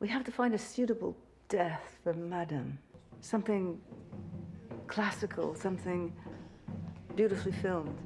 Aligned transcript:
We 0.00 0.06
have 0.10 0.22
to 0.24 0.30
find 0.30 0.54
a 0.54 0.58
suitable 0.58 1.16
death 1.48 1.98
for 2.04 2.14
Madame. 2.14 2.78
Something 3.20 3.80
classical, 4.86 5.56
something 5.56 6.12
beautifully 7.16 7.50
filmed. 7.50 7.98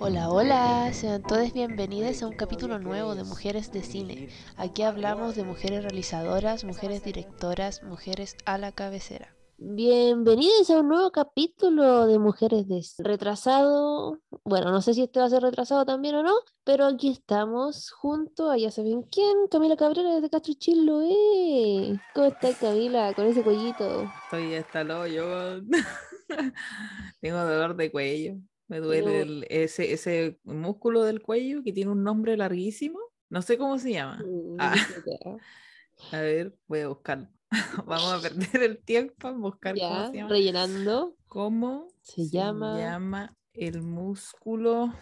Hola, 0.00 0.30
hola, 0.30 0.92
sean 0.94 1.22
todos 1.22 1.52
bienvenidos 1.52 2.22
a 2.22 2.26
un 2.26 2.36
capítulo 2.36 2.78
nuevo 2.78 3.14
de 3.16 3.24
Mujeres 3.24 3.70
de 3.70 3.82
Cine. 3.82 4.30
Aquí 4.56 4.80
hablamos 4.82 5.36
de 5.36 5.44
mujeres 5.44 5.82
realizadoras, 5.82 6.64
mujeres 6.64 7.04
directoras, 7.04 7.82
mujeres 7.82 8.34
a 8.46 8.56
la 8.56 8.72
cabecera. 8.72 9.37
Bienvenidos 9.60 10.70
a 10.70 10.78
un 10.78 10.88
nuevo 10.88 11.10
capítulo 11.10 12.06
de 12.06 12.20
Mujeres 12.20 12.68
de. 12.68 12.80
Retrasado, 12.98 14.20
bueno, 14.44 14.70
no 14.70 14.80
sé 14.80 14.94
si 14.94 15.02
este 15.02 15.18
va 15.18 15.26
a 15.26 15.30
ser 15.30 15.42
retrasado 15.42 15.84
también 15.84 16.14
o 16.14 16.22
no, 16.22 16.32
pero 16.62 16.84
aquí 16.84 17.08
estamos 17.10 17.90
junto 17.90 18.52
a 18.52 18.56
ya 18.56 18.70
saben 18.70 19.02
quién, 19.02 19.36
Camila 19.50 19.76
Cabrera 19.76 20.14
desde 20.14 20.30
Castro 20.30 20.54
Chiloé. 20.56 22.00
¿Cómo 22.14 22.26
estás 22.28 22.56
Camila 22.58 23.12
con 23.14 23.26
ese 23.26 23.42
cuellito? 23.42 24.08
Estoy 24.26 24.54
hasta 24.54 24.82
hoyo. 25.00 25.60
Tengo 27.20 27.38
dolor 27.38 27.74
de 27.74 27.90
cuello. 27.90 28.34
Me 28.68 28.78
duele 28.78 29.22
el- 29.22 29.46
ese, 29.50 29.92
ese 29.92 30.38
músculo 30.44 31.02
del 31.02 31.20
cuello 31.20 31.64
que 31.64 31.72
tiene 31.72 31.90
un 31.90 32.04
nombre 32.04 32.36
larguísimo. 32.36 33.00
No 33.28 33.42
sé 33.42 33.58
cómo 33.58 33.76
se 33.80 33.90
llama. 33.92 34.22
Mm, 34.24 34.56
Ah. 34.60 34.74
A 36.12 36.20
ver, 36.20 36.56
voy 36.68 36.78
a 36.80 36.88
buscarlo. 36.88 37.26
Vamos 37.86 38.12
a 38.12 38.20
perder 38.20 38.62
el 38.62 38.78
tiempo 38.78 39.28
en 39.28 39.40
buscar 39.40 39.74
Ya, 39.74 39.88
cómo 39.88 40.06
se 40.10 40.16
llama. 40.16 40.28
rellenando. 40.28 41.14
¿Cómo 41.26 41.88
Se 42.02 42.28
llama- 42.28 42.78
llama 42.78 43.34
el 43.54 43.82
músculo 43.82 44.92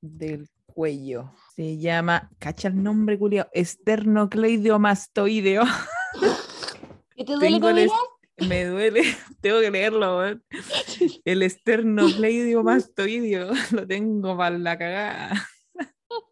del 0.00 0.48
cuello? 0.66 1.32
Se 1.56 1.76
llama, 1.78 2.30
cacha 2.38 2.68
el 2.68 2.82
nombre, 2.82 3.18
culiao, 3.18 3.46
esternocleidomastoideo. 3.52 5.64
¿Qué 7.16 7.24
te 7.24 7.32
duele 7.36 7.84
est- 7.84 7.94
me 8.48 8.64
duele, 8.64 9.02
tengo 9.40 9.60
que 9.60 9.70
leerlo, 9.70 10.18
weón. 10.18 10.42
El 11.24 11.42
esternocleidomastoideo 11.42 13.50
lo 13.72 13.86
tengo 13.86 14.36
para 14.36 14.58
la 14.58 14.76
cagada. 14.78 15.48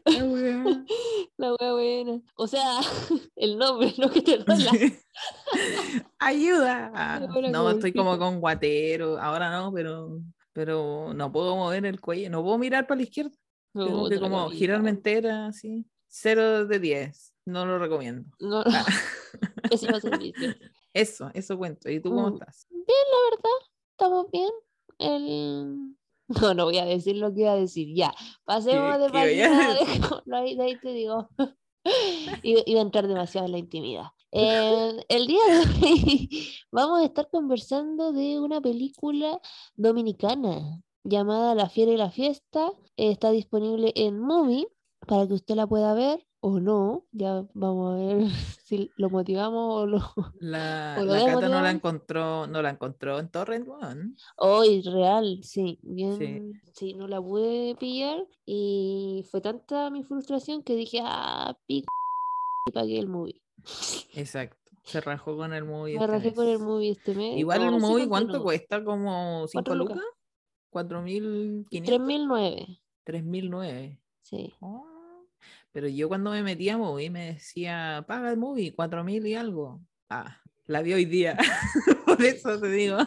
La 0.04 0.24
wea. 0.24 0.64
La 1.36 1.54
wea 1.54 1.72
buena. 1.72 2.20
O 2.36 2.46
sea, 2.46 2.80
el 3.36 3.56
nombre, 3.58 3.94
no 3.98 4.10
que 4.10 4.22
te 4.22 4.38
duela. 4.38 4.70
Ayuda. 6.18 7.20
No, 7.50 7.70
estoy 7.70 7.92
como 7.92 8.18
con 8.18 8.40
guatero, 8.40 9.18
ahora 9.20 9.50
no, 9.50 9.72
pero, 9.72 10.20
pero 10.52 11.12
no 11.14 11.32
puedo 11.32 11.56
mover 11.56 11.86
el 11.86 12.00
cuello, 12.00 12.30
no 12.30 12.42
puedo 12.42 12.58
mirar 12.58 12.86
para 12.86 12.96
la 12.98 13.02
izquierda. 13.04 13.32
Tengo 13.72 14.08
que 14.08 14.18
como 14.20 14.50
girarme 14.50 14.90
entera, 14.90 15.46
así. 15.46 15.86
Cero 16.08 16.66
de 16.66 16.80
10, 16.80 17.34
no 17.46 17.64
lo 17.66 17.78
recomiendo. 17.78 18.28
No, 18.40 18.62
Ah. 18.66 18.84
Eso, 20.92 21.30
eso 21.34 21.56
cuento. 21.56 21.88
¿Y 21.88 22.00
tú 22.00 22.10
cómo 22.10 22.30
Mm. 22.30 22.34
estás? 22.34 22.66
Bien, 22.68 22.84
la 22.88 23.30
verdad, 23.30 23.68
estamos 23.92 24.26
bien. 24.32 24.50
El... 24.98 25.96
No, 26.40 26.54
no 26.54 26.64
voy 26.66 26.78
a 26.78 26.84
decir 26.84 27.16
lo 27.16 27.34
que 27.34 27.40
iba 27.40 27.52
a 27.52 27.56
decir. 27.56 27.88
Ya, 27.94 28.14
pasemos 28.44 28.98
de 28.98 29.06
qué 29.06 29.12
página. 29.12 29.74
dejémoslo 29.80 30.36
ahí, 30.36 30.56
de 30.56 30.62
ahí 30.62 30.78
te 30.80 30.92
digo. 30.92 31.28
Iba, 32.42 32.78
a 32.78 32.82
entrar 32.82 33.08
demasiado 33.08 33.46
en 33.46 33.52
la 33.52 33.58
intimidad. 33.58 34.04
El, 34.30 35.04
el 35.08 35.26
día 35.26 35.40
de 35.46 35.58
hoy 35.58 36.50
vamos 36.70 37.00
a 37.00 37.04
estar 37.04 37.28
conversando 37.30 38.12
de 38.12 38.38
una 38.38 38.60
película 38.60 39.40
dominicana 39.76 40.82
llamada 41.04 41.54
La 41.54 41.68
Fiera 41.68 41.90
y 41.92 41.96
la 41.96 42.10
Fiesta. 42.10 42.70
Está 42.96 43.30
disponible 43.30 43.92
en 43.96 44.20
Movie 44.20 44.68
para 45.06 45.26
que 45.26 45.34
usted 45.34 45.54
la 45.54 45.66
pueda 45.66 45.94
ver 45.94 46.24
o 46.40 46.58
no. 46.60 47.06
Ya 47.12 47.44
vamos 47.54 47.92
a 47.92 47.96
ver 47.96 48.28
si 48.64 48.90
lo 48.96 49.10
motivamos 49.10 49.82
o 49.82 49.86
lo, 49.86 49.98
La, 50.40 50.96
¿O 50.98 51.04
lo 51.04 51.14
la 51.14 51.26
Cata 51.26 51.48
no 51.48 51.60
la 51.60 51.70
encontró, 51.70 52.46
no 52.46 52.62
la 52.62 52.70
encontró 52.70 53.18
en 53.18 53.28
Torrent, 53.28 53.68
weón. 53.68 54.16
Hoy, 54.36 54.82
real, 54.82 55.40
sí, 55.42 55.78
bien, 55.82 56.60
sí. 56.72 56.94
no 56.94 57.06
la 57.06 57.20
pude 57.20 57.74
pillar 57.76 58.26
y 58.44 59.24
fue 59.30 59.40
tanta 59.40 59.90
mi 59.90 60.02
frustración 60.02 60.62
que 60.62 60.74
dije, 60.76 61.00
ah, 61.02 61.56
pico, 61.66 61.92
y 62.66 62.72
pagué 62.72 62.98
el 62.98 63.08
movie. 63.08 63.40
Exacto. 64.14 64.56
Se 64.82 65.00
rajó 65.00 65.36
con 65.36 65.52
el 65.52 65.64
movie. 65.64 65.98
Me 65.98 66.04
este 66.04 66.12
rajé 66.12 66.34
con 66.34 66.48
el 66.48 66.58
movie 66.58 66.90
este 66.92 67.14
mes. 67.14 67.38
Igual 67.38 67.62
el 67.62 67.78
movie, 67.78 68.08
¿cuánto 68.08 68.42
cuesta? 68.42 68.82
¿Como 68.82 69.46
5 69.46 69.50
Cuatro 69.52 69.74
lucas. 69.74 69.96
lucas? 69.96 70.08
¿4.500? 70.72 71.84
3009, 71.84 72.80
3.009. 73.04 74.00
sí. 74.22 74.54
Oh, 74.60 74.86
Pero 75.72 75.88
yo 75.88 76.08
cuando 76.08 76.30
me 76.32 76.42
metía 76.42 76.74
a 76.74 76.78
movie 76.78 77.10
me 77.10 77.34
decía, 77.34 78.04
paga 78.08 78.30
el 78.30 78.36
movie, 78.36 78.74
4.000 78.74 79.26
y 79.26 79.34
algo. 79.34 79.80
Ah, 80.08 80.40
la 80.66 80.82
vi 80.82 80.92
hoy 80.94 81.04
día. 81.04 81.36
Por 82.06 82.22
eso 82.24 82.58
te 82.60 82.68
digo. 82.70 82.98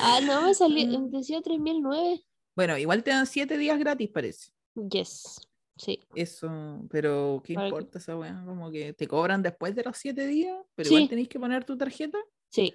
Ah, 0.00 0.20
no, 0.24 0.42
me 0.42 0.54
salió, 0.54 0.98
Mm. 1.00 1.10
decía 1.10 1.40
3009. 1.42 2.20
Bueno, 2.54 2.76
igual 2.78 3.02
te 3.02 3.10
dan 3.10 3.26
7 3.26 3.56
días 3.58 3.78
gratis, 3.78 4.10
parece. 4.10 4.52
Yes, 4.74 5.40
sí. 5.76 6.00
Eso, 6.14 6.84
pero 6.90 7.42
¿qué 7.44 7.54
Para 7.54 7.64
que- 7.66 7.68
importa 7.70 7.98
esa 7.98 8.16
weá? 8.16 8.42
Como 8.44 8.70
que 8.70 8.92
te 8.92 9.06
cobran 9.08 9.42
después 9.42 9.74
de 9.74 9.82
los 9.84 9.96
7 9.96 10.26
días, 10.26 10.56
pero 10.74 10.88
Sí. 10.88 10.94
igual 10.94 11.08
tenéis 11.08 11.28
que 11.28 11.40
poner 11.40 11.64
tu 11.64 11.76
tarjeta. 11.76 12.18
Sí. 12.50 12.72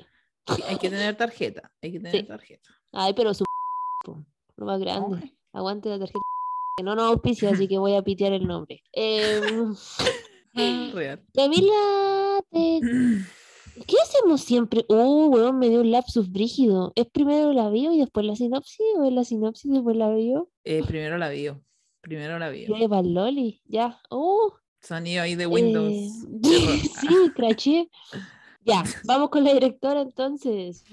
Sí, 0.47 0.63
hay 0.67 0.77
que 0.77 0.89
tener 0.89 1.15
tarjeta, 1.15 1.71
hay 1.81 1.91
que 1.91 1.99
tener 1.99 2.21
Sí. 2.21 2.23
tarjeta. 2.23 2.69
Ay, 2.93 3.13
pero 3.13 3.33
su 3.33 3.43
lo 4.57 4.65
más 4.65 4.79
grande. 4.79 5.33
Aguante 5.53 5.89
la 5.89 5.99
tarjeta. 5.99 6.19
Que 6.77 6.83
no 6.83 6.93
nos 6.95 7.09
auspicia, 7.11 7.49
así 7.49 7.67
que 7.67 7.79
voy 7.79 7.95
a 7.95 8.03
pitear 8.03 8.33
el 8.33 8.45
nombre. 8.45 8.83
Real. 10.53 11.23
Camila, 11.33 12.39
te- 12.51 12.79
¿qué 13.87 13.95
hacemos 14.03 14.41
siempre? 14.41 14.85
Oh, 14.87 15.25
weón, 15.27 15.57
me 15.57 15.69
dio 15.69 15.81
un 15.81 15.89
lapsus 15.89 16.31
brígido. 16.31 16.93
¿Es 16.95 17.07
primero 17.07 17.51
la 17.51 17.69
bio 17.69 17.91
y 17.93 17.97
después 17.99 18.27
la 18.27 18.35
sinopsis? 18.35 18.79
¿O 18.97 19.05
es 19.05 19.11
la 19.11 19.23
sinopsis 19.23 19.65
y 19.71 19.73
después 19.73 19.97
la 19.97 20.09
bio? 20.13 20.51
Eh, 20.65 20.83
primero 20.87 21.17
la 21.17 21.29
vio. 21.29 21.63
Primero 22.01 22.37
la 22.37 22.49
vio. 22.49 22.75
¿Qué 22.75 22.87
pa'l 22.87 23.11
loli? 23.11 23.59
Ya. 23.65 23.99
Oh, 24.11 24.53
Sonido 24.79 25.23
ahí 25.23 25.33
de 25.33 25.47
Windows. 25.47 25.93
eh, 25.93 26.11
sí, 27.01 27.31
craché. 27.35 27.89
Ya, 28.63 28.83
vamos 29.05 29.29
con 29.29 29.43
la 29.43 29.53
directora 29.53 30.01
entonces. 30.01 30.83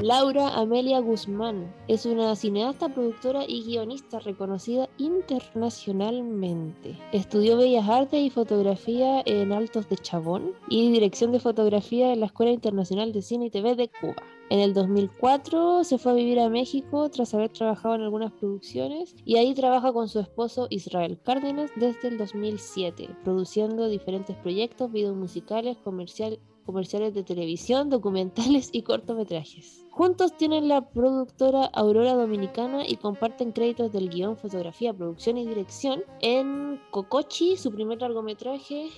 Laura 0.00 0.54
Amelia 0.54 1.00
Guzmán 1.00 1.74
es 1.88 2.06
una 2.06 2.36
cineasta, 2.36 2.88
productora 2.88 3.42
y 3.48 3.64
guionista 3.64 4.20
reconocida 4.20 4.88
internacionalmente. 4.96 6.96
Estudió 7.10 7.56
Bellas 7.56 7.88
Artes 7.88 8.20
y 8.20 8.30
Fotografía 8.30 9.22
en 9.26 9.52
Altos 9.52 9.88
de 9.88 9.96
Chabón 9.96 10.52
y 10.68 10.92
Dirección 10.92 11.32
de 11.32 11.40
Fotografía 11.40 12.12
en 12.12 12.20
la 12.20 12.26
Escuela 12.26 12.52
Internacional 12.52 13.12
de 13.12 13.22
Cine 13.22 13.46
y 13.46 13.50
TV 13.50 13.74
de 13.74 13.88
Cuba. 13.88 14.22
En 14.50 14.60
el 14.60 14.72
2004 14.72 15.82
se 15.82 15.98
fue 15.98 16.12
a 16.12 16.14
vivir 16.14 16.38
a 16.38 16.48
México 16.48 17.10
tras 17.10 17.34
haber 17.34 17.50
trabajado 17.50 17.96
en 17.96 18.02
algunas 18.02 18.30
producciones 18.32 19.16
y 19.24 19.36
ahí 19.36 19.52
trabaja 19.52 19.92
con 19.92 20.08
su 20.08 20.20
esposo 20.20 20.68
Israel 20.70 21.18
Cárdenas 21.24 21.72
desde 21.74 22.06
el 22.06 22.18
2007, 22.18 23.16
produciendo 23.24 23.88
diferentes 23.88 24.36
proyectos, 24.36 24.92
videos 24.92 25.16
musicales, 25.16 25.76
comercial- 25.84 26.38
comerciales 26.68 27.14
de 27.14 27.22
televisión, 27.22 27.88
documentales 27.88 28.68
y 28.72 28.82
cortometrajes. 28.82 29.86
Juntos 29.90 30.36
tienen 30.36 30.68
la 30.68 30.82
productora 30.90 31.64
Aurora 31.72 32.12
Dominicana 32.12 32.86
y 32.86 32.96
comparten 32.96 33.52
créditos 33.52 33.90
del 33.90 34.10
guion, 34.10 34.36
fotografía, 34.36 34.92
producción 34.92 35.38
y 35.38 35.46
dirección 35.46 36.02
en 36.20 36.78
Cocochi, 36.90 37.56
su 37.56 37.70
primer 37.72 38.02
largometraje, 38.02 38.90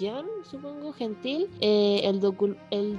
Jan, 0.00 0.24
supongo, 0.50 0.92
gentil, 0.94 1.46
eh, 1.60 2.00
el, 2.04 2.22
docu- 2.22 2.56
el 2.70 2.96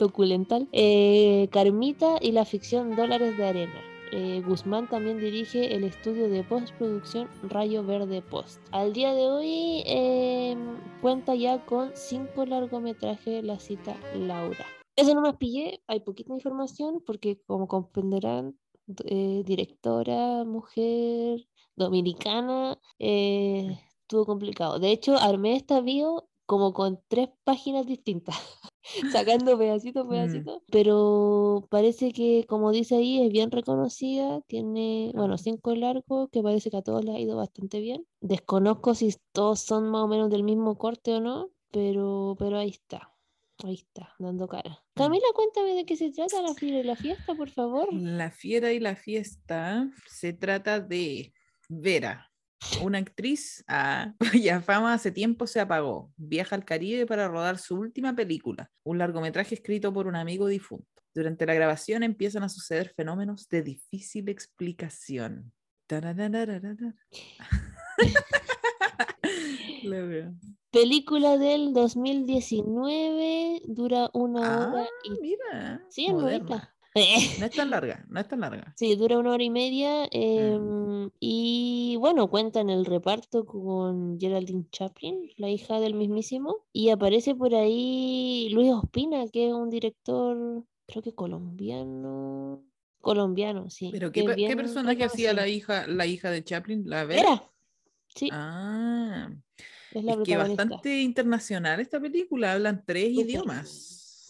documental, 0.00 0.66
eh, 0.72 1.48
Carmita 1.52 2.16
y 2.20 2.32
la 2.32 2.44
ficción 2.44 2.96
Dólares 2.96 3.38
de 3.38 3.46
Arena. 3.46 3.80
Eh, 4.16 4.42
Guzmán 4.46 4.88
también 4.88 5.18
dirige 5.18 5.74
el 5.74 5.82
estudio 5.82 6.28
de 6.28 6.44
postproducción 6.44 7.28
Rayo 7.42 7.82
Verde 7.82 8.22
Post. 8.22 8.60
Al 8.70 8.92
día 8.92 9.12
de 9.12 9.26
hoy 9.26 9.82
eh, 9.86 10.56
cuenta 11.02 11.34
ya 11.34 11.66
con 11.66 11.90
cinco 11.96 12.46
largometrajes 12.46 13.42
la 13.42 13.58
cita 13.58 13.96
Laura. 14.14 14.64
Eso 14.94 15.16
no 15.16 15.20
me 15.20 15.32
pillé, 15.34 15.82
hay 15.88 15.98
poquita 15.98 16.32
información 16.32 17.02
porque 17.04 17.40
como 17.44 17.66
comprenderán, 17.66 18.56
eh, 19.04 19.42
directora, 19.44 20.44
mujer, 20.44 21.48
dominicana, 21.74 22.78
eh, 23.00 23.80
estuvo 24.02 24.26
complicado. 24.26 24.78
De 24.78 24.92
hecho, 24.92 25.18
armé 25.18 25.56
esta 25.56 25.80
bio 25.80 26.28
como 26.46 26.72
con 26.72 27.00
tres 27.08 27.30
páginas 27.42 27.86
distintas, 27.86 28.36
sacando 29.10 29.58
pedacitos, 29.58 30.06
Mm. 30.06 30.10
pedacitos, 30.10 30.62
pero 30.70 31.66
parece 31.70 32.12
que, 32.12 32.44
como 32.48 32.70
dice 32.72 32.96
ahí, 32.96 33.22
es 33.24 33.32
bien 33.32 33.50
reconocida, 33.50 34.40
tiene, 34.42 35.10
bueno, 35.14 35.38
cinco 35.38 35.74
largos, 35.74 36.28
que 36.30 36.42
parece 36.42 36.70
que 36.70 36.76
a 36.76 36.82
todos 36.82 37.04
les 37.04 37.14
ha 37.14 37.18
ido 37.18 37.36
bastante 37.36 37.80
bien. 37.80 38.06
Desconozco 38.20 38.94
si 38.94 39.14
todos 39.32 39.60
son 39.60 39.88
más 39.90 40.02
o 40.02 40.08
menos 40.08 40.30
del 40.30 40.42
mismo 40.44 40.76
corte 40.76 41.14
o 41.14 41.20
no, 41.20 41.50
pero, 41.70 42.36
pero 42.38 42.58
ahí 42.58 42.70
está. 42.70 43.10
Ahí 43.62 43.74
está, 43.74 44.12
dando 44.18 44.48
cara. 44.48 44.84
Camila, 44.94 45.24
cuéntame 45.34 45.74
de 45.74 45.84
qué 45.86 45.96
se 45.96 46.10
trata 46.10 46.42
la, 46.42 46.50
fie- 46.54 46.82
la 46.82 46.96
fiesta, 46.96 47.34
por 47.34 47.48
favor. 47.50 47.88
La 47.92 48.30
fiera 48.32 48.72
y 48.72 48.80
la 48.80 48.96
fiesta 48.96 49.88
se 50.08 50.32
trata 50.32 50.80
de 50.80 51.32
Vera, 51.68 52.32
Una 52.82 52.98
actriz 52.98 53.64
ah, 53.68 54.14
cuya 54.32 54.60
fama 54.60 54.94
hace 54.94 55.10
tiempo 55.10 55.46
se 55.46 55.60
apagó. 55.60 56.12
Viaja 56.16 56.56
al 56.56 56.64
Caribe 56.64 57.06
para 57.06 57.28
rodar 57.28 57.58
su 57.58 57.76
última 57.76 58.14
película, 58.14 58.70
un 58.84 58.98
largometraje 58.98 59.54
escrito 59.54 59.92
por 59.92 60.06
un 60.06 60.16
amigo 60.16 60.46
difunto. 60.46 60.86
Durante 61.14 61.46
la 61.46 61.54
grabación 61.54 62.02
empiezan 62.02 62.42
a 62.42 62.48
suceder 62.48 62.92
fenómenos 62.96 63.48
de 63.48 63.62
difícil 63.62 64.28
explicación. 64.28 65.52
Veo. 69.84 70.34
Película 70.70 71.38
del 71.38 71.72
2019, 71.72 73.62
dura 73.66 74.10
una 74.12 74.40
hora 74.40 74.82
Ah, 74.82 74.88
y... 75.04 75.20
mira. 75.20 75.86
Sí, 75.88 76.06
es. 76.06 76.73
No 77.40 77.46
es 77.46 77.52
tan 77.52 77.70
larga, 77.70 78.04
no 78.08 78.20
es 78.20 78.28
tan 78.28 78.40
larga. 78.40 78.72
Sí, 78.76 78.94
dura 78.94 79.18
una 79.18 79.32
hora 79.32 79.42
y 79.42 79.50
media. 79.50 80.04
Mm. 80.04 80.08
em, 80.12 81.10
y 81.18 81.96
bueno, 81.98 82.28
cuenta 82.28 82.60
en 82.60 82.70
el 82.70 82.84
reparto 82.84 83.44
con 83.44 84.18
Geraldine 84.20 84.66
Chaplin, 84.70 85.30
la 85.36 85.50
hija 85.50 85.80
del 85.80 85.94
mismísimo. 85.94 86.64
Y 86.72 86.90
aparece 86.90 87.34
por 87.34 87.54
ahí 87.54 88.48
Luis 88.52 88.70
Ospina, 88.70 89.26
que 89.28 89.48
es 89.48 89.52
un 89.52 89.70
director, 89.70 90.64
creo 90.86 91.02
que 91.02 91.14
colombiano. 91.14 92.62
Colombiano, 93.00 93.68
sí. 93.70 93.90
Pero 93.92 94.12
¿qué, 94.12 94.24
personaje 94.56 95.04
hacía 95.04 95.34
la 95.34 95.48
hija, 95.48 95.86
la 95.86 96.06
hija 96.06 96.30
de 96.30 96.44
Chaplin? 96.44 96.84
¿La 96.86 97.04
Vera? 97.04 97.22
Vera, 97.22 97.50
sí, 98.14 98.30
Ah, 98.32 99.30
es 99.92 100.04
la 100.04 100.12
es 100.12 100.18
que 100.20 100.36
bastante 100.36 101.02
internacional 101.02 101.80
esta 101.80 102.00
película. 102.00 102.52
Hablan 102.52 102.82
tres 102.86 103.10
idiomas. 103.10 103.68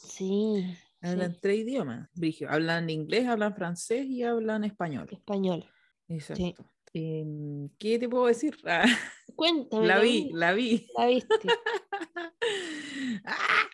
Sí, 0.09 0.65
Hablan 1.05 1.33
sí, 1.33 1.39
tres 1.43 1.59
idiomas. 1.59 2.09
Brigio. 2.15 2.51
Hablan 2.51 2.89
inglés, 2.89 3.27
hablan 3.27 3.55
francés 3.55 4.07
y 4.07 4.23
hablan 4.23 4.65
español. 4.65 5.07
español. 5.11 5.65
Exacto. 6.09 6.65
Em, 6.95 7.69
¿qué 7.79 7.99
te 7.99 8.09
puedo 8.09 8.27
decir? 8.27 8.57
Ah, 8.65 8.85
Cuéntame, 9.37 9.87
la 9.87 9.99
vi, 9.99 10.31
la 10.33 10.53
vi. 10.53 10.89
¿la 10.97 11.07
viste? 11.07 11.29
Ah, 13.25 13.69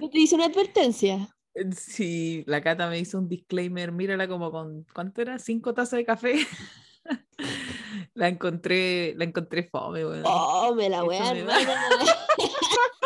¿No 0.00 0.10
te 0.10 0.18
hice 0.18 0.34
una 0.34 0.46
advertencia? 0.46 1.28
Sí, 1.76 2.42
la 2.46 2.60
Cata 2.62 2.88
me 2.88 2.98
hizo 2.98 3.18
un 3.18 3.28
disclaimer. 3.28 3.92
Mírala 3.92 4.26
como 4.26 4.50
con, 4.50 4.84
¿cuánto 4.92 5.22
era? 5.22 5.38
¿Cinco 5.38 5.72
tazas 5.74 5.98
de 5.98 6.04
café? 6.04 6.34
La 8.14 8.28
encontré, 8.28 9.14
la 9.16 9.24
encontré 9.24 9.62
fome, 9.62 10.04
weón. 10.04 10.24
Oh, 10.26 10.74
me 10.74 10.88
la 10.88 10.98
Eso 10.98 11.46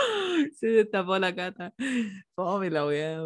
Se 0.55 0.67
destapó 0.67 1.19
la 1.19 1.35
cata. 1.35 1.75
Fome 2.35 2.71
la 2.71 2.87
weá. 2.87 3.21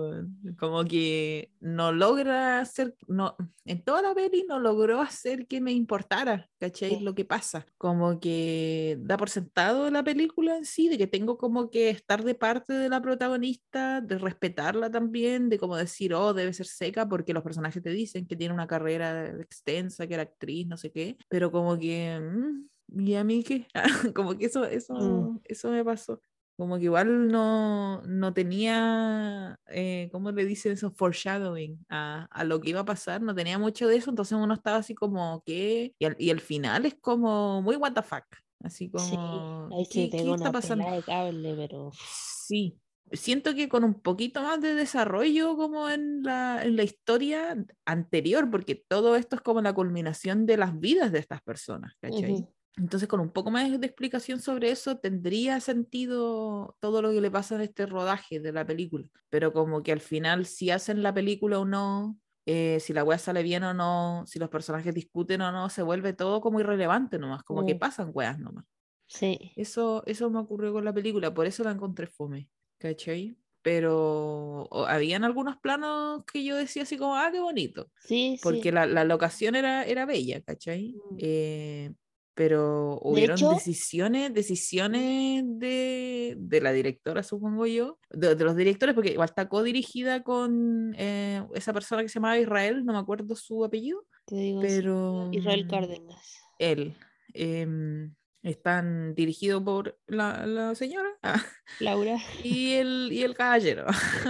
Como 0.58 0.84
que 0.84 1.52
no 1.60 1.92
logra 1.92 2.60
hacer, 2.60 2.94
no, 3.08 3.36
en 3.64 3.82
toda 3.82 4.02
la 4.02 4.14
peli 4.14 4.44
no 4.48 4.58
logró 4.58 5.00
hacer 5.00 5.46
que 5.46 5.60
me 5.60 5.72
importara, 5.72 6.48
¿cachai? 6.58 6.96
Sí. 6.96 7.00
Lo 7.00 7.14
que 7.14 7.24
pasa. 7.24 7.66
Como 7.78 8.20
que 8.20 8.96
da 9.00 9.16
por 9.16 9.30
sentado 9.30 9.90
la 9.90 10.02
película 10.04 10.56
en 10.56 10.64
sí, 10.64 10.88
de 10.88 10.98
que 10.98 11.06
tengo 11.06 11.38
como 11.38 11.70
que 11.70 11.90
estar 11.90 12.22
de 12.24 12.34
parte 12.34 12.72
de 12.72 12.88
la 12.88 13.00
protagonista, 13.00 14.00
de 14.00 14.18
respetarla 14.18 14.90
también, 14.90 15.48
de 15.48 15.58
como 15.58 15.76
decir, 15.76 16.14
oh, 16.14 16.34
debe 16.34 16.52
ser 16.52 16.66
seca 16.66 17.08
porque 17.08 17.32
los 17.34 17.42
personajes 17.42 17.82
te 17.82 17.90
dicen 17.90 18.26
que 18.26 18.36
tiene 18.36 18.54
una 18.54 18.66
carrera 18.66 19.28
extensa, 19.40 20.06
que 20.06 20.14
era 20.14 20.22
actriz, 20.24 20.66
no 20.66 20.76
sé 20.76 20.90
qué, 20.92 21.16
pero 21.28 21.50
como 21.50 21.78
que... 21.78 22.18
mm, 22.20 22.68
¿Y 23.00 23.14
a 23.16 23.24
mí 23.24 23.42
qué? 23.42 23.66
como 24.14 24.36
que 24.38 24.46
eso, 24.46 24.64
eso, 24.64 24.94
Mm. 24.94 25.40
eso 25.44 25.70
me 25.70 25.84
pasó. 25.84 26.22
Como 26.56 26.78
que 26.78 26.84
igual 26.84 27.28
no, 27.28 28.00
no 28.02 28.32
tenía, 28.32 29.60
eh, 29.68 30.08
¿cómo 30.10 30.32
le 30.32 30.46
dicen 30.46 30.72
eso? 30.72 30.90
Foreshadowing 30.90 31.84
a, 31.90 32.24
a 32.30 32.44
lo 32.44 32.60
que 32.60 32.70
iba 32.70 32.80
a 32.80 32.84
pasar, 32.86 33.20
no 33.20 33.34
tenía 33.34 33.58
mucho 33.58 33.86
de 33.88 33.96
eso, 33.96 34.08
entonces 34.10 34.38
uno 34.38 34.54
estaba 34.54 34.78
así 34.78 34.94
como, 34.94 35.42
¿qué? 35.44 35.94
Y 35.98 36.06
al, 36.06 36.16
y 36.18 36.30
al 36.30 36.40
final 36.40 36.86
es 36.86 36.94
como 36.98 37.60
muy 37.60 37.76
what 37.76 37.92
the 37.92 38.02
fuck, 38.02 38.24
así 38.62 38.90
Sí, 38.96 39.16
como, 39.16 39.70
ahí 39.70 39.84
se 39.84 40.08
¿qué, 40.08 40.32
está 40.32 40.50
pasando? 40.50 40.84
pelada 40.84 40.92
de 40.96 41.04
cable, 41.04 41.54
pero 41.56 41.90
Sí, 41.92 42.80
siento 43.12 43.54
que 43.54 43.68
con 43.68 43.84
un 43.84 44.00
poquito 44.00 44.42
más 44.42 44.60
de 44.60 44.74
desarrollo 44.74 45.56
como 45.56 45.88
en 45.90 46.22
la, 46.22 46.62
en 46.64 46.76
la 46.76 46.82
historia 46.84 47.56
anterior, 47.84 48.50
porque 48.50 48.74
todo 48.76 49.16
esto 49.16 49.36
es 49.36 49.42
como 49.42 49.60
la 49.62 49.72
culminación 49.74 50.46
de 50.46 50.56
las 50.56 50.78
vidas 50.78 51.12
de 51.12 51.18
estas 51.18 51.42
personas, 51.42 51.94
¿cachai? 52.00 52.36
Ujú. 52.36 52.48
Entonces, 52.76 53.08
con 53.08 53.20
un 53.20 53.30
poco 53.32 53.50
más 53.50 53.70
de 53.80 53.86
explicación 53.86 54.40
sobre 54.40 54.70
eso, 54.70 54.98
tendría 54.98 55.60
sentido 55.60 56.76
todo 56.80 57.00
lo 57.00 57.10
que 57.10 57.20
le 57.22 57.30
pasa 57.30 57.54
en 57.54 57.62
este 57.62 57.86
rodaje 57.86 58.38
de 58.40 58.52
la 58.52 58.66
película. 58.66 59.08
Pero 59.30 59.52
como 59.54 59.82
que 59.82 59.92
al 59.92 60.00
final, 60.00 60.44
si 60.46 60.70
hacen 60.70 61.02
la 61.02 61.14
película 61.14 61.58
o 61.58 61.64
no, 61.64 62.20
eh, 62.44 62.78
si 62.80 62.92
la 62.92 63.02
wea 63.02 63.18
sale 63.18 63.42
bien 63.42 63.64
o 63.64 63.72
no, 63.74 64.24
si 64.26 64.38
los 64.38 64.50
personajes 64.50 64.94
discuten 64.94 65.40
o 65.40 65.52
no, 65.52 65.70
se 65.70 65.82
vuelve 65.82 66.12
todo 66.12 66.40
como 66.42 66.60
irrelevante 66.60 67.18
nomás, 67.18 67.42
como 67.44 67.64
que 67.64 67.76
pasan 67.76 68.10
weas 68.12 68.38
nomás. 68.38 68.66
sí. 69.08 69.52
Eso, 69.54 70.02
eso 70.06 70.30
me 70.30 70.38
ocurrió 70.40 70.72
con 70.72 70.84
la 70.84 70.92
película, 70.92 71.32
por 71.32 71.46
eso 71.46 71.64
la 71.64 71.70
encontré 71.72 72.06
fome, 72.06 72.50
¿cachai? 72.78 73.38
Pero 73.62 74.64
o- 74.70 74.86
habían 74.86 75.24
algunos 75.24 75.56
planos 75.58 76.24
que 76.30 76.44
yo 76.44 76.56
decía 76.56 76.82
así 76.82 76.98
como, 76.98 77.16
ah, 77.16 77.30
qué 77.32 77.40
bonito, 77.40 77.90
Sí, 77.98 78.36
porque 78.40 78.70
sí. 78.70 78.72
la, 78.72 78.86
la 78.86 79.04
locación 79.04 79.54
era, 79.56 79.84
era 79.84 80.04
bella, 80.06 80.42
¿cachai? 80.42 81.00
Mm. 81.10 81.18
Eh, 81.18 81.94
pero 82.36 82.98
hubieron 83.02 83.36
hecho- 83.38 83.50
decisiones, 83.50 84.32
decisiones 84.32 85.42
de, 85.58 86.34
de 86.38 86.60
la 86.60 86.70
directora, 86.72 87.22
supongo 87.22 87.66
yo, 87.66 87.98
de, 88.10 88.34
de 88.34 88.44
los 88.44 88.54
directores, 88.54 88.94
porque 88.94 89.12
igual 89.12 89.28
está 89.30 89.48
co-dirigida 89.48 90.22
con 90.22 90.94
eh, 90.98 91.42
esa 91.54 91.72
persona 91.72 92.02
que 92.02 92.08
se 92.10 92.16
llamaba 92.16 92.38
Israel, 92.38 92.84
no 92.84 92.92
me 92.92 92.98
acuerdo 92.98 93.34
su 93.36 93.64
apellido, 93.64 94.04
Te 94.26 94.36
digo 94.36 94.60
pero... 94.60 95.30
Israel 95.32 95.64
mm, 95.64 95.68
Cárdenas. 95.70 96.38
él. 96.58 96.94
em, 97.32 98.14
están 98.42 99.14
dirigidos 99.14 99.62
por 99.64 99.98
la, 100.06 100.46
la 100.46 100.74
señora 100.76 101.08
ah, 101.22 101.42
Laura, 101.80 102.18
y, 102.44 102.72
el, 102.74 103.08
y 103.12 103.22
el 103.22 103.34
caballero. 103.34 103.86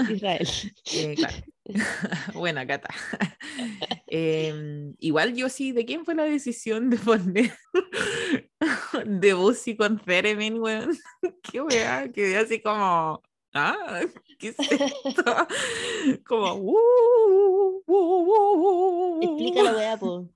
Israel. 0.08 0.46
Eh, 0.94 1.14
claro. 1.16 1.36
Buena, 2.34 2.66
Cata. 2.66 2.88
Em, 4.08 4.94
igual 5.00 5.34
yo 5.34 5.48
sí, 5.48 5.72
¿de 5.72 5.84
quién 5.84 6.04
fue 6.04 6.14
la 6.14 6.24
decisión 6.24 6.90
de 6.90 6.96
poner 6.96 7.52
de 9.04 9.34
Busy 9.34 9.76
con 9.76 9.98
Theremin, 9.98 10.60
weón? 10.60 10.96
Qué 11.42 11.60
weá, 11.60 12.08
quedé 12.12 12.36
así 12.38 12.60
como, 12.60 13.20
ah, 13.52 14.00
¿qué 14.38 14.48
es 14.48 14.56
esto? 14.58 15.24
Como, 16.24 16.54
uh, 16.54 17.82
uh, 17.84 17.84
uh, 17.86 19.18
uh, 19.18 19.22
Explica 19.22 19.62
la 19.64 19.72
weá, 19.74 19.96
po. 19.98 20.30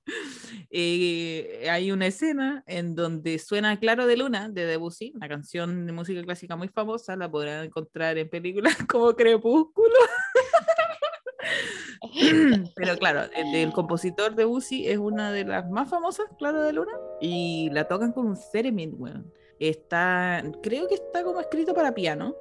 eh, 0.70 1.68
hay 1.70 1.92
una 1.92 2.08
escena 2.08 2.64
en 2.66 2.96
donde 2.96 3.38
suena 3.38 3.78
Claro 3.78 4.06
de 4.06 4.16
Luna 4.16 4.48
de 4.48 4.66
Debussy, 4.66 5.12
una 5.14 5.28
canción 5.28 5.87
de 5.87 5.92
música 5.92 6.22
clásica 6.25 6.56
muy 6.56 6.68
famosa, 6.68 7.14
la 7.14 7.30
podrán 7.30 7.64
encontrar 7.66 8.18
en 8.18 8.28
películas 8.28 8.76
como 8.88 9.14
Crepúsculo. 9.14 9.94
Pero 12.75 12.97
claro, 12.99 13.23
el, 13.37 13.54
el 13.54 13.73
compositor 13.73 14.35
Debussy 14.35 14.87
es 14.88 14.99
una 14.99 15.33
de 15.33 15.45
las 15.45 15.69
más 15.71 15.88
famosas, 15.90 16.26
Claro 16.38 16.62
de 16.62 16.73
Luna, 16.73 16.92
y 17.21 17.69
la 17.73 17.87
tocan 17.88 18.12
con 18.12 18.26
un 18.26 18.38
theremin, 18.52 18.95
weón. 18.99 19.33
Está, 19.59 20.42
creo 20.62 20.88
que 20.88 20.95
está 20.95 21.23
como 21.23 21.40
escrito 21.40 21.75
para 21.75 21.95
piano, 21.95 22.35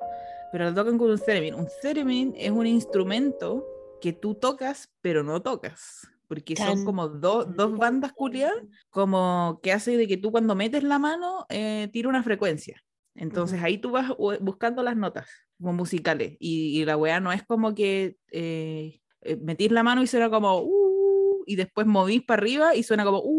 pero 0.51 0.65
la 0.65 0.73
tocan 0.73 0.97
con 0.97 1.11
un 1.11 1.19
theremin. 1.19 1.53
Un 1.53 1.67
theremin 1.81 2.33
es 2.37 2.51
un 2.51 2.65
instrumento 2.65 3.65
que 4.01 4.13
tú 4.13 4.35
tocas, 4.35 4.89
pero 5.01 5.23
no 5.23 5.41
tocas. 5.41 6.07
Porque 6.27 6.55
son 6.55 6.85
como 6.85 7.09
do- 7.09 7.43
dos 7.43 7.75
bandas 7.75 8.13
culiadas, 8.13 8.63
como 8.89 9.59
que 9.63 9.73
hace 9.73 9.97
de 9.97 10.07
que 10.07 10.15
tú 10.15 10.31
cuando 10.31 10.55
metes 10.55 10.83
la 10.83 10.99
mano, 10.99 11.45
eh, 11.49 11.89
tira 11.91 12.07
una 12.07 12.23
frecuencia. 12.23 12.81
Entonces 13.15 13.61
ahí 13.63 13.77
tú 13.79 13.91
vas 13.91 14.09
bu- 14.11 14.39
buscando 14.41 14.83
las 14.83 14.95
notas 14.97 15.27
como 15.59 15.73
musicales. 15.73 16.37
Y, 16.39 16.79
y 16.81 16.85
la 16.85 16.97
weá 16.97 17.19
no 17.19 17.31
es 17.31 17.43
como 17.45 17.75
que 17.75 18.17
eh, 18.31 19.01
eh, 19.21 19.35
metís 19.37 19.71
la 19.71 19.83
mano 19.83 20.01
y 20.03 20.07
suena 20.07 20.29
como 20.29 20.61
"Uh", 20.63 21.43
y 21.45 21.55
después 21.55 21.87
movís 21.87 22.23
para 22.23 22.41
arriba 22.41 22.75
y 22.75 22.83
suena 22.83 23.03
como 23.05 23.21
"Uh", 23.23 23.38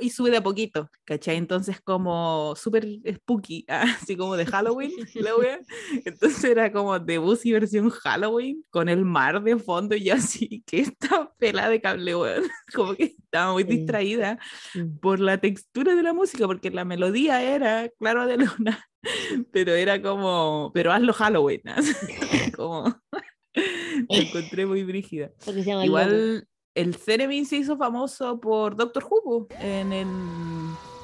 y 0.00 0.10
sube 0.10 0.30
de 0.30 0.38
a 0.38 0.42
poquito, 0.42 0.90
¿cachai? 1.04 1.36
Entonces 1.36 1.80
como 1.80 2.54
súper 2.56 2.86
spooky, 3.14 3.64
así 3.68 4.16
como 4.16 4.36
de 4.36 4.46
Halloween, 4.46 4.92
la 5.14 5.36
wea. 5.36 5.60
Entonces 6.04 6.42
era 6.44 6.72
como 6.72 6.98
de 6.98 7.18
Busy 7.18 7.52
versión 7.52 7.90
Halloween, 7.90 8.64
con 8.70 8.88
el 8.88 9.04
mar 9.04 9.42
de 9.42 9.56
fondo 9.58 9.94
y 9.94 10.04
yo 10.04 10.14
así, 10.14 10.62
que 10.66 10.80
esta 10.80 11.32
pela 11.38 11.68
de 11.68 11.80
cable, 11.80 12.16
weón. 12.16 12.44
Como 12.74 12.94
que 12.94 13.04
estaba 13.04 13.52
muy 13.52 13.64
distraída 13.64 14.38
por 15.00 15.20
la 15.20 15.38
textura 15.38 15.94
de 15.94 16.02
la 16.02 16.12
música, 16.12 16.46
porque 16.46 16.70
la 16.70 16.84
melodía 16.84 17.42
era 17.42 17.88
Claro 17.98 18.26
de 18.26 18.36
Luna, 18.36 18.88
pero 19.52 19.74
era 19.74 20.00
como, 20.02 20.70
pero 20.74 20.92
hazlo 20.92 21.12
Halloween, 21.12 21.62
así, 21.64 21.94
como, 22.52 23.00
la 23.54 24.16
encontré 24.16 24.66
muy 24.66 24.84
brígida. 24.84 25.30
Igual 25.84 26.46
el 26.80 26.96
Theremin 26.96 27.44
se 27.46 27.56
hizo 27.56 27.76
famoso 27.76 28.38
por 28.40 28.76
Doctor 28.76 29.04
Who, 29.10 29.48
en 29.60 29.92
el, 29.92 30.06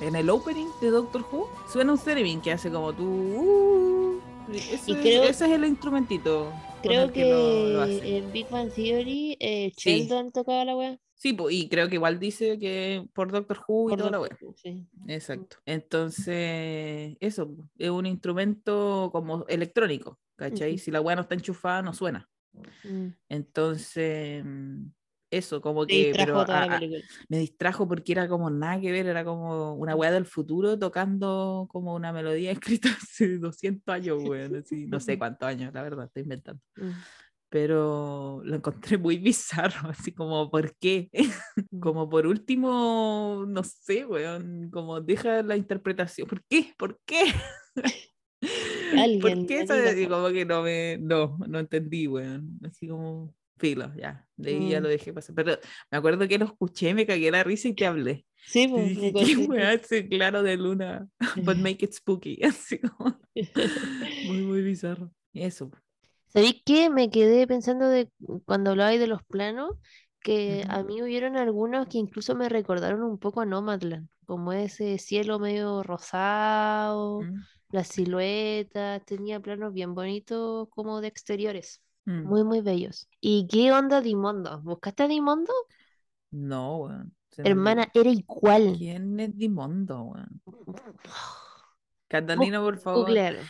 en 0.00 0.16
el 0.16 0.30
opening 0.30 0.66
de 0.80 0.90
Doctor 0.90 1.24
Who 1.30 1.48
suena 1.72 1.92
un 1.92 1.98
Theremin 1.98 2.40
que 2.40 2.52
hace 2.52 2.70
como 2.70 2.92
tú, 2.92 3.04
uh, 3.04 4.20
ese, 4.52 4.92
Y 4.92 4.94
creo- 4.96 5.22
ese 5.24 5.46
es 5.46 5.50
el 5.52 5.64
instrumentito. 5.64 6.52
Creo 6.82 7.04
el 7.04 7.12
que, 7.12 7.30
lo- 7.30 7.84
en 7.86 8.30
Big 8.32 8.48
Bang 8.50 8.70
Theory 8.70 9.36
eh, 9.40 9.72
Sí. 9.76 10.00
Sheldon 10.02 10.32
tocaba 10.32 10.64
la 10.64 10.76
weá. 10.76 10.98
Sí, 11.16 11.34
y 11.50 11.68
creo 11.68 11.88
que 11.88 11.94
igual 11.94 12.18
dice 12.18 12.58
que 12.58 13.06
por 13.14 13.32
Doctor 13.32 13.58
Who 13.66 13.88
y 13.88 13.90
Por 13.92 13.98
toda 13.98 14.10
la 14.10 14.18
Doctor 14.18 14.54
sí. 14.56 14.84
Exacto. 15.08 15.56
Entonces, 15.64 17.16
eso 17.20 17.56
es 17.78 17.88
un 17.90 18.04
instrumento 18.04 19.08
como 19.12 19.46
electrónico, 19.48 20.18
¿cachai? 20.36 20.76
Si 20.76 20.90
la 20.90 21.00
wea 21.00 21.16
no 21.16 21.22
está 21.22 21.34
enchufada, 21.34 21.80
no 21.82 21.94
suena. 21.94 22.28
Mm. 22.84 23.06
Entonces, 23.30 24.44
mm, 24.44 24.86
eso, 25.36 25.60
como 25.60 25.86
que, 25.86 26.12
pero 26.16 26.44
toda 26.44 26.62
a- 26.62 26.66
la 26.66 26.76
a- 26.76 26.78
película. 26.78 27.02
me 27.28 27.38
distrajo 27.38 27.86
porque 27.88 28.12
era 28.12 28.28
como 28.28 28.50
nada 28.50 28.80
que 28.80 28.92
ver, 28.92 29.06
era 29.06 29.24
como 29.24 29.74
una 29.74 29.94
weá 29.96 30.10
del 30.12 30.26
futuro 30.26 30.78
tocando 30.78 31.66
como 31.70 31.94
una 31.94 32.12
melodía 32.12 32.50
escrita 32.60 32.88
hace 32.90 33.38
200 33.38 33.94
años, 33.94 34.22
weón, 34.24 34.56
así, 34.56 34.86
no 34.86 35.00
sé 35.00 35.18
cuántos 35.18 35.48
años, 35.48 35.72
la 35.74 35.82
verdad, 35.82 36.06
estoy 36.06 36.22
inventando. 36.22 36.60
Mm. 36.76 36.90
Pero 37.50 38.40
lo 38.44 38.56
encontré 38.56 38.98
muy 38.98 39.16
bizarro, 39.18 39.90
así 39.90 40.12
como, 40.12 40.50
¿por 40.50 40.74
qué? 40.76 41.08
Mm. 41.70 41.78
Como 41.78 42.08
por 42.08 42.26
último, 42.26 43.44
no 43.46 43.62
sé, 43.62 44.04
weón, 44.06 44.70
como 44.70 45.00
deja 45.00 45.42
la 45.42 45.56
interpretación, 45.56 46.26
¿por 46.26 46.42
qué? 46.48 46.74
¿Por 46.76 46.98
qué? 47.06 47.32
¿Por 49.20 49.46
qué 49.46 49.64
diga. 49.64 50.00
y 50.00 50.06
como 50.06 50.28
que 50.28 50.44
no 50.44 50.62
me, 50.62 50.98
no, 51.00 51.38
no 51.48 51.58
entendí, 51.58 52.06
weón, 52.06 52.58
así 52.64 52.86
como, 52.88 53.34
filo, 53.64 53.92
ya, 53.96 54.26
de 54.36 54.50
ahí 54.50 54.68
ya 54.70 54.80
Mm. 54.80 54.82
lo 54.82 54.88
dejé 54.88 55.12
pasar, 55.12 55.34
pero 55.34 55.58
me 55.90 55.98
acuerdo 55.98 56.28
que 56.28 56.38
lo 56.38 56.46
escuché, 56.46 56.94
me 56.94 57.06
cagué 57.06 57.30
la 57.30 57.44
risa 57.44 57.68
y 57.68 57.74
te 57.74 57.86
hablé. 57.86 58.26
Sí, 58.44 58.68
Y 58.74 58.82
pues, 58.90 58.90
dije, 58.90 59.14
¿qué 59.16 59.34
ese 59.74 60.08
claro 60.08 60.42
de 60.42 60.56
luna? 60.56 61.08
But 61.44 61.58
make 61.58 61.84
it 61.84 61.92
spooky, 61.94 62.40
así 62.44 62.78
como, 62.80 63.20
muy, 64.20 64.42
muy 64.42 64.62
bizarro. 64.62 65.10
Eso. 65.32 65.70
¿Sabéis 66.28 66.62
qué? 66.64 66.90
Me 66.90 67.10
quedé 67.10 67.46
pensando 67.46 67.88
de 67.88 68.10
cuando 68.44 68.70
hablabais 68.70 68.98
de 69.00 69.06
los 69.06 69.22
planos, 69.24 69.72
que 70.20 70.64
a 70.68 70.82
mí 70.82 71.02
hubieron 71.02 71.36
algunos 71.36 71.86
que 71.88 71.98
incluso 71.98 72.34
me 72.34 72.48
recordaron 72.48 73.02
un 73.02 73.18
poco 73.18 73.40
a 73.40 73.46
Nomadland, 73.46 74.08
como 74.26 74.52
ese 74.52 74.98
cielo 74.98 75.38
medio 75.38 75.82
rosado, 75.82 77.28
Mm, 77.28 77.44
las 77.70 77.88
siluetas, 77.88 79.04
tenía 79.04 79.40
planos 79.40 79.72
bien 79.72 79.94
bonitos 79.94 80.68
como 80.70 81.00
de 81.00 81.08
exteriores, 81.08 81.82
mm. 82.06 82.24
muy, 82.24 82.44
muy 82.44 82.60
bellos. 82.60 83.08
¿Y 83.20 83.46
qué 83.48 83.72
onda 83.72 84.00
Dimondo? 84.00 84.60
¿Buscaste 84.62 85.04
a 85.04 85.08
Dimondo? 85.08 85.52
No, 86.30 86.78
weón. 86.78 87.14
me 87.38 87.48
Hermana, 87.50 87.88
era 87.94 88.10
igual. 88.10 88.74
¿Quién 88.78 89.18
es 89.20 89.36
Dimondo, 89.36 90.02
weón? 90.02 90.40
Catalina, 92.08 92.60
por 92.60 92.78
favor. 92.78 93.06
Googlealo. 93.06 93.40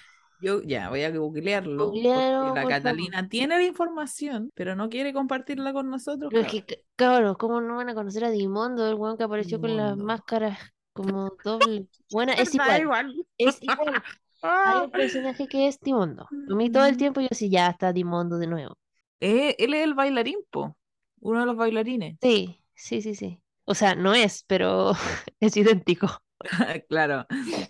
Yo 0.40 0.62
ya 0.62 0.90
voy 0.90 1.02
a 1.02 1.10
googlearlo. 1.10 1.86
Googlealo, 1.86 2.38
Porque 2.46 2.60
la 2.60 2.62
favor. 2.62 2.72
Catalina 2.72 3.28
tiene 3.28 3.56
la 3.56 3.64
información, 3.64 4.50
pero 4.54 4.74
no 4.76 4.88
quiere 4.88 5.12
compartirla 5.12 5.72
con 5.72 5.90
nosotros. 5.90 6.30
Pero 6.30 6.42
es 6.42 6.46
cabrón. 6.46 6.64
que, 6.66 6.74
c- 6.74 6.84
cabros, 6.96 7.36
¿cómo 7.38 7.60
no 7.60 7.76
van 7.76 7.88
a 7.88 7.94
conocer 7.94 8.24
a 8.24 8.30
Dimondo? 8.30 8.86
El 8.88 8.94
weón 8.94 9.16
que 9.16 9.24
apareció 9.24 9.60
con 9.60 9.76
las 9.76 9.96
máscaras 9.96 10.58
como 10.92 11.32
doble. 11.42 11.86
Bueno, 12.10 12.32
es 12.32 12.54
igual. 12.54 13.14
Es 13.38 13.62
igual. 13.62 14.02
Hay 14.44 14.84
un 14.84 14.90
personaje 14.90 15.46
que 15.48 15.68
es 15.68 15.80
Dimondo. 15.80 16.28
A 16.30 16.54
mí 16.54 16.70
todo 16.70 16.84
el 16.84 16.96
tiempo 16.96 17.20
yo 17.20 17.28
sí, 17.32 17.50
ya 17.50 17.68
está 17.68 17.92
Dimondo 17.92 18.38
de 18.38 18.46
nuevo. 18.46 18.76
Eh, 19.20 19.56
él 19.58 19.74
es 19.74 19.84
el 19.84 19.94
bailarín, 19.94 20.38
po. 20.50 20.76
Uno 21.20 21.40
de 21.40 21.46
los 21.46 21.56
bailarines. 21.56 22.16
Sí, 22.20 22.60
sí, 22.74 23.00
sí, 23.00 23.14
sí. 23.14 23.40
O 23.64 23.74
sea, 23.74 23.94
no 23.94 24.14
es, 24.14 24.44
pero 24.46 24.92
es 25.40 25.56
idéntico. 25.56 26.08
claro, 26.88 27.26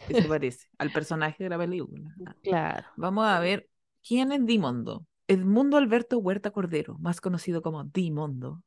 se 0.08 0.22
parece 0.22 0.66
al 0.78 0.90
personaje 0.90 1.44
de 1.44 1.50
la 1.50 1.58
película. 1.58 2.10
Claro. 2.42 2.86
Vamos 2.96 3.26
a 3.26 3.38
ver 3.40 3.68
quién 4.06 4.32
es 4.32 4.44
Dimondo. 4.44 5.06
Edmundo 5.26 5.78
Alberto 5.78 6.18
Huerta 6.18 6.50
Cordero, 6.50 6.98
más 6.98 7.20
conocido 7.20 7.62
como 7.62 7.84
Dimondo, 7.84 8.62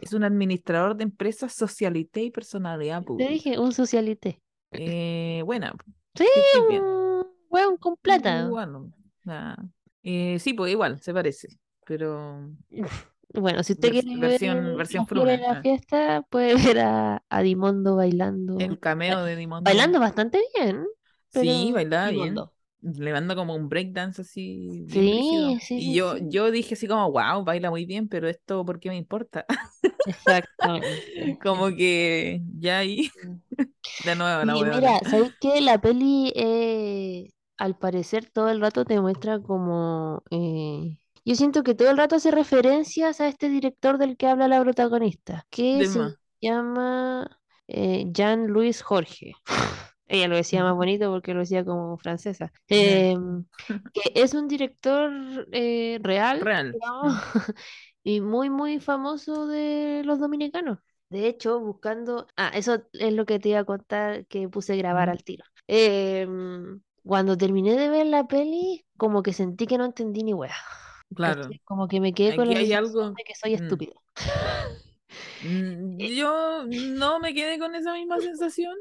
es 0.00 0.12
un 0.12 0.24
administrador 0.24 0.96
de 0.96 1.04
empresas, 1.04 1.54
socialité 1.54 2.22
y 2.22 2.30
personalidad 2.30 3.00
Te 3.00 3.06
pública. 3.06 3.30
dije, 3.30 3.58
un 3.58 3.72
socialité. 3.72 4.42
Eh, 4.72 5.42
buena, 5.46 5.74
Sí, 6.14 6.26
weón 7.54 7.76
con 7.78 7.96
plata. 7.96 8.48
Bueno, 8.48 8.92
nada. 9.24 9.56
Eh, 10.02 10.38
sí, 10.38 10.52
pues 10.54 10.70
igual, 10.72 11.00
se 11.00 11.14
parece, 11.14 11.48
pero 11.86 12.50
Bueno, 13.32 13.62
si 13.62 13.72
usted 13.72 13.90
Vers- 13.90 14.02
quiere 14.02 14.20
versión- 14.20 14.64
ver 14.64 14.76
versión 14.76 15.06
fruna, 15.06 15.36
la 15.36 15.52
ah. 15.52 15.62
fiesta, 15.62 16.22
puede 16.30 16.54
ver 16.76 16.78
a, 16.80 17.22
a 17.28 17.42
Dimondo 17.42 17.96
bailando. 17.96 18.58
el 18.58 18.78
cameo 18.78 19.24
de 19.24 19.36
Dimondo. 19.36 19.64
Bailando 19.70 19.98
bastante 20.00 20.40
bien, 20.54 20.84
Sí, 21.32 21.72
bailaba 21.72 22.10
bien. 22.10 22.34
Dimondo. 22.34 22.52
Le 22.82 23.12
manda 23.12 23.34
como 23.34 23.54
un 23.56 23.68
breakdance 23.70 24.20
así 24.20 24.84
bien 24.86 25.04
Sí, 25.04 25.58
sí, 25.60 25.80
Y 25.80 25.92
sí, 25.92 25.94
yo, 25.94 26.16
sí. 26.18 26.28
yo 26.28 26.50
dije 26.50 26.74
así 26.74 26.86
como, 26.86 27.10
wow, 27.10 27.42
baila 27.44 27.70
muy 27.70 27.86
bien, 27.86 28.08
pero 28.08 28.28
esto, 28.28 28.62
¿por 28.64 28.78
qué 28.78 28.90
me 28.90 28.96
importa? 28.96 29.46
Exactamente. 30.06 31.38
Como 31.42 31.68
que 31.74 32.42
ya 32.58 32.78
ahí, 32.78 33.10
de 34.04 34.14
nuevo 34.16 34.44
la 34.44 34.54
Y 34.54 34.62
mira, 34.64 35.00
¿sabes 35.08 35.32
qué? 35.40 35.60
La 35.62 35.80
peli, 35.80 36.32
eh, 36.36 37.30
al 37.56 37.76
parecer, 37.78 38.30
todo 38.30 38.48
el 38.50 38.60
rato 38.60 38.84
te 38.84 39.00
muestra 39.00 39.40
como... 39.40 40.22
eh, 40.30 40.98
Yo 41.24 41.34
siento 41.34 41.62
que 41.62 41.74
todo 41.74 41.90
el 41.90 41.96
rato 41.96 42.16
hace 42.16 42.30
referencias 42.30 43.20
a 43.20 43.28
este 43.28 43.48
director 43.48 43.98
del 43.98 44.16
que 44.16 44.26
habla 44.26 44.48
la 44.48 44.60
protagonista, 44.62 45.46
que 45.50 45.80
De 45.80 45.86
se 45.86 46.00
llama 46.40 47.40
eh, 47.68 48.06
Jean-Louis 48.12 48.82
Jorge. 48.82 49.32
Ella 50.06 50.28
lo 50.28 50.36
decía 50.36 50.62
más 50.62 50.74
bonito 50.74 51.10
porque 51.10 51.32
lo 51.32 51.40
decía 51.40 51.64
como 51.64 51.96
francesa. 51.96 52.52
Em, 52.68 53.44
que 53.92 54.12
es 54.14 54.34
un 54.34 54.48
director 54.48 55.10
eh, 55.52 55.98
real, 56.02 56.40
y 58.04 58.20
muy, 58.20 58.50
muy 58.50 58.80
famoso 58.80 59.46
de 59.46 60.02
los 60.04 60.18
dominicanos. 60.18 60.78
De 61.08 61.26
hecho, 61.28 61.60
buscando. 61.60 62.26
Ah, 62.36 62.50
eso 62.54 62.82
es 62.92 63.12
lo 63.12 63.24
que 63.24 63.38
te 63.38 63.50
iba 63.50 63.60
a 63.60 63.64
contar 63.64 64.26
que 64.26 64.48
puse 64.48 64.74
a 64.74 64.76
grabar 64.76 65.08
al 65.10 65.22
tiro. 65.24 65.44
Em, 65.66 66.80
cuando 67.04 67.36
terminé 67.38 67.76
de 67.76 67.88
ver 67.90 68.06
la 68.06 68.26
peli, 68.26 68.84
como 68.96 69.22
que 69.22 69.32
sentí 69.32 69.66
que 69.66 69.78
no 69.78 69.84
entendí 69.86 70.22
ni 70.24 70.34
wea. 70.34 70.54
Claro. 71.14 71.42
¿cachai? 71.42 71.60
Como 71.64 71.88
que 71.88 72.00
me 72.00 72.14
quedé 72.14 72.34
con 72.34 72.46
Aquí 72.46 72.54
la 72.54 72.60
hay 72.60 72.66
sensación 72.66 72.78
algo. 72.78 73.10
de 73.16 73.24
que 73.24 73.34
soy 73.34 73.54
Mm. 73.54 73.56
estúpida. 73.56 73.92
Mm, 75.40 75.98
Yo 76.16 76.64
no 76.66 77.20
me 77.20 77.34
quedé 77.34 77.58
con 77.58 77.74
esa 77.74 77.92
misma 77.94 78.20
sensación, 78.20 78.74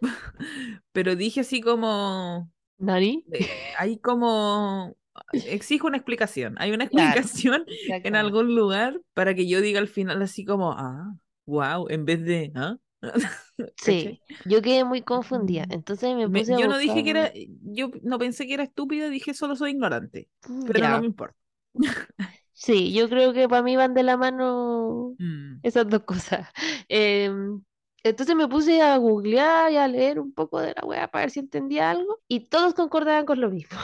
pero 0.92 1.16
dije 1.16 1.40
así 1.40 1.60
como, 1.60 2.50
¿Nani? 2.78 3.24
eh, 3.32 3.72
hay 3.78 3.98
como, 4.00 4.96
exijo 5.32 5.86
una 5.88 5.96
explicación, 5.98 6.56
hay 6.58 6.72
una 6.72 6.84
Claro, 6.84 7.20
explicación 7.20 7.66
en 8.02 8.16
exactamente. 8.16 8.16
algún 8.16 8.54
lugar 8.56 9.00
para 9.14 9.34
que 9.34 9.48
yo 9.48 9.60
diga 9.60 9.80
al 9.80 9.88
final 9.88 10.22
así 10.22 10.44
como, 10.44 10.72
ah, 10.72 11.14
wow, 11.46 11.88
en 11.90 12.04
vez 12.04 12.24
de, 12.24 12.52
¿ah? 12.56 12.76
Sí, 13.76 14.22
yo 14.44 14.62
quedé 14.62 14.84
muy 14.84 15.02
confundida. 15.02 15.66
Mm. 15.66 15.70
Entonces 15.70 16.14
me 16.16 16.28
Me- 16.28 16.44
puse 16.44 16.54
a 16.54 16.58
yo 16.58 16.68
no 16.68 16.78
dije 16.78 17.04
que 17.04 17.10
era, 17.10 17.32
yo 17.62 17.90
no 18.02 18.18
pensé 18.18 18.46
que 18.46 18.54
era 18.54 18.62
estúpida, 18.64 19.08
dije 19.08 19.34
solo 19.34 19.56
soy 19.56 19.72
ignorante, 19.72 20.28
pero 20.64 20.88
no 20.88 20.98
me 21.00 21.06
importa. 21.06 21.38
sí, 22.52 22.92
yo 22.94 23.08
creo 23.08 23.32
que 23.32 23.48
para 23.48 23.62
mí 23.62 23.76
van 23.76 23.94
de 23.94 24.02
la 24.02 24.16
mano 24.16 25.16
Mm, 25.20 25.62
esas 25.62 25.88
dos 25.88 26.02
cosas. 26.04 26.48
Em, 26.88 27.62
entonces 28.02 28.36
me 28.36 28.48
puse 28.48 28.82
a 28.82 28.96
googlear 28.98 29.72
y 29.72 29.76
a 29.76 29.88
leer 29.88 30.20
un 30.20 30.32
poco 30.34 30.60
de 30.60 30.74
la 30.74 30.84
wea 30.86 31.08
para 31.10 31.24
ver 31.24 31.30
si 31.30 31.40
entendía 31.40 31.90
algo 31.90 32.20
y 32.28 32.40
todos 32.48 32.74
concordaban 32.74 33.24
con 33.26 33.40
lo 33.40 33.50
mismo. 33.50 33.78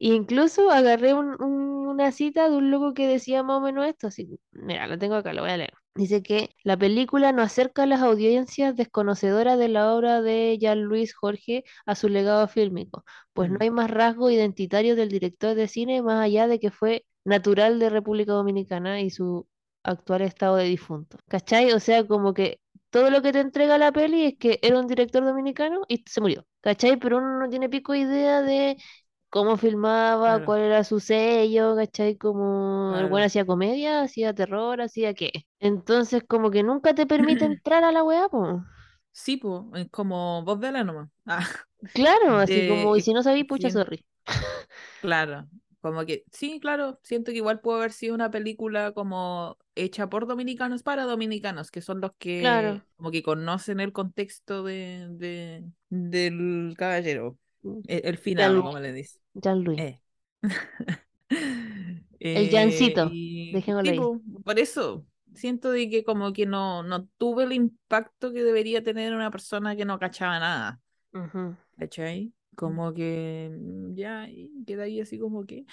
Incluso 0.00 0.70
agarré 0.70 1.14
un- 1.14 1.40
un- 1.42 1.86
una 1.88 2.12
cita 2.12 2.48
de 2.50 2.56
un 2.56 2.70
loco 2.70 2.94
que 2.94 3.06
decía 3.08 3.42
más 3.42 3.58
o 3.58 3.60
menos 3.62 3.86
esto, 3.86 4.08
así, 4.08 4.28
mira, 4.52 4.86
lo 4.86 4.98
tengo 4.98 5.14
acá, 5.16 5.32
lo 5.32 5.42
voy 5.42 5.50
a 5.52 5.56
leer. 5.58 5.74
Dice 5.94 6.22
que 6.22 6.56
la 6.64 6.76
película 6.78 7.32
no 7.32 7.42
acerca 7.42 7.82
a 7.82 7.86
las 7.86 8.00
audiencias 8.00 8.74
desconocedoras 8.76 9.58
de 9.58 9.68
la 9.68 9.92
obra 9.94 10.22
de 10.22 10.56
Jean-Louis 10.58 11.14
Jorge 11.14 11.64
a 11.84 11.94
su 11.94 12.08
legado 12.08 12.48
fílmico, 12.48 13.04
pues 13.34 13.50
no 13.50 13.58
hay 13.60 13.70
más 13.70 13.90
rasgo 13.90 14.30
identitario 14.30 14.96
del 14.96 15.10
director 15.10 15.54
de 15.54 15.68
cine 15.68 16.00
más 16.02 16.24
allá 16.24 16.46
de 16.48 16.58
que 16.60 16.70
fue 16.70 17.04
natural 17.24 17.78
de 17.78 17.90
República 17.90 18.32
Dominicana 18.32 19.02
y 19.02 19.10
su 19.10 19.46
actual 19.82 20.22
estado 20.22 20.56
de 20.56 20.64
difunto. 20.64 21.18
¿Cachai? 21.28 21.72
O 21.72 21.80
sea, 21.80 22.06
como 22.06 22.32
que 22.32 22.58
todo 22.90 23.10
lo 23.10 23.20
que 23.20 23.32
te 23.32 23.40
entrega 23.40 23.76
la 23.76 23.92
peli 23.92 24.24
es 24.24 24.38
que 24.38 24.58
era 24.62 24.80
un 24.80 24.86
director 24.86 25.22
dominicano 25.24 25.82
y 25.88 26.02
se 26.08 26.20
murió. 26.22 26.46
¿Cachai? 26.62 26.96
Pero 26.98 27.18
uno 27.18 27.38
no 27.38 27.48
tiene 27.50 27.68
pico 27.68 27.94
idea 27.94 28.40
de 28.42 28.78
cómo 29.32 29.58
filmaba, 29.58 30.40
claro, 30.40 30.44
cuál 30.44 30.62
era 30.62 30.84
su 30.84 31.00
sello, 31.00 31.76
¿cachai? 31.76 32.16
Como 32.18 32.96
el 32.98 33.06
weón 33.06 33.24
claro. 33.24 33.26
hacía 33.26 33.46
comedia, 33.46 34.02
hacía 34.02 34.34
terror, 34.34 34.80
hacía 34.82 35.14
qué. 35.14 35.32
Entonces, 35.60 36.22
como 36.28 36.50
que 36.52 36.62
nunca 36.64 36.94
te 36.94 37.06
permite 37.08 37.46
entrar 37.46 37.84
a 37.84 37.92
la 37.92 38.04
weá, 38.04 38.28
po. 38.30 38.64
Sí, 39.12 39.36
pues, 39.36 39.62
es 39.74 39.90
como 39.90 40.42
voz 40.44 40.60
de 40.60 40.72
la 40.72 40.84
nomás. 40.84 41.08
Ah, 41.26 41.48
Claro, 41.94 42.36
así 42.38 42.64
de, 42.64 42.64
como, 42.64 42.96
y 42.96 43.00
si 43.02 43.12
no 43.14 43.22
sabéis, 43.22 43.46
pucha, 43.46 43.70
sien- 43.70 43.70
sorry. 43.70 44.04
claro, 45.00 45.48
como 45.80 46.04
que, 46.06 46.24
sí, 46.32 46.60
claro, 46.60 47.00
siento 47.02 47.30
que 47.32 47.38
igual 47.38 47.60
puede 47.60 47.78
haber 47.78 47.92
sido 47.92 48.14
una 48.14 48.30
película 48.30 48.92
como 48.92 49.58
hecha 49.74 50.08
por 50.08 50.26
dominicanos 50.26 50.82
para 50.82 51.04
dominicanos, 51.04 51.70
que 51.70 51.82
son 51.82 52.00
los 52.00 52.12
que 52.18 52.36
Claro. 52.36 52.84
como 52.96 53.10
que 53.10 53.22
conocen 53.22 53.80
el 53.80 53.92
contexto 53.92 54.62
de, 54.62 55.08
de- 55.10 55.64
del 55.90 56.74
caballero, 56.78 57.38
el, 57.62 57.82
el 58.06 58.18
Jean- 58.36 58.62
como 58.62 58.78
le 58.78 58.92
dice. 58.92 59.20
Jean-Louis. 59.34 59.78
Eh. 59.78 60.00
El 62.20 62.46
Eh, 62.46 62.50
Jancito, 62.50 63.10
y 63.12 63.52
dejémoslo 63.52 63.90
ahí. 63.90 63.98
po, 63.98 64.20
por 64.44 64.58
eso, 64.58 65.06
siento 65.34 65.70
de 65.72 65.90
que 65.90 66.04
como 66.04 66.32
que 66.32 66.46
no, 66.46 66.82
no 66.82 67.06
tuve 67.18 67.44
el 67.44 67.52
impacto 67.52 68.32
que 68.32 68.42
debería 68.44 68.82
tener 68.82 69.14
una 69.14 69.30
persona 69.30 69.74
que 69.76 69.84
no 69.84 69.98
cachaba 69.98 70.38
nada. 70.38 70.80
Ujú. 71.14 71.56
¿Cachai? 71.78 72.32
Como 72.54 72.92
que 72.92 73.50
mm, 73.50 73.94
ya 73.94 74.28
queda 74.66 74.84
ahí 74.84 75.00
así 75.00 75.18
como 75.18 75.46
que. 75.46 75.64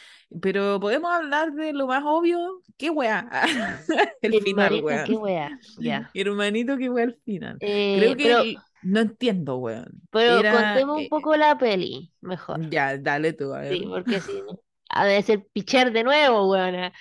Pero 0.42 0.80
podemos 0.80 1.12
hablar 1.12 1.52
de 1.54 1.74
lo 1.74 1.88
más 1.88 2.04
obvio. 2.06 2.62
¿Qué 2.78 2.90
weá? 2.90 3.30
El 4.22 4.42
final, 4.42 4.82
weón. 4.84 5.06
qué 5.06 5.14
wea. 5.14 5.60
Ya. 5.80 6.10
Hermanito, 6.14 6.78
qué 6.78 6.90
weá 6.90 7.06
el 7.06 7.16
final. 7.26 7.58
Eh, 7.60 7.96
Creo 8.00 8.16
que 8.16 8.24
pero, 8.24 8.42
el- 8.42 8.58
no 8.84 9.00
entiendo, 9.02 9.58
weón. 9.58 10.02
pero 10.10 10.40
Era, 10.40 10.52
contemos 10.52 10.98
un 10.98 11.04
eh, 11.04 11.08
poco 11.10 11.36
la 11.36 11.58
peli, 11.58 12.12
mejor. 12.22 12.70
Ya, 12.70 12.98
dale 12.98 13.34
tú, 13.34 13.54
a 13.54 13.60
ver. 13.60 13.78
Sí, 13.78 13.86
porque 13.86 14.20
si 14.22 14.32
no. 14.42 14.60
Ha 14.92 15.06
de 15.06 15.22
ser 15.22 15.46
pichar 15.54 15.92
de 15.92 16.04
nuevo, 16.04 16.50
weona. 16.50 16.92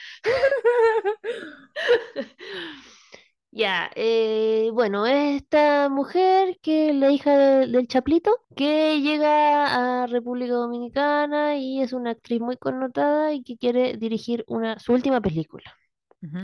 Ya, 3.59 3.91
eh, 3.97 4.71
bueno, 4.73 5.05
es 5.07 5.43
esta 5.43 5.89
mujer 5.89 6.59
que 6.63 6.91
es 6.91 6.95
la 6.95 7.11
hija 7.11 7.37
de- 7.37 7.67
del 7.67 7.89
Chaplito, 7.89 8.31
que 8.55 9.01
llega 9.01 10.03
a 10.05 10.07
República 10.07 10.53
Dominicana 10.55 11.57
y 11.57 11.83
es 11.83 11.93
una 11.93 12.11
actriz 12.13 12.41
muy 12.41 12.57
connotada 12.57 13.33
y 13.33 13.43
que 13.43 13.57
quiere 13.59 13.97
dirigir 13.97 14.45
una, 14.47 14.79
su 14.79 14.93
última 14.93 15.21
película, 15.21 15.65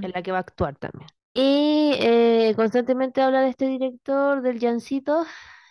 en 0.00 0.12
la 0.12 0.22
que 0.22 0.32
va 0.32 0.38
a 0.38 0.40
actuar 0.42 0.76
también. 0.78 1.08
Y 1.34 1.92
eh, 2.00 2.54
constantemente 2.56 3.22
habla 3.22 3.42
de 3.42 3.50
este 3.50 3.66
director, 3.68 4.42
del 4.42 4.60
Jancito, 4.60 5.24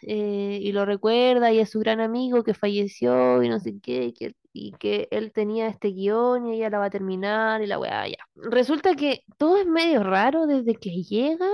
eh, 0.03 0.59
y 0.61 0.71
lo 0.73 0.85
recuerda 0.85 1.51
y 1.53 1.59
es 1.59 1.71
su 1.71 1.79
gran 1.79 2.01
amigo 2.01 2.43
que 2.43 2.53
falleció 2.55 3.43
y 3.43 3.49
no 3.49 3.59
sé 3.59 3.79
qué, 3.81 4.13
que, 4.13 4.35
y 4.53 4.71
que 4.73 5.07
él 5.11 5.31
tenía 5.33 5.67
este 5.67 5.89
guion 5.89 6.47
y 6.47 6.55
ella 6.55 6.69
la 6.69 6.79
va 6.79 6.85
a 6.85 6.89
terminar 6.89 7.61
y 7.61 7.67
la 7.67 7.79
weá, 7.79 8.07
ya. 8.07 8.15
Resulta 8.35 8.95
que 8.95 9.23
todo 9.37 9.57
es 9.57 9.65
medio 9.67 10.03
raro 10.03 10.47
desde 10.47 10.75
que 10.75 11.03
llega, 11.03 11.47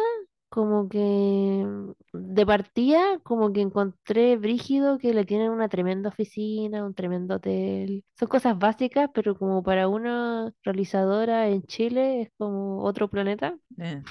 como 0.50 0.90
que 0.90 1.66
de 2.14 2.46
partida, 2.46 3.20
como 3.24 3.54
que 3.54 3.62
encontré 3.62 4.38
brígido 4.38 4.98
que 4.98 5.14
le 5.14 5.26
tienen 5.26 5.52
una 5.52 5.70
tremenda 5.70 6.10
oficina, 6.10 6.86
un 6.86 6.94
tremendo 6.94 7.36
hotel. 7.36 8.04
Son 8.18 8.28
cosas 8.28 8.58
básicas, 8.58 9.10
pero 9.14 9.38
como 9.38 9.64
para 9.64 9.88
una 9.88 10.52
realizadora 10.64 11.48
en 11.50 11.64
Chile 11.64 12.22
es 12.24 12.32
como 12.38 12.84
otro 12.84 13.10
planeta. 13.10 13.58
Eh, 13.80 14.04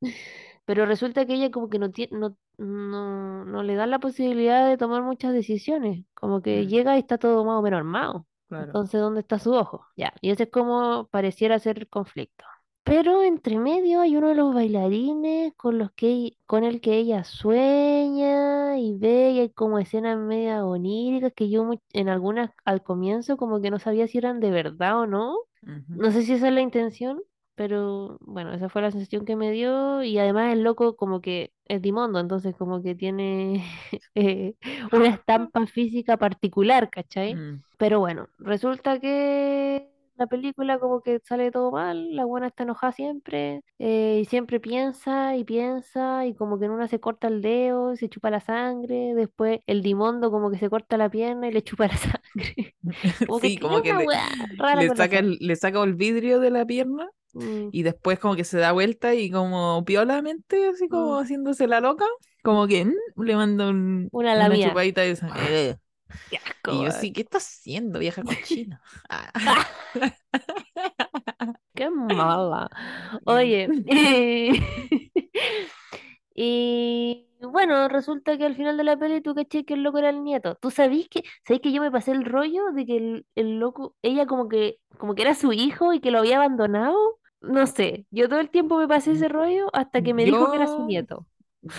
Pero 0.66 0.86
resulta 0.86 1.26
que 1.26 1.34
ella 1.34 1.50
como 1.50 1.68
que 1.68 1.78
no 1.78 1.90
tiene, 1.90 2.16
no, 2.18 2.36
no, 2.58 3.44
no 3.44 3.62
le 3.62 3.74
dan 3.74 3.90
la 3.90 3.98
posibilidad 3.98 4.68
de 4.68 4.76
tomar 4.78 5.02
muchas 5.02 5.32
decisiones. 5.32 6.04
Como 6.14 6.42
que 6.42 6.66
Mm. 6.66 6.68
llega 6.68 6.96
y 6.96 7.00
está 7.00 7.18
todo 7.18 7.44
más 7.44 7.58
o 7.58 7.62
menos 7.62 7.78
armado. 7.78 8.26
Claro. 8.48 8.78
Entonces, 8.78 9.00
¿dónde 9.00 9.20
está 9.20 9.38
su 9.38 9.52
ojo? 9.54 9.86
Ya, 9.96 10.12
y 10.20 10.30
ese 10.30 10.44
es 10.44 10.50
como 10.50 11.08
pareciera 11.10 11.58
ser 11.58 11.78
el 11.78 11.88
conflicto. 11.88 12.44
Pero 12.84 13.22
entre 13.22 13.58
medio 13.58 14.00
hay 14.02 14.16
uno 14.16 14.28
de 14.28 14.34
los 14.34 14.54
bailarines 14.54 15.54
con 15.56 15.78
los 15.78 15.90
que 15.92 16.08
ell- 16.08 16.36
con 16.46 16.64
el 16.64 16.80
que 16.82 16.98
ella 16.98 17.24
sueña 17.24 18.78
y 18.78 18.96
ve 18.98 19.30
y 19.32 19.40
hay 19.40 19.50
como 19.50 19.78
escenas 19.78 20.18
media 20.18 20.64
oníricas 20.66 21.32
que 21.34 21.48
yo 21.50 21.70
en 21.94 22.08
algunas 22.10 22.50
al 22.64 22.82
comienzo 22.82 23.36
como 23.38 23.60
que 23.62 23.70
no 23.70 23.78
sabía 23.78 24.06
si 24.06 24.18
eran 24.18 24.38
de 24.40 24.50
verdad 24.50 25.00
o 25.00 25.06
no. 25.06 25.36
No 25.94 26.10
sé 26.10 26.22
si 26.24 26.32
esa 26.34 26.48
es 26.48 26.54
la 26.54 26.60
intención, 26.60 27.22
pero 27.54 28.18
bueno, 28.20 28.52
esa 28.52 28.68
fue 28.68 28.82
la 28.82 28.90
sensación 28.90 29.24
que 29.24 29.36
me 29.36 29.52
dio 29.52 30.02
y 30.02 30.18
además 30.18 30.52
el 30.52 30.62
loco 30.62 30.96
como 30.96 31.20
que 31.20 31.52
es 31.66 31.80
Dimondo, 31.82 32.18
entonces 32.20 32.54
como 32.56 32.82
que 32.82 32.94
tiene 32.94 33.64
eh, 34.14 34.56
una 34.92 35.08
estampa 35.14 35.66
física 35.66 36.16
particular, 36.18 36.90
¿cachai? 36.90 37.42
Mm. 37.52 37.62
Pero 37.84 38.00
bueno, 38.00 38.28
resulta 38.38 38.98
que 38.98 39.90
la 40.16 40.26
película 40.26 40.78
como 40.78 41.02
que 41.02 41.20
sale 41.22 41.50
todo 41.50 41.70
mal, 41.70 42.16
la 42.16 42.24
buena 42.24 42.46
está 42.46 42.62
enojada 42.62 42.92
siempre 42.92 43.60
eh, 43.78 44.20
y 44.22 44.24
siempre 44.24 44.58
piensa 44.58 45.36
y 45.36 45.44
piensa 45.44 46.24
y 46.24 46.34
como 46.34 46.58
que 46.58 46.64
en 46.64 46.70
una 46.70 46.88
se 46.88 46.98
corta 46.98 47.28
el 47.28 47.42
dedo, 47.42 47.92
y 47.92 47.98
se 47.98 48.08
chupa 48.08 48.30
la 48.30 48.40
sangre, 48.40 49.12
después 49.14 49.60
el 49.66 49.82
Dimondo 49.82 50.30
como 50.30 50.50
que 50.50 50.56
se 50.56 50.70
corta 50.70 50.96
la 50.96 51.10
pierna 51.10 51.46
y 51.46 51.52
le 51.52 51.62
chupa 51.62 51.86
la 51.88 51.96
sangre. 51.98 52.74
Como 53.26 53.38
Sí, 53.42 53.58
como 53.58 53.82
que 53.82 53.92
le, 53.92 54.96
saca 54.96 55.18
el, 55.18 55.36
le 55.42 55.56
saca 55.56 55.82
el 55.82 55.92
vidrio 55.94 56.40
de 56.40 56.50
la 56.50 56.64
pierna 56.64 57.10
Mm, 57.34 57.68
y 57.72 57.82
después 57.82 58.18
como 58.18 58.36
que 58.36 58.44
se 58.44 58.58
da 58.58 58.72
vuelta 58.72 59.14
y 59.14 59.30
como 59.30 59.84
piolamente, 59.84 60.68
así 60.68 60.88
como 60.88 61.16
mm. 61.16 61.22
haciéndose 61.22 61.66
la 61.66 61.80
loca, 61.80 62.04
como 62.42 62.66
que 62.66 62.84
mm, 62.84 63.22
le 63.22 63.36
manda 63.36 63.68
un- 63.68 64.08
Una 64.12 64.34
una 64.46 64.56
chupadita 64.58 65.00
de 65.02 65.16
sangre. 65.16 65.78
Qué 66.28 66.36
asco, 66.38 66.72
Y 66.72 66.80
yo 66.82 66.90
sí, 66.90 67.12
¿qué 67.12 67.22
estás 67.22 67.44
haciendo, 67.46 67.98
vieja 67.98 68.24
cochina? 68.24 68.80
Ah. 69.10 69.32
Qué 71.74 71.90
mala. 71.90 72.70
Oye, 73.24 73.74
y, 73.84 74.50
y 76.34 77.28
bueno, 77.40 77.88
resulta 77.88 78.38
que 78.38 78.44
al 78.46 78.56
final 78.56 78.76
de 78.76 78.84
la 78.84 78.96
peli 78.98 79.20
tú 79.20 79.34
caché 79.34 79.64
que 79.64 79.74
el 79.74 79.82
loco 79.82 79.98
era 79.98 80.10
el 80.10 80.22
nieto. 80.24 80.56
¿Tú 80.56 80.70
sabís 80.70 81.08
que, 81.08 81.22
sabés 81.46 81.60
que 81.62 81.72
yo 81.72 81.80
me 81.82 81.90
pasé 81.90 82.12
el 82.12 82.24
rollo 82.24 82.72
de 82.72 82.86
que 82.86 82.96
el, 82.96 83.26
el 83.34 83.58
loco, 83.58 83.96
ella 84.02 84.26
como 84.26 84.48
que, 84.48 84.78
como 84.98 85.14
que 85.14 85.22
era 85.22 85.34
su 85.34 85.52
hijo 85.52 85.92
y 85.92 86.00
que 86.00 86.10
lo 86.10 86.18
había 86.20 86.36
abandonado? 86.36 86.96
No 87.40 87.66
sé, 87.66 88.06
yo 88.10 88.28
todo 88.28 88.40
el 88.40 88.50
tiempo 88.50 88.78
me 88.78 88.88
pasé 88.88 89.12
ese 89.12 89.28
rollo 89.28 89.68
hasta 89.74 90.02
que 90.02 90.14
me 90.14 90.24
dijo 90.24 90.48
que 90.48 90.56
era 90.56 90.66
su 90.66 90.82
nieto. 90.82 91.26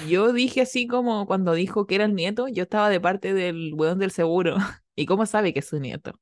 Yo 0.08 0.34
dije 0.34 0.62
así 0.62 0.88
como 0.88 1.26
cuando 1.28 1.54
dijo 1.54 1.86
que 1.86 1.96
era 1.96 2.06
el 2.06 2.16
nieto, 2.16 2.48
yo 2.48 2.64
estaba 2.64 2.90
de 2.90 3.00
parte 3.00 3.34
del 3.34 3.74
weón 3.76 4.00
del 4.00 4.12
seguro. 4.12 4.56
¿Y 4.96 5.06
cómo 5.06 5.26
sabe 5.26 5.54
que 5.54 5.60
es 5.60 5.68
su 5.68 5.80
nieto? 5.80 6.20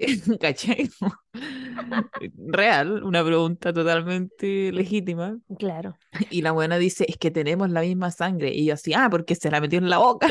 ¿Cachai? 0.40 0.90
Real, 2.36 3.04
una 3.04 3.24
pregunta 3.24 3.72
totalmente 3.72 4.72
legítima. 4.72 5.38
Claro. 5.58 5.96
Y 6.30 6.42
la 6.42 6.52
buena 6.52 6.78
dice, 6.78 7.04
es 7.08 7.16
que 7.16 7.30
tenemos 7.30 7.70
la 7.70 7.82
misma 7.82 8.10
sangre. 8.10 8.52
Y 8.52 8.66
yo 8.66 8.74
así, 8.74 8.92
ah, 8.94 9.08
porque 9.10 9.34
se 9.36 9.50
la 9.50 9.60
metió 9.60 9.78
en 9.78 9.88
la 9.88 9.98
boca. 9.98 10.28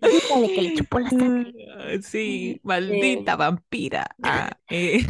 Dígale 0.00 0.54
que 0.54 0.62
le 0.62 0.74
chupó 0.74 1.00
la 1.00 1.10
sangre. 1.10 1.52
Sí, 2.02 2.60
maldita 2.62 3.32
Eh, 3.32 3.36
vampira. 3.36 4.06
Ah, 4.22 4.50
eh, 4.68 5.06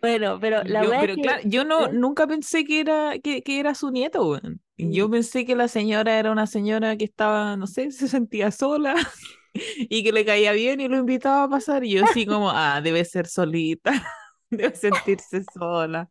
bueno, 0.00 0.38
pero 0.40 0.62
la 0.64 0.82
yo, 0.82 0.90
verdad 0.90 1.00
pero 1.00 1.12
es 1.12 1.16
que... 1.16 1.22
claro, 1.22 1.42
yo 1.44 1.64
no, 1.64 1.88
nunca 1.88 2.26
pensé 2.26 2.64
que 2.64 2.80
era, 2.80 3.18
que, 3.22 3.42
que 3.42 3.60
era 3.60 3.74
su 3.74 3.90
nieto, 3.90 4.26
weón. 4.26 4.60
Yo 4.90 5.08
Mm. 5.08 5.12
pensé 5.12 5.44
que 5.46 5.56
la 5.56 5.68
señora 5.68 6.18
era 6.18 6.32
una 6.32 6.46
señora 6.46 6.96
que 6.96 7.04
estaba, 7.04 7.56
no 7.56 7.66
sé, 7.66 7.90
se 7.92 8.08
sentía 8.08 8.50
sola 8.50 8.94
y 9.54 10.02
que 10.04 10.12
le 10.12 10.24
caía 10.24 10.52
bien 10.52 10.80
y 10.80 10.88
lo 10.88 10.96
invitaba 10.98 11.44
a 11.44 11.48
pasar. 11.50 11.84
Y 11.84 11.92
yo 11.92 12.04
así 12.04 12.26
como, 12.26 12.50
ah, 12.50 12.80
debe 12.82 13.04
ser 13.04 13.26
solita, 13.26 13.92
debe 14.50 14.74
sentirse 14.76 15.44
sola. 15.44 16.10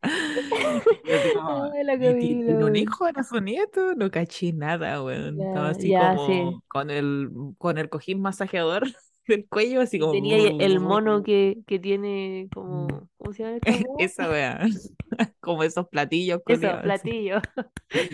Y 1.03 1.09
yo 1.09 1.15
así 1.15 1.31
como, 1.31 1.71
Ay, 1.73 1.83
la 1.83 1.97
¿y 1.99 2.15
ti- 2.15 2.39
Camila, 2.39 2.45
tiene 2.45 2.63
un 2.65 2.75
hijo? 2.75 3.07
¿Era 3.07 3.23
su 3.23 3.39
nieto? 3.41 3.95
No 3.95 4.09
caché 4.11 4.53
nada, 4.53 5.03
weón. 5.03 5.41
Estaba 5.41 5.69
así 5.69 5.93
como 5.93 6.17
sí. 6.27 6.61
con 6.67 6.89
el, 6.89 7.29
con 7.57 7.77
el 7.77 7.89
cojín 7.89 8.21
masajeador 8.21 8.83
del 9.37 9.47
cuello, 9.47 9.81
así 9.81 9.99
como... 9.99 10.11
tenía 10.13 10.37
el 10.37 10.79
mono 10.79 11.23
que, 11.23 11.59
que 11.67 11.79
tiene 11.79 12.47
como, 12.53 12.87
¿cómo 13.17 13.33
se 13.33 13.43
llama? 13.43 13.57
Esa 13.99 14.29
wea, 14.29 14.59
como 15.39 15.63
esos 15.63 15.87
platillos 15.87 16.41
Eso, 16.47 16.55
culiados, 16.55 16.79
así. 16.79 16.83
platillo 16.83 17.41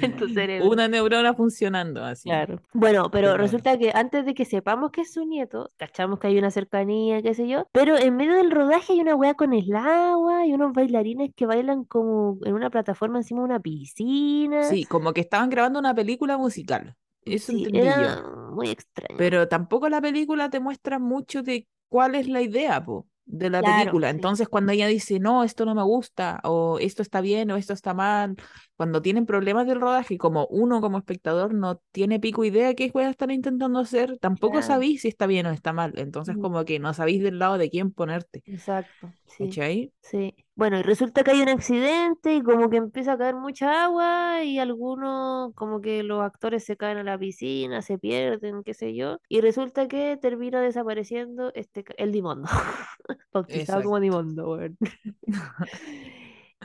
en 0.02 0.16
tu 0.16 0.30
cerebro. 0.30 0.70
Una 0.70 0.88
neurona 0.88 1.34
funcionando 1.34 2.04
así. 2.04 2.30
Claro. 2.30 2.62
Bueno, 2.74 3.10
pero 3.12 3.38
resulta 3.38 3.78
que 3.78 3.92
antes 3.94 4.26
de 4.26 4.34
que 4.34 4.46
sepamos 4.46 4.92
que 4.92 5.02
es 5.02 5.14
su 5.14 5.26
nieto, 5.26 5.70
cachamos 5.78 6.20
que 6.20 6.28
hay 6.28 6.38
una 6.38 6.52
cercanía, 6.52 7.22
qué 7.22 7.34
sé 7.34 7.48
yo, 7.48 7.66
pero 7.72 7.98
en 7.98 8.16
medio 8.16 8.34
del 8.36 8.52
rodaje 8.52 8.94
hay 8.94 9.02
una 9.02 9.16
weá 9.16 9.34
con 9.34 9.54
el 9.54 9.76
agua 9.76 10.46
y 10.46 10.54
unos 10.54 10.74
bailarines 10.74 11.32
que 11.36 11.46
bailan 11.46 11.84
como 11.86 12.38
en 12.46 12.54
una 12.54 12.70
plataforma 12.70 13.20
encima 13.20 13.42
de 13.42 13.46
una 13.46 13.60
piscina. 13.60 14.64
Sí, 14.64 14.86
como 14.86 15.14
que 15.14 15.22
estaban 15.22 15.50
grabando 15.50 15.80
una 15.80 15.94
película 15.94 16.38
musical. 16.38 16.96
Eso 17.26 17.52
Sí, 17.52 17.66
entendí 17.66 17.88
yo. 17.90 18.47
Muy 18.58 18.70
extraño. 18.72 19.17
Pero 19.17 19.48
tampoco 19.48 19.89
la 19.89 20.02
película 20.02 20.50
te 20.50 20.60
muestra 20.60 21.00
mucho 21.00 21.43
de 21.43 21.67
cuál 21.89 22.15
es 22.15 22.28
la 22.28 22.41
idea, 22.41 22.84
po, 22.84 23.08
de 23.26 23.50
la 23.50 23.63
Claro, 23.63 23.63
película. 23.63 24.10
sí. 24.15 24.22
Entonces, 24.22 24.48
cuando 24.48 24.72
ella 24.72 24.88
dice, 24.88 25.20
no, 25.20 25.43
esto 25.43 25.65
no 25.65 25.74
me 25.76 25.84
gusta, 25.84 26.39
o 26.43 26.78
esto 26.80 27.02
está 27.02 27.22
bien, 27.22 27.50
o 27.52 27.58
esto 27.58 27.74
está 27.74 27.93
mal, 27.93 28.36
cuando 28.76 29.02
tienen 29.02 29.26
problemas 29.26 29.65
del 29.67 29.82
rodaje, 29.82 30.17
como 30.17 30.46
uno 30.48 30.82
como 30.82 30.98
espectador 31.00 31.54
no 31.54 31.82
tiene 31.91 32.20
pico 32.20 32.46
idea 32.46 32.74
qué 32.76 32.91
a 32.96 33.10
estar 33.10 33.32
intentando 33.32 33.80
hacer, 33.80 34.17
tampoco 34.20 34.62
Claro. 34.62 34.62
sabéis 34.62 35.02
si 35.02 35.08
está 35.08 35.26
bien 35.28 35.46
o 35.48 35.52
está 35.52 35.74
mal. 35.74 35.93
Entonces, 35.98 36.38
Mm. 36.38 36.38
como 36.38 36.63
que 36.65 36.80
no 36.80 36.93
sabéis 36.93 37.24
del 37.24 37.39
lado 37.39 37.58
de 37.58 37.70
quién 37.70 37.91
ponerte. 37.91 38.43
Exacto, 38.46 39.13
sí. 39.28 39.62
¿Cachai? 39.62 39.91
Sí. 40.02 40.36
Bueno, 40.58 40.80
y 40.80 40.82
resulta 40.82 41.24
que 41.24 41.30
hay 41.32 41.41
un 41.41 41.50
accidente 41.50 42.34
y 42.34 42.41
como 42.41 42.67
que 42.72 42.78
empieza 42.78 43.13
a 43.13 43.17
caer 43.20 43.36
mucha 43.36 43.86
agua 43.86 44.43
y 44.43 44.58
algunos, 44.58 45.54
como 45.54 45.82
que 45.82 46.02
los 46.02 46.24
actores 46.24 46.65
se 46.65 46.76
caen 46.76 46.98
a 46.98 47.04
la 47.04 47.17
piscina, 47.17 47.84
se 47.84 48.00
pierden, 48.00 48.63
qué 48.63 48.74
sé 48.74 48.96
yo. 48.96 49.20
Y 49.30 49.41
resulta 49.41 49.88
que 49.88 50.17
termina 50.20 50.60
desapareciendo 50.60 51.52
este, 51.54 51.86
el 51.98 52.12
Dimondo, 52.12 52.50
bautizado 53.32 53.84
como. 53.84 54.00
Dimondo, 54.00 54.50
weón. 54.52 54.78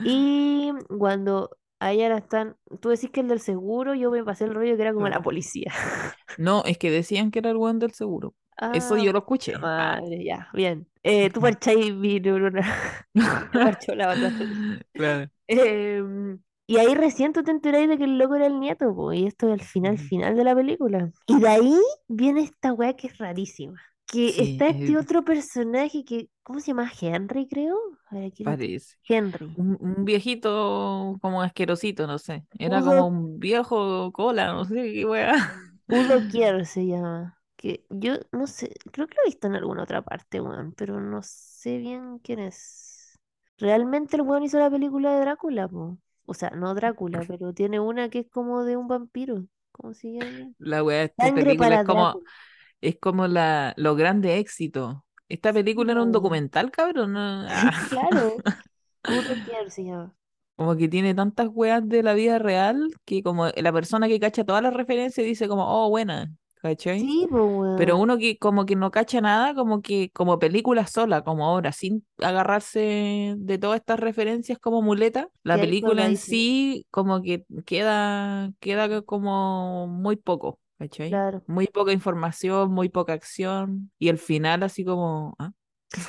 Y 0.03 0.71
cuando 0.97 1.51
a 1.79 1.91
ella 1.91 2.09
la 2.09 2.17
están, 2.17 2.57
tú 2.81 2.89
decís 2.89 3.11
que 3.11 3.21
el 3.21 3.27
del 3.27 3.39
seguro, 3.39 3.93
yo 3.93 4.09
me 4.11 4.23
pasé 4.23 4.45
el 4.45 4.53
rollo 4.55 4.75
que 4.75 4.81
era 4.81 4.93
como 4.93 5.07
la 5.07 5.21
policía. 5.21 5.71
No, 6.37 6.63
es 6.65 6.77
que 6.77 6.91
decían 6.91 7.31
que 7.31 7.39
era 7.39 7.51
el 7.51 7.57
buen 7.57 7.79
del 7.79 7.91
seguro. 7.93 8.35
Eso 8.71 8.97
yo 8.97 9.11
Ah, 9.11 9.13
lo 9.13 9.19
escuché. 9.19 9.57
madre, 9.57 10.23
ya, 10.23 10.49
bien. 10.53 10.87
Eh, 11.03 11.29
tú 11.31 11.41
parcháis 11.41 11.93
mi 11.95 12.19
neurona. 12.19 12.61
Yo 13.13 13.23
parcho 13.51 13.95
la 13.95 14.11
otra. 14.11 14.31
Claro. 14.93 15.29
Em, 15.47 16.39
Y 16.67 16.77
ahí 16.77 16.95
recién 16.95 17.33
tú 17.33 17.43
te 17.43 17.51
enteráis 17.51 17.89
de 17.89 17.97
que 17.97 18.05
el 18.05 18.17
loco 18.17 18.35
era 18.35 18.47
el 18.47 18.59
nieto, 18.59 18.95
po, 18.95 19.11
y 19.13 19.25
esto 19.27 19.47
es 19.47 19.53
el 19.61 19.67
final, 19.67 19.97
final 19.97 20.35
de 20.35 20.43
la 20.43 20.55
película. 20.55 21.11
Y 21.27 21.39
de 21.39 21.47
ahí 21.47 21.75
viene 22.07 22.41
esta 22.41 22.73
weá 22.73 22.93
que 22.95 23.07
es 23.07 23.17
rarísima. 23.17 23.81
Que 24.05 24.31
Sí, 24.31 24.41
está 24.51 24.67
este 24.67 24.93
eh, 24.93 24.97
otro 24.97 25.23
personaje 25.23 26.03
que, 26.05 26.29
¿cómo 26.43 26.59
se 26.59 26.67
llama? 26.67 26.91
Henry, 27.01 27.47
creo. 27.47 27.75
A 28.09 28.15
ver, 28.15 28.25
aquí 28.27 28.43
lo-. 28.43 28.51
Henry. 29.03 29.53
Un, 29.55 29.77
un 29.79 30.05
viejito 30.05 31.17
como 31.21 31.41
asquerosito, 31.41 32.07
no 32.07 32.17
sé. 32.17 32.45
Era 32.57 32.81
Udo- 32.81 32.85
como 32.85 33.07
un 33.07 33.39
viejo 33.39 34.11
cola, 34.13 34.53
no 34.53 34.65
sé 34.65 34.75
qué 34.93 35.05
wea. 35.05 35.33
Udo 35.87 36.27
Kier 36.31 36.65
se 36.65 36.85
llama. 36.85 37.37
Que 37.63 37.85
yo 37.89 38.15
no 38.33 38.45
sé, 38.45 38.73
creo 38.91 39.07
que 39.07 39.15
lo 39.15 39.21
he 39.23 39.27
visto 39.27 39.47
en 39.47 39.55
alguna 39.55 39.83
otra 39.83 40.01
parte, 40.01 40.41
weón, 40.41 40.73
pero 40.73 40.99
no 40.99 41.21
sé 41.23 41.77
bien 41.77 42.19
quién 42.19 42.39
es. 42.39 43.17
Realmente 43.57 44.17
el 44.17 44.23
weón 44.23 44.43
hizo 44.43 44.59
la 44.59 44.69
película 44.69 45.13
de 45.13 45.21
Drácula, 45.21 45.69
po. 45.69 45.97
O 46.25 46.33
sea, 46.33 46.49
no 46.49 46.73
Drácula, 46.75 47.23
pero 47.25 47.53
tiene 47.53 47.79
una 47.79 48.09
que 48.09 48.19
es 48.19 48.29
como 48.29 48.65
de 48.65 48.75
un 48.75 48.89
vampiro. 48.89 49.45
¿Cómo 49.71 49.93
se 49.93 50.11
llama? 50.11 50.51
La 50.57 50.83
de 50.83 51.03
esta 51.05 51.27
Sangre 51.27 51.43
película 51.45 51.75
es 51.75 51.83
como, 51.85 52.01
Drácula. 52.03 52.31
es 52.81 52.99
como 52.99 53.27
la, 53.27 53.73
los 53.77 53.95
grandes 53.95 54.39
éxitos. 54.41 54.97
Esta 55.29 55.53
película 55.53 55.93
era 55.93 56.03
un 56.03 56.11
documental, 56.11 56.69
cabrón. 56.69 57.13
¿no? 57.13 57.45
Ah, 57.47 57.71
Claro. 57.89 58.35
Se 59.69 59.85
llama. 59.85 60.13
como 60.57 60.75
que 60.75 60.89
tiene 60.89 61.13
tantas 61.15 61.47
weas 61.49 61.87
de 61.87 62.03
la 62.03 62.13
vida 62.13 62.39
real 62.39 62.89
que 63.05 63.23
como 63.23 63.47
la 63.47 63.71
persona 63.71 64.09
que 64.09 64.19
cacha 64.19 64.43
todas 64.43 64.61
las 64.61 64.73
referencias 64.73 65.25
dice 65.25 65.47
como, 65.47 65.65
oh, 65.65 65.89
buena, 65.89 66.29
¿cachai? 66.63 67.01
Sí, 67.01 67.27
po, 67.29 67.75
Pero 67.77 67.97
uno 67.97 68.17
que 68.17 68.37
como 68.37 68.65
que 68.65 68.75
no 68.75 68.89
cacha 68.89 69.21
nada, 69.21 69.53
como 69.53 69.81
que 69.81 70.09
como 70.11 70.39
película 70.39 70.87
sola, 70.87 71.23
como 71.23 71.53
obra, 71.53 71.71
sin 71.73 72.05
agarrarse 72.19 73.35
de 73.37 73.57
todas 73.59 73.79
estas 73.81 73.99
referencias 73.99 74.57
como 74.57 74.81
muleta, 74.81 75.29
la 75.43 75.59
película 75.59 76.05
en 76.05 76.17
sí 76.17 76.87
como 76.89 77.21
que 77.21 77.45
queda, 77.65 78.51
queda 78.59 79.01
como 79.01 79.87
muy 79.87 80.15
poco, 80.15 80.59
¿cachai? 80.79 81.09
Claro. 81.09 81.43
Muy 81.47 81.67
poca 81.67 81.91
información, 81.91 82.71
muy 82.71 82.89
poca 82.89 83.13
acción, 83.13 83.91
y 83.99 84.07
el 84.07 84.17
final 84.17 84.63
así 84.63 84.85
como, 84.85 85.35
¿ah? 85.37 85.51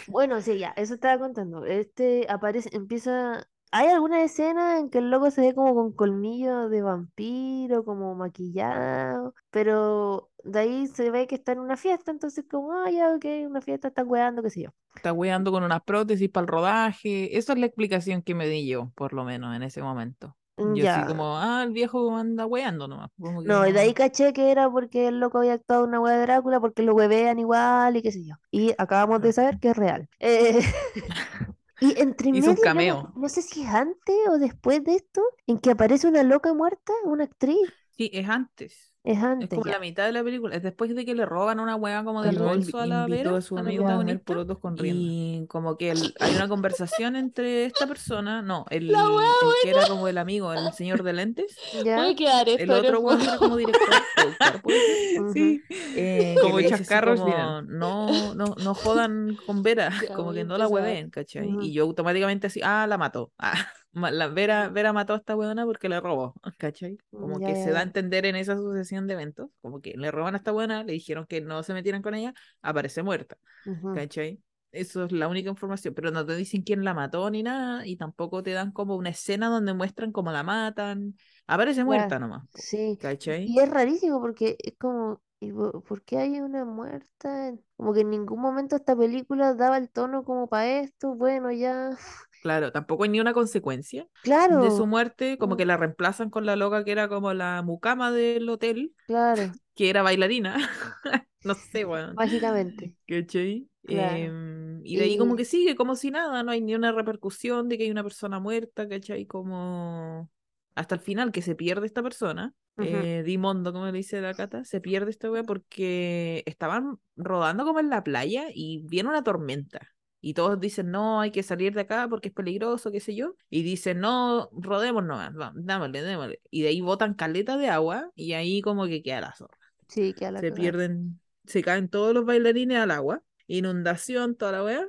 Bueno, 0.06 0.40
sí, 0.40 0.58
ya, 0.58 0.72
eso 0.76 0.94
estaba 0.94 1.18
contando. 1.18 1.64
Este 1.66 2.26
aparece, 2.28 2.70
empieza. 2.72 3.46
¿Hay 3.76 3.88
alguna 3.88 4.22
escena 4.22 4.78
en 4.78 4.88
que 4.88 4.98
el 4.98 5.10
loco 5.10 5.30
se 5.32 5.40
ve 5.40 5.54
como 5.54 5.74
con 5.74 5.92
colmillo 5.92 6.68
de 6.68 6.80
vampiro, 6.82 7.84
como 7.84 8.14
maquillado? 8.14 9.34
Pero 9.50 10.30
de 10.44 10.60
ahí 10.60 10.86
se 10.86 11.10
ve 11.10 11.26
que 11.26 11.34
está 11.34 11.52
en 11.52 11.58
una 11.60 11.76
fiesta, 11.76 12.10
entonces 12.12 12.44
como, 12.48 12.72
ah, 12.72 12.90
ya, 12.90 13.10
ok, 13.14 13.24
una 13.48 13.60
fiesta, 13.60 13.88
están 13.88 14.08
weando, 14.08 14.42
qué 14.44 14.50
sé 14.50 14.62
yo. 14.62 14.70
Está 14.94 15.12
weando 15.12 15.50
con 15.52 15.64
unas 15.64 15.82
prótesis 15.82 16.30
para 16.30 16.42
el 16.44 16.48
rodaje. 16.48 17.36
Esa 17.36 17.52
es 17.52 17.58
la 17.58 17.66
explicación 17.66 18.22
que 18.22 18.34
me 18.34 18.46
di 18.48 18.66
yo, 18.68 18.92
por 18.94 19.12
lo 19.12 19.24
menos 19.24 19.54
en 19.56 19.62
ese 19.62 19.82
momento. 19.82 20.36
Mm, 20.56 20.74
Yo 20.76 20.84
así 20.84 21.00
Ya. 21.00 21.06
como, 21.06 21.36
ah, 21.36 21.62
el 21.64 21.72
viejo 21.72 22.16
anda 22.16 22.46
weando 22.46 22.86
nomás. 22.88 23.10
Como 23.18 23.42
que 23.42 23.48
No, 23.48 23.66
y 23.66 23.72
de 23.72 23.80
ahí 23.80 23.94
caché 23.94 24.32
que 24.32 24.50
era 24.50 24.70
porque 24.70 25.08
el 25.08 25.20
loco 25.20 25.38
había 25.38 25.52
actuado 25.54 25.84
una 25.84 26.00
wea 26.00 26.16
de 26.16 26.22
Drácula, 26.22 26.60
porque 26.60 26.82
lo 26.82 26.94
huevean 26.94 27.38
igual 27.38 27.96
y 27.96 28.02
qué 28.02 28.10
sé 28.12 28.24
yo. 28.24 28.36
Y 28.50 28.72
acabamos 28.78 29.20
de 29.20 29.32
saber 29.32 29.58
que 29.58 29.70
es 29.70 29.76
real. 29.76 30.08
Eh, 30.18 30.60
y 31.84 32.00
entre 32.00 32.32
Hizo 32.32 32.50
un 32.50 32.56
medio, 32.56 32.72
no, 32.74 32.96
cameo. 32.96 33.14
no 33.14 33.28
sé 33.28 33.42
si 33.42 33.62
es 33.62 33.68
antes 33.70 34.16
o 34.30 34.38
después 34.38 34.82
de 34.84 34.96
esto, 34.96 35.22
en 35.46 35.58
que 35.58 35.70
aparece 35.72 36.08
una 36.08 36.22
loca 36.22 36.54
muerta, 36.54 36.92
una 37.04 37.24
actriz. 37.24 37.58
Sí, 37.96 38.10
es 38.12 38.28
antes. 38.28 38.93
Es 39.04 39.18
Es 39.18 39.22
antes 39.22 39.50
como 39.50 39.66
ya. 39.66 39.72
la 39.72 39.78
mitad 39.80 40.06
de 40.06 40.12
la 40.12 40.24
película. 40.24 40.56
Es 40.56 40.62
después 40.62 40.94
de 40.94 41.04
que 41.04 41.14
le 41.14 41.26
roban 41.26 41.60
una 41.60 41.76
hueá 41.76 42.02
como 42.04 42.24
él 42.24 42.38
bolso 42.38 42.78
a 42.78 42.86
la 42.86 43.06
Vera, 43.06 43.36
a 43.36 43.40
su 43.42 43.58
amigo 43.58 43.86
porotos 44.24 44.58
con 44.58 44.78
rienda. 44.78 45.02
Y 45.02 45.46
como 45.46 45.76
que 45.76 45.90
el- 45.90 46.14
hay 46.20 46.34
una 46.34 46.48
conversación 46.48 47.14
entre 47.14 47.66
esta 47.66 47.86
persona, 47.86 48.40
no, 48.40 48.64
el, 48.70 48.88
La 48.92 49.08
hueá 49.10 49.26
el 49.26 49.48
que 49.62 49.70
era 49.78 49.86
como 49.88 50.08
el 50.08 50.16
amigo, 50.16 50.54
el 50.54 50.72
señor 50.72 51.02
de 51.02 51.12
lentes. 51.12 51.54
¿Ya? 51.84 51.96
Puede 51.96 52.16
quedar 52.16 52.48
esto 52.48 52.62
El 52.62 52.70
otro 52.70 53.06
que 53.06 53.24
era 53.24 53.36
como 53.36 53.56
director, 53.56 53.88
productor. 54.16 54.62
Sí. 55.34 55.62
Eh, 55.96 56.34
Como 56.40 56.60
chascarros, 56.62 57.20
como, 57.20 57.62
no, 57.62 58.34
no, 58.34 58.54
no 58.62 58.74
jodan 58.74 59.36
con 59.46 59.62
Vera, 59.62 59.90
Ya 60.08 60.14
como 60.14 60.32
que 60.32 60.44
no 60.44 60.56
la 60.56 60.66
hueven, 60.66 61.10
¿cachai? 61.10 61.46
Ujú. 61.48 61.62
Y 61.62 61.72
yo 61.72 61.84
automáticamente 61.84 62.46
así, 62.46 62.60
ah, 62.64 62.86
la 62.88 62.96
mató. 62.98 63.32
Ah, 63.38 63.54
la 63.94 64.28
Vera, 64.28 64.68
Vera 64.68 64.92
mató 64.92 65.14
a 65.14 65.16
esta 65.18 65.36
weona 65.36 65.64
porque 65.64 65.88
le 65.88 66.00
robó, 66.00 66.34
¿cachai? 66.58 66.98
Como 67.18 67.40
Ya, 67.40 67.42
que 67.42 67.54
ya, 67.54 67.56
se 67.56 67.70
da 67.70 67.80
a 67.80 67.82
ya. 67.82 67.84
entender 67.84 68.26
en 68.26 68.36
esa 68.36 68.56
sucesión 68.56 69.06
de 69.06 69.14
eventos, 69.14 69.50
como 69.62 69.80
que 69.80 69.94
le 69.96 70.10
roban 70.10 70.34
a 70.34 70.38
esta 70.38 70.52
buena, 70.52 70.84
le 70.84 70.92
dijeron 70.94 71.26
que 71.26 71.40
no 71.40 71.62
se 71.62 71.74
metieran 71.74 72.02
con 72.02 72.14
ella, 72.14 72.34
aparece 72.62 73.02
muerta, 73.02 73.36
Ujú. 73.66 73.92
¿cachai? 73.92 74.42
Eso 74.72 75.04
es 75.04 75.12
la 75.12 75.28
única 75.28 75.48
información, 75.50 75.94
pero 75.94 76.10
no 76.10 76.26
te 76.26 76.34
dicen 76.36 76.62
quién 76.62 76.84
la 76.84 76.94
mató 76.94 77.30
ni 77.30 77.42
nada, 77.44 77.86
y 77.86 77.96
tampoco 77.96 78.42
te 78.42 78.50
dan 78.52 78.72
como 78.72 78.96
una 78.96 79.10
escena 79.10 79.48
donde 79.48 79.72
muestran 79.74 80.10
cómo 80.12 80.32
la 80.32 80.42
matan. 80.42 81.16
Aparece 81.46 81.84
muerta 81.84 82.18
Claro, 82.18 82.20
nomás, 82.20 82.42
sí. 82.54 82.98
¿cachai? 82.98 83.44
Y 83.44 83.60
es 83.60 83.68
rarísimo 83.68 84.20
porque 84.20 84.56
es 84.60 84.74
como, 84.78 85.20
¿y 85.40 85.52
po- 85.52 85.82
por 85.82 86.02
qué 86.02 86.18
hay 86.18 86.40
una 86.40 86.64
muerta? 86.64 87.52
Como 87.76 87.92
que 87.92 88.00
en 88.00 88.10
ningún 88.10 88.40
momento 88.40 88.76
esta 88.76 88.96
película 88.96 89.54
daba 89.54 89.76
el 89.78 89.90
tono 89.90 90.24
como 90.24 90.48
para 90.48 90.80
esto. 90.80 91.14
Bueno, 91.14 91.50
ya. 91.52 91.90
Claro, 92.44 92.72
tampoco 92.72 93.04
hay 93.04 93.08
ni 93.10 93.20
una 93.20 93.32
consecuencia 93.32 94.06
de 94.48 94.70
su 94.70 94.86
Claro, 94.86 94.86
muerte, 94.86 95.38
como 95.38 95.56
que 95.56 95.64
la 95.64 95.78
reemplazan 95.78 96.28
con 96.30 96.44
la 96.46 96.56
loca 96.56 96.84
que 96.84 96.92
era 96.92 97.08
como 97.08 97.32
la 97.34 97.62
mucama 97.62 98.12
del 98.12 98.48
hotel, 98.50 98.94
claro, 99.06 99.58
que 99.74 99.90
era 99.90 100.02
bailarina. 100.02 100.56
No 101.44 101.54
sé, 101.54 101.84
weón. 101.84 102.20
mágicamente. 102.20 102.94
¿Cachai? 103.06 103.68
Claro. 103.86 104.32
Em, 104.32 104.80
y 104.84 104.96
de 104.96 105.04
ahí 105.04 105.18
como 105.18 105.36
que 105.36 105.44
sigue 105.44 105.76
como 105.76 105.96
si 105.96 106.10
nada, 106.10 106.42
no 106.42 106.50
hay 106.52 106.60
ni 106.62 106.74
una 106.74 106.92
repercusión 106.92 107.68
de 107.68 107.78
que 107.78 107.84
hay 107.84 107.90
una 107.90 108.02
persona 108.04 108.40
muerta, 108.40 108.88
¿cachai? 108.88 109.26
Como 109.26 110.30
hasta 110.74 110.94
el 110.96 111.00
final 111.02 111.32
que 111.32 111.42
se 111.42 111.54
pierde 111.54 111.86
esta 111.86 112.02
persona, 112.02 112.54
ujú, 112.78 113.06
eh, 113.06 113.22
Dimondo, 113.26 113.72
como 113.72 113.86
le 113.86 113.92
dice 113.92 114.20
la 114.22 114.34
Cata, 114.34 114.64
se 114.64 114.80
pierde 114.80 115.10
esta 115.10 115.30
wea 115.30 115.44
porque 115.44 116.42
estaban 116.46 116.98
rodando 117.16 117.64
como 117.64 117.80
en 117.80 117.90
la 117.90 118.02
playa 118.04 118.46
y 118.54 118.82
viene 118.88 119.10
una 119.10 119.22
tormenta. 119.22 119.93
Y 120.26 120.32
todos 120.32 120.58
dicen, 120.58 120.90
no, 120.90 121.20
hay 121.20 121.30
que 121.30 121.42
salir 121.42 121.74
de 121.74 121.82
acá 121.82 122.06
porque 122.08 122.28
es 122.28 122.34
peligroso, 122.34 122.90
qué 122.90 122.98
sé 122.98 123.14
yo. 123.14 123.36
Y 123.50 123.62
dicen, 123.62 124.00
no, 124.00 124.48
rodemos 124.52 125.04
nomás, 125.04 125.34
vamos, 125.34 125.92
démosle. 125.92 126.40
Y 126.50 126.62
de 126.62 126.68
ahí 126.68 126.80
botan 126.80 127.12
caleta 127.12 127.58
de 127.58 127.68
agua 127.68 128.10
y 128.14 128.32
ahí 128.32 128.62
como 128.62 128.86
que 128.86 129.02
queda 129.02 129.20
la 129.20 129.34
zorra. 129.34 129.58
sí, 129.86 130.14
que 130.14 130.24
a 130.24 130.30
la 130.30 130.40
Se 130.40 130.50
pierden, 130.50 131.20
se 131.44 131.62
caen 131.62 131.90
todos 131.90 132.14
los 132.14 132.24
bailarines 132.24 132.78
al 132.78 132.90
agua, 132.90 133.22
inundación, 133.48 134.34
toda 134.34 134.52
la 134.52 134.64
wea. 134.64 134.88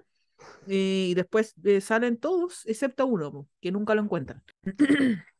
Y 0.67 1.13
después 1.15 1.53
eh, 1.65 1.81
salen 1.81 2.15
todos, 2.15 2.65
excepto 2.65 3.05
uno, 3.05 3.45
que 3.59 3.73
nunca 3.73 3.93
lo 3.93 4.03
encuentran. 4.03 4.41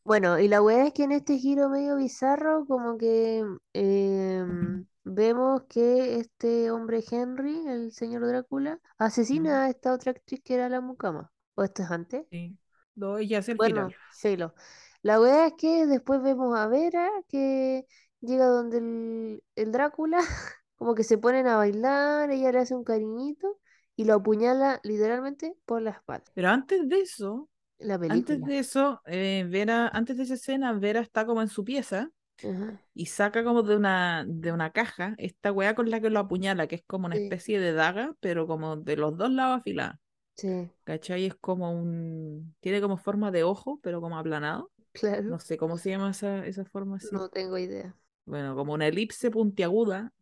Bueno, 0.04 0.38
y 0.38 0.46
la 0.46 0.62
weá 0.62 0.86
es 0.86 0.92
que 0.92 1.02
en 1.02 1.10
este 1.10 1.36
giro 1.36 1.68
medio 1.68 1.96
bizarro, 1.96 2.64
como 2.66 2.96
que 2.96 3.42
em, 3.72 4.86
vemos 5.06 5.62
que 5.68 6.16
este 6.18 6.70
hombre 6.70 7.02
Henry, 7.10 7.66
el 7.68 7.92
señor 7.92 8.26
Drácula, 8.26 8.80
asesina 8.98 9.64
a 9.64 9.70
esta 9.70 9.92
otra 9.94 10.12
actriz 10.12 10.42
que 10.44 10.54
era 10.54 10.68
la 10.68 10.80
mucama. 10.82 11.32
¿O 11.54 11.62
esto 11.64 11.82
es 11.84 11.90
antes? 11.90 12.26
Sí. 12.30 12.56
No, 12.94 13.20
ya 13.20 13.38
hacia 13.38 13.52
el 13.52 13.58
Bueno, 13.58 13.90
filo. 14.10 14.54
La 15.02 15.20
weá 15.20 15.46
es 15.48 15.54
que 15.58 15.86
después 15.86 16.22
vemos 16.22 16.56
a 16.58 16.66
Vera 16.68 17.08
que 17.28 17.86
llega 18.20 18.46
donde 18.46 18.78
el, 18.78 19.44
el 19.54 19.72
Drácula, 19.72 20.18
como 20.76 20.94
que 20.94 21.04
se 21.04 21.18
ponen 21.18 21.46
a 21.46 21.56
bailar, 21.56 22.30
ella 22.30 22.52
le 22.52 22.58
hace 22.60 22.74
un 22.74 22.84
cariñito 22.84 23.58
y 23.96 24.04
lo 24.04 24.14
apuñala 24.14 24.80
literalmente 24.84 25.56
por 25.64 25.82
la 25.82 25.90
espalda. 25.90 26.32
Pero 26.34 26.48
antes 26.50 26.88
de 26.88 27.00
eso, 27.00 27.48
La 27.78 27.94
antes 28.08 28.44
de 28.44 28.58
eso, 28.58 29.02
eh, 29.06 29.46
Vera, 29.48 29.88
antes 29.88 30.16
de 30.16 30.24
esa 30.24 30.34
escena, 30.34 30.72
Vera 30.74 31.00
está 31.00 31.26
como 31.26 31.42
en 31.42 31.48
su 31.48 31.64
pieza 31.64 32.10
Ajá, 32.42 32.80
y 32.94 33.06
saca 33.06 33.44
como 33.44 33.62
de 33.62 33.76
una, 33.76 34.24
de 34.28 34.52
una 34.52 34.72
caja 34.72 35.14
esta 35.18 35.52
weá 35.52 35.74
con 35.74 35.90
la 35.90 36.00
que 36.00 36.10
lo 36.10 36.20
apuñala, 36.20 36.66
que 36.66 36.76
es 36.76 36.84
como 36.86 37.06
una 37.06 37.14
Sí. 37.14 37.16
especie 37.16 37.60
de 37.60 37.72
daga, 37.72 38.14
pero 38.20 38.46
como 38.46 38.76
de 38.76 38.96
los 38.96 39.16
dos 39.18 39.30
lados 39.32 39.60
afilada. 39.60 40.00
sí, 40.36 40.70
¿Cachai? 40.84 41.26
Es 41.26 41.34
como 41.36 41.72
un. 41.72 42.56
Tiene 42.60 42.80
como 42.80 42.96
forma 42.98 43.30
de 43.32 43.44
ojo, 43.44 43.80
pero 43.82 44.00
como 44.00 44.18
aplanado. 44.18 44.70
claro. 44.92 45.28
No 45.28 45.40
sé 45.40 45.56
cómo 45.58 45.78
se 45.78 45.90
llama 45.90 46.10
esa, 46.12 46.46
esa 46.46 46.64
forma 46.66 46.96
así. 46.98 47.22
No 47.22 47.30
tengo 47.30 47.56
idea. 47.58 47.96
Bueno, 48.24 48.54
como 48.56 48.72
una 48.74 48.86
elipse 48.88 49.30
puntiaguda. 49.30 50.12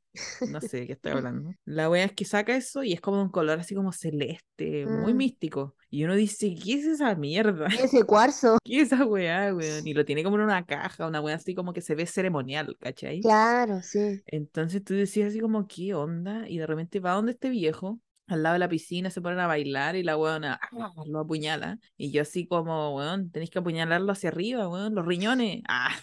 No 0.40 0.60
sé 0.60 0.78
de 0.80 0.86
qué 0.86 0.92
estoy 0.94 1.12
hablando. 1.12 1.54
La 1.64 1.88
wea 1.90 2.04
es 2.04 2.12
que 2.12 2.24
saca 2.24 2.54
eso 2.56 2.82
y 2.84 2.92
es 2.92 3.00
como 3.00 3.16
de 3.18 3.22
un 3.24 3.30
color 3.30 3.58
así 3.60 3.74
como 3.74 3.92
celeste, 3.92 4.86
muy 4.86 5.14
Mm. 5.14 5.16
místico. 5.16 5.76
Y 5.90 6.04
uno 6.04 6.14
dice, 6.14 6.54
¿qué 6.62 6.74
es 6.74 6.84
esa 6.86 7.14
mierda? 7.14 7.68
Y 7.70 7.78
ese 7.78 8.04
cuarzo. 8.04 8.58
¿Qué 8.64 8.80
es 8.80 8.92
esa 8.92 9.04
weá, 9.06 9.54
weón? 9.54 9.86
Y 9.86 9.94
lo 9.94 10.04
tiene 10.04 10.22
como 10.24 10.36
en 10.36 10.42
una 10.42 10.64
caja, 10.66 11.06
una 11.06 11.20
weá 11.20 11.36
así 11.36 11.54
como 11.54 11.72
que 11.72 11.80
se 11.80 11.94
ve 11.94 12.06
ceremonial, 12.06 12.76
¿cachai? 12.80 13.20
Claro, 13.20 13.82
sí. 13.82 14.22
Entonces 14.26 14.82
tú 14.84 14.94
decías 14.94 15.28
así 15.28 15.40
como, 15.40 15.66
¿qué 15.68 15.94
onda? 15.94 16.48
Y 16.48 16.58
de 16.58 16.66
repente 16.66 17.00
va 17.00 17.12
donde 17.12 17.32
este 17.32 17.50
viejo, 17.50 18.00
al 18.26 18.42
lado 18.42 18.54
de 18.54 18.58
la 18.58 18.68
piscina, 18.68 19.10
se 19.10 19.20
ponen 19.20 19.38
a 19.40 19.46
bailar 19.46 19.96
y 19.96 20.02
la 20.02 20.16
weona 20.16 20.58
¡ah! 20.62 20.90
lo 21.06 21.20
apuñala. 21.20 21.78
Y 21.96 22.10
yo 22.10 22.22
así 22.22 22.46
como, 22.46 22.96
weón, 22.96 23.30
tenéis 23.30 23.50
que 23.50 23.58
apuñalarlo 23.58 24.10
hacia 24.12 24.30
arriba, 24.30 24.68
weón, 24.68 24.94
los 24.94 25.04
riñones. 25.06 25.62
Ah, 25.68 25.94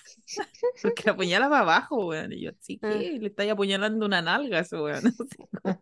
porque 0.81 1.03
la 1.05 1.11
apuñala 1.13 1.49
para 1.49 1.61
abajo, 1.61 2.07
weón. 2.07 2.31
Y 2.33 2.41
yo, 2.41 2.51
así 2.51 2.79
Ah. 2.81 2.89
que 2.89 3.19
le 3.19 3.27
estáis 3.27 3.51
apuñalando 3.51 4.05
una 4.05 4.21
nalga 4.21 4.59
a 4.59 4.61
ese 4.61 4.77
weón. 4.79 5.03
Así 5.19 5.37
como, 5.63 5.79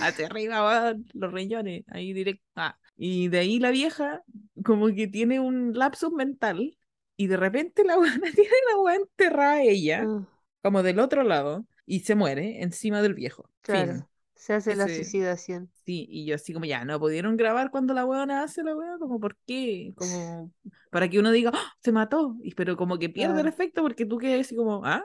hacia 0.00 0.26
arriba, 0.26 0.64
weón, 0.66 1.06
los 1.14 1.32
riñones, 1.32 1.84
ahí 1.88 2.12
directo. 2.12 2.42
Ah. 2.56 2.78
Y 2.96 3.28
de 3.28 3.38
ahí 3.38 3.58
la 3.60 3.70
vieja, 3.70 4.22
como 4.64 4.88
que 4.88 5.06
tiene 5.06 5.38
un 5.40 5.72
lapsus 5.74 6.10
mental 6.12 6.76
y 7.16 7.26
de 7.28 7.36
repente 7.36 7.84
la 7.84 7.96
buena 7.96 8.20
tiene 8.34 8.50
la 8.72 8.78
weá 8.80 8.94
enterrada 8.96 9.52
a 9.52 9.62
ella, 9.62 10.04
Ah, 10.06 10.26
como 10.62 10.82
del 10.82 10.98
otro 10.98 11.22
lado, 11.22 11.64
y 11.86 12.00
se 12.00 12.14
muere 12.14 12.62
encima 12.62 13.00
del 13.02 13.14
viejo. 13.14 13.48
claro. 13.62 13.92
Fin. 13.94 14.04
Se 14.38 14.54
hace 14.54 14.74
la 14.74 14.88
suicidación. 14.88 15.70
Sí, 15.86 16.06
y 16.10 16.26
yo 16.26 16.34
así 16.34 16.52
como 16.52 16.66
ya, 16.66 16.84
no 16.84 17.00
pudieron 17.00 17.36
grabar 17.38 17.70
cuando 17.70 17.94
la 17.94 18.04
weona 18.04 18.42
hace 18.42 18.62
la 18.62 18.76
weá, 18.76 18.98
como 18.98 19.18
por 19.20 19.36
qué, 19.46 19.94
como 19.96 20.52
para 20.90 21.08
que 21.08 21.18
uno 21.18 21.30
diga, 21.32 21.50
¡Ah! 21.54 21.72
se 21.82 21.92
mató, 21.92 22.36
y 22.42 22.54
pero 22.54 22.76
como 22.76 22.98
que 22.98 23.08
pierde 23.08 23.40
el 23.40 23.48
efecto 23.48 23.80
porque 23.82 24.04
tú 24.04 24.18
quedas 24.18 24.40
así 24.46 24.54
como, 24.56 24.84
¿ah? 24.84 25.02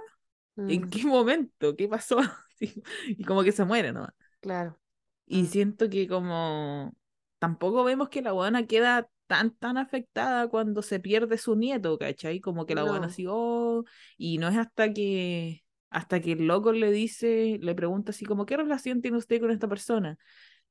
¿En 0.68 0.82
Mm, 0.82 0.90
qué 0.90 1.06
momento? 1.06 1.76
¿Qué 1.76 1.88
pasó? 1.90 2.18
Y 3.08 3.24
como 3.26 3.44
que 3.44 3.52
se 3.54 3.66
muere, 3.66 3.94
¿no? 3.94 4.08
claro. 4.42 4.80
Y 5.26 5.46
Mm. 5.46 5.48
siento 5.48 5.90
que 5.90 6.08
como 6.08 6.94
tampoco 7.40 7.84
vemos 7.84 8.10
que 8.10 8.22
la 8.22 8.32
buena 8.34 8.68
queda 8.68 9.10
tan, 9.28 9.56
tan 9.58 9.78
afectada 9.78 10.48
cuando 10.50 10.82
se 10.82 11.00
pierde 11.00 11.38
su 11.38 11.56
nieto, 11.56 11.98
¿cachai? 11.98 12.40
Como 12.42 12.66
que 12.66 12.76
la 12.76 12.84
buena 12.84 13.08
No. 13.08 13.08
así, 13.08 13.26
oh, 13.30 13.84
y 14.18 14.38
no 14.38 14.48
es 14.50 14.58
hasta 14.58 14.94
que, 14.94 15.64
hasta 15.94 16.22
que 16.22 16.34
el 16.34 16.48
loco 16.48 16.74
le 16.74 16.92
dice, 16.92 17.60
le 17.62 17.76
pregunta 17.76 18.12
así 18.12 18.26
como, 18.26 18.46
¿qué 18.46 18.58
relación 18.58 19.02
tiene 19.02 19.18
usted 19.18 19.40
con 19.42 19.52
esta 19.52 19.68
persona? 19.68 20.18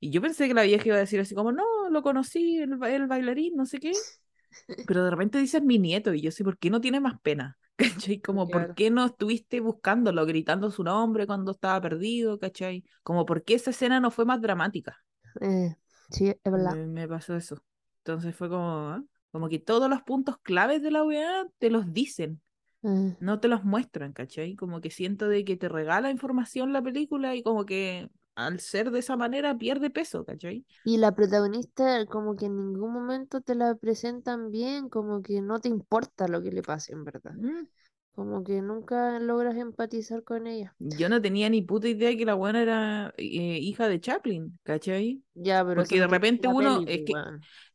Y 0.00 0.10
yo 0.10 0.22
pensé 0.22 0.48
que 0.48 0.54
la 0.54 0.64
vieja 0.64 0.86
iba 0.88 0.96
a 0.96 1.00
decir 1.00 1.20
así 1.20 1.34
como, 1.34 1.52
no, 1.52 1.64
lo 1.90 2.02
conocí, 2.02 2.58
el, 2.58 2.76
ba- 2.76 2.90
el 2.90 3.06
bailarín, 3.08 3.56
no 3.56 3.66
sé 3.66 3.80
qué. 3.80 4.04
Pero 4.86 5.04
de 5.04 5.10
repente 5.10 5.38
dice 5.38 5.60
mi 5.60 5.78
nieto, 5.78 6.14
y 6.14 6.22
yo 6.22 6.30
sé, 6.32 6.44
¿por 6.44 6.58
qué 6.58 6.70
no 6.70 6.80
tiene 6.80 7.00
más 7.00 7.20
pena? 7.22 7.58
¿Cachai? 7.76 8.20
Como, 8.20 8.48
Claro. 8.48 8.50
¿por 8.50 8.74
qué 8.74 8.90
no 8.90 9.06
estuviste 9.06 9.60
buscándolo, 9.60 10.26
gritando 10.26 10.70
su 10.70 10.84
nombre 10.84 11.26
cuando 11.26 11.52
estaba 11.52 11.80
perdido? 11.80 12.38
¿Cachai? 12.38 12.84
Como, 13.02 13.26
¿por 13.26 13.44
qué 13.44 13.54
esa 13.54 13.70
escena 13.70 14.00
no 14.00 14.10
fue 14.10 14.24
más 14.24 14.40
dramática? 14.42 14.98
Eh, 15.40 15.76
sí, 16.10 16.28
es 16.30 16.52
verdad. 16.52 16.76
Me, 16.76 16.86
me 16.86 17.08
pasó 17.08 17.34
eso. 17.36 17.62
Entonces 17.98 18.34
fue 18.36 18.48
como, 18.48 18.90
¿ah? 18.90 19.04
como 19.30 19.48
que 19.48 19.58
todos 19.58 19.88
los 19.88 20.02
puntos 20.02 20.38
claves 20.42 20.82
de 20.82 20.90
la 20.90 21.02
weá 21.04 21.46
te 21.58 21.70
los 21.70 21.92
dicen, 21.92 22.42
Eh, 22.84 23.16
no 23.20 23.40
te 23.40 23.48
los 23.48 23.64
muestran, 23.64 24.12
¿cachai? 24.12 24.56
Como 24.56 24.80
que 24.80 24.90
siento 24.90 25.28
de 25.28 25.44
que 25.44 25.56
te 25.56 25.68
regala 25.68 26.10
información 26.10 26.72
la 26.72 26.82
película 26.82 27.34
y 27.34 27.42
como 27.42 27.64
que 27.64 28.10
al 28.34 28.60
ser 28.60 28.90
de 28.90 28.98
esa 29.00 29.16
manera 29.16 29.56
pierde 29.56 29.90
peso, 29.90 30.24
¿cachai? 30.24 30.64
Y 30.84 30.98
la 30.98 31.12
protagonista 31.12 32.06
como 32.06 32.34
que 32.36 32.46
en 32.46 32.56
ningún 32.56 32.92
momento 32.92 33.40
te 33.40 33.54
la 33.54 33.74
presentan 33.76 34.50
bien, 34.50 34.88
como 34.88 35.22
que 35.22 35.40
no 35.40 35.60
te 35.60 35.68
importa 35.68 36.26
lo 36.28 36.42
que 36.42 36.50
le 36.50 36.62
pase 36.62 36.92
en 36.92 37.04
verdad. 37.04 37.32
Mm. 37.34 37.66
Como 38.14 38.44
que 38.44 38.60
nunca 38.60 39.18
logras 39.20 39.56
empatizar 39.56 40.22
con 40.24 40.46
ella. 40.46 40.74
Yo 40.78 41.08
no 41.08 41.22
tenía 41.22 41.48
ni 41.48 41.62
puta 41.62 41.88
idea 41.88 42.16
que 42.16 42.24
la 42.26 42.34
buena 42.34 42.62
era 42.62 43.14
eh, 43.16 43.58
hija 43.60 43.88
de 43.88 44.00
Chaplin, 44.00 44.58
¿cachai? 44.64 45.22
Ya, 45.34 45.64
pero 45.64 45.76
Porque 45.76 45.98
de 46.00 46.06
repente 46.06 46.48
uno- 46.48 46.80
es 46.86 46.86
pues, 46.86 47.04
que-. 47.04 47.14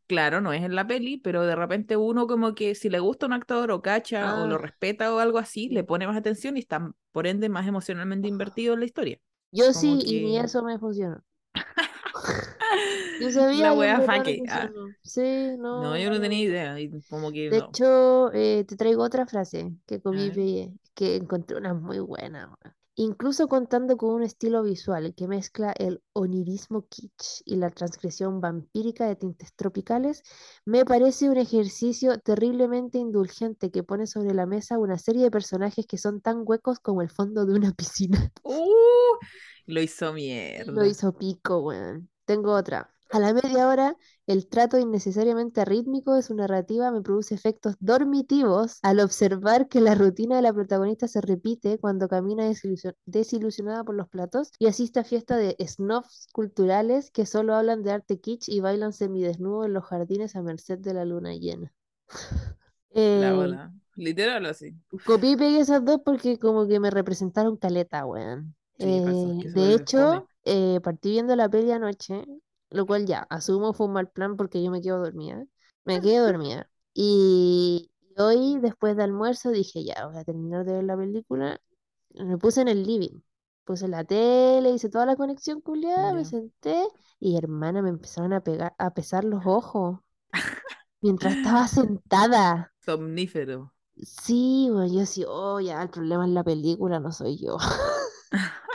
Claro, 0.08 0.40
no 0.40 0.54
es 0.54 0.64
en 0.64 0.74
la 0.76 0.88
peli, 0.88 1.18
pero 1.18 1.44
de 1.46 1.56
repente 1.56 1.98
uno 1.98 2.28
como 2.28 2.56
que 2.56 2.76
si 2.76 2.90
le 2.90 3.00
gusta 3.00 3.26
un 3.26 3.34
actor 3.34 3.72
o 3.72 3.82
cacha 3.82 4.42
o 4.42 4.48
lo 4.48 4.56
Ah. 4.56 4.58
respeta 4.58 5.14
o 5.14 5.20
algo 5.20 5.38
así, 5.38 5.68
Sí. 5.68 5.70
le 5.70 5.84
pone 5.84 6.08
más 6.08 6.16
atención 6.18 6.56
y 6.56 6.62
está 6.62 6.92
por 7.12 7.28
ende 7.28 7.50
más 7.50 7.68
emocionalmente 7.68 8.28
invertido 8.30 8.74
en 8.74 8.80
la 8.80 8.86
historia. 8.86 9.20
Yo 9.52 9.66
como 9.66 9.74
sí, 9.74 10.00
y 10.06 10.26
ni 10.26 10.38
que- 10.38 10.46
eso 10.46 10.64
me 10.64 10.80
funcionó. 10.80 11.22
Yo 13.22 13.32
sabía 13.32 13.66
La 13.66 13.74
wea 13.74 14.02
fake. 14.02 14.44
ah. 14.50 14.70
Sí, 15.04 15.22
no. 15.58 15.82
No, 15.84 15.98
yo 15.98 16.10
no 16.10 16.20
tenía 16.22 16.40
idea. 16.44 16.80
Y 16.80 16.90
como 17.10 17.32
que 17.32 17.50
De 17.50 17.60
no. 17.60 17.66
hecho, 17.70 18.32
eh, 18.34 18.64
te 18.68 18.76
traigo 18.76 19.04
otra 19.04 19.26
frase 19.26 19.74
que 19.86 20.02
comí 20.02 20.32
y 20.36 20.72
que 20.94 21.16
encontré 21.18 21.58
una 21.58 21.74
muy 21.74 22.00
buena. 22.00 22.48
weón. 22.64 22.77
Incluso 22.98 23.48
contando 23.48 23.96
con 23.96 24.14
un 24.16 24.24
estilo 24.24 24.62
visual 24.64 25.16
que 25.16 25.28
mezcla 25.30 25.72
el 25.72 26.02
onirismo 26.14 26.86
kitsch 26.90 27.42
y 27.46 27.56
la 27.56 27.70
transgresión 27.70 28.42
vampírica 28.42 29.08
de 29.08 29.16
tintes 29.16 29.54
tropicales, 29.56 30.22
me 30.66 30.84
parece 30.84 31.30
un 31.30 31.38
ejercicio 31.38 32.20
terriblemente 32.20 32.98
indulgente 32.98 33.72
que 33.72 33.84
pone 33.84 34.06
sobre 34.06 34.34
la 34.34 34.46
mesa 34.48 34.80
una 34.80 34.98
serie 34.98 35.24
de 35.24 35.32
personajes 35.32 35.86
que 35.88 35.98
son 35.98 36.20
tan 36.22 36.42
huecos 36.46 36.80
como 36.80 37.02
el 37.02 37.10
fondo 37.10 37.46
de 37.46 37.54
una 37.54 37.72
piscina. 37.78 38.34
¡Uh! 38.44 39.18
Lo 39.68 39.82
hizo 39.82 40.14
Lo 40.66 40.86
mierda. 40.86 40.86
hizo 40.86 41.18
pico, 41.18 41.58
weón. 41.64 42.10
Tengo 42.26 42.54
otra. 42.54 42.96
A 43.10 43.20
la 43.20 43.34
media 43.34 43.68
hora, 43.68 43.96
el 44.28 44.48
trato 44.48 44.78
innecesariamente 44.80 45.66
rítmico 45.66 46.14
de 46.14 46.22
su 46.22 46.34
narrativa 46.36 46.90
me 46.92 47.02
produce 47.02 47.36
efectos 47.36 47.76
dormitivos 47.80 48.80
al 48.82 49.00
observar 49.02 49.68
que 49.68 49.82
la 49.82 49.94
rutina 49.96 50.38
de 50.38 50.42
la 50.42 50.54
protagonista 50.54 51.08
se 51.08 51.20
repite 51.22 51.80
cuando 51.80 52.08
camina 52.08 52.46
desilusio- 52.46 52.96
desilusionada 53.06 53.84
por 53.84 53.96
los 53.96 54.08
platos 54.10 54.52
y 54.60 54.68
asiste 54.68 55.00
a 55.00 55.04
fiestas 55.04 55.40
de 55.40 55.56
snobs 55.68 56.28
culturales 56.34 57.12
que 57.12 57.26
solo 57.26 57.56
hablan 57.56 57.84
de 57.84 57.92
arte 57.92 58.20
kitsch 58.20 58.50
y 58.50 58.62
bailan 58.62 58.94
semidesnudo 58.94 59.66
en 59.66 59.74
los 59.74 59.86
jardines 59.86 60.36
a 60.36 60.42
merced 60.42 60.80
de 60.80 60.94
la 60.94 61.06
luna 61.06 61.34
llena. 61.36 61.74
La 63.14 63.34
Eh, 63.34 63.34
bola. 63.34 63.74
Literal 63.96 64.46
así. 64.46 64.74
Copié 65.04 65.32
y 65.32 65.38
pegué 65.38 65.60
esas 65.60 65.84
dos 65.86 66.00
porque 66.06 66.40
como 66.40 66.68
que 66.68 66.80
me 66.80 66.90
representaron 66.92 67.58
caleta, 67.58 68.06
weón. 68.06 68.56
Sí, 68.80 69.02
Eh, 69.04 69.34
de 69.44 69.74
hecho, 69.74 70.30
eh, 70.46 70.80
partí 70.82 71.12
viendo 71.12 71.36
la 71.36 71.50
peli 71.50 71.72
anoche, 71.72 72.24
lo 72.70 72.86
cual 72.86 73.06
ya, 73.06 73.22
asumo 73.30 73.74
fue 73.74 73.88
un 73.88 73.94
mal 73.94 74.10
plan 74.10 74.36
porque 74.38 74.64
yo 74.64 74.72
me 74.72 74.82
quedo 74.82 75.00
dormida. 75.00 75.46
Me 75.86 76.02
quedé 76.02 76.18
dormida. 76.20 76.70
Y 76.94 77.92
hoy, 78.18 78.60
después 78.60 78.96
de 78.98 79.04
almuerzo, 79.04 79.52
dije, 79.52 79.84
ya, 79.84 80.08
voy 80.08 80.18
a 80.18 80.24
terminar 80.24 80.66
de 80.66 80.74
ver 80.74 80.84
la 80.84 80.98
película. 80.98 81.62
Me 82.16 82.38
puse 82.38 82.62
en 82.62 82.68
el 82.70 82.84
living. 82.84 83.22
Puse 83.66 83.88
la 83.88 84.04
tele, 84.06 84.72
hice 84.72 84.90
toda 84.90 85.06
la 85.06 85.18
conexión 85.18 85.60
culiada, 85.62 86.14
me 86.14 86.24
senté 86.24 86.88
y 87.20 87.38
hermana, 87.38 87.82
me 87.82 87.90
empezaron 87.90 88.32
a 88.32 88.42
pegar, 88.42 88.74
a 88.78 88.94
pesar 88.94 89.26
los 89.26 89.46
ojos 89.46 90.00
mientras 91.02 91.36
estaba 91.36 91.68
sentada. 91.68 92.74
Somnífero. 92.80 93.74
Sí, 94.02 94.70
bueno, 94.72 94.94
yo 94.94 95.06
sí, 95.06 95.24
oh, 95.28 95.60
ya, 95.60 95.82
el 95.82 95.90
problema 95.90 96.26
es 96.26 96.32
la 96.32 96.44
película, 96.44 97.00
no 97.00 97.12
soy 97.12 97.38
yo. 97.38 97.58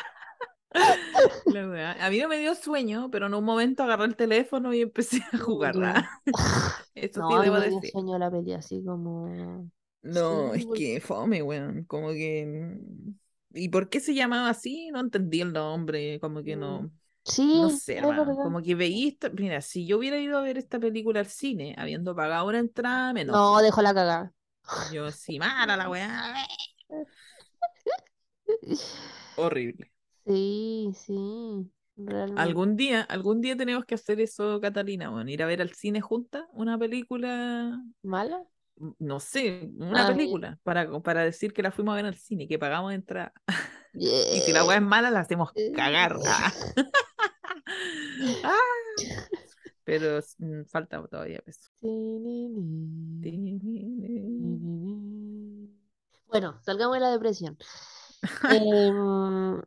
A 2.00 2.10
mí 2.10 2.18
no 2.18 2.28
me 2.28 2.38
dio 2.38 2.54
sueño, 2.54 3.10
pero 3.10 3.26
en 3.26 3.34
un 3.34 3.44
momento 3.44 3.82
agarré 3.82 4.04
el 4.06 4.16
teléfono 4.16 4.72
y 4.72 4.82
empecé 4.82 5.22
a 5.32 5.38
jugar. 5.38 5.74
Ya. 5.76 6.10
Eso 6.94 7.20
No, 7.20 7.28
sí 7.28 7.34
debo 7.44 7.58
me 7.58 7.66
dio 7.68 7.74
decir. 7.76 7.90
sueño 7.92 8.18
la 8.18 8.30
peli, 8.30 8.52
así 8.54 8.82
como... 8.84 9.70
No, 10.02 10.52
Sí, 10.54 10.60
es 10.60 10.66
porque- 10.66 10.94
que 10.94 11.00
fome, 11.00 11.42
weón. 11.42 11.84
Como 11.84 12.08
que. 12.10 12.44
mm, 12.46 13.14
¿Y 13.54 13.68
por 13.68 13.88
qué 13.88 14.00
se 14.00 14.14
llamaba 14.14 14.48
así? 14.48 14.90
No 14.90 15.00
entendí 15.00 15.40
el 15.40 15.52
nombre. 15.52 16.18
Como 16.20 16.42
que 16.42 16.56
no. 16.56 16.90
Sí, 17.24 17.60
No 17.60 17.70
sé, 17.70 17.98
hermano. 17.98 18.34
Como 18.34 18.62
que 18.62 18.74
veí. 18.74 19.16
Mira, 19.34 19.60
si 19.60 19.86
yo 19.86 19.98
hubiera 19.98 20.18
ido 20.18 20.38
a 20.38 20.42
ver 20.42 20.58
esta 20.58 20.80
película 20.80 21.20
al 21.20 21.26
cine, 21.26 21.74
habiendo 21.78 22.16
pagado 22.16 22.48
una 22.48 22.58
entrada, 22.58 23.12
me 23.12 23.24
No, 23.24 23.58
dejo 23.62 23.80
la 23.80 23.94
cagada. 23.94 24.32
Yo 24.92 25.06
así, 25.06 25.38
mala 25.38 25.76
la 25.76 25.88
weá. 25.88 26.34
Horrible. 29.36 29.90
Sí, 30.24 30.92
sí, 30.94 31.70
realmente. 31.96 32.42
Algún 32.42 32.76
día, 32.76 33.02
algún 33.02 33.40
día 33.40 33.56
tenemos 33.56 33.84
que 33.84 33.94
hacer 33.94 34.20
eso, 34.20 34.60
Catalina, 34.60 35.10
bueno, 35.10 35.30
ir 35.30 35.42
a 35.42 35.46
ver 35.46 35.60
al 35.60 35.72
cine 35.72 36.00
juntas 36.00 36.44
una 36.52 36.78
película, 36.78 37.80
¿Mala? 38.02 38.44
m- 38.80 38.94
no 38.98 39.20
sé, 39.20 39.70
una 39.78 40.02
Ah, 40.02 40.06
película, 40.06 40.58
para, 40.62 40.90
para 41.02 41.22
decir 41.24 41.52
que 41.52 41.62
la 41.62 41.72
fuimos 41.72 41.92
a 41.92 41.96
ver 41.96 42.06
al 42.06 42.14
cine, 42.16 42.48
que 42.48 42.58
pagamos 42.58 42.92
entrada. 42.92 43.32
Y 43.94 44.40
si 44.40 44.52
la 44.52 44.64
weá 44.64 44.76
es 44.78 44.82
mala, 44.82 45.10
la 45.10 45.20
hacemos 45.20 45.52
cagar. 45.74 46.16
Ah. 46.26 46.52
Ah. 48.44 48.52
Pero 49.84 50.20
mm, 50.38 50.64
falta 50.66 51.02
todavía 51.08 51.40
peso. 51.40 51.70
Bueno, 56.28 56.58
salgamos 56.64 56.94
de 56.96 57.00
la 57.00 57.10
depresión. 57.10 57.58
Em, 58.48 59.62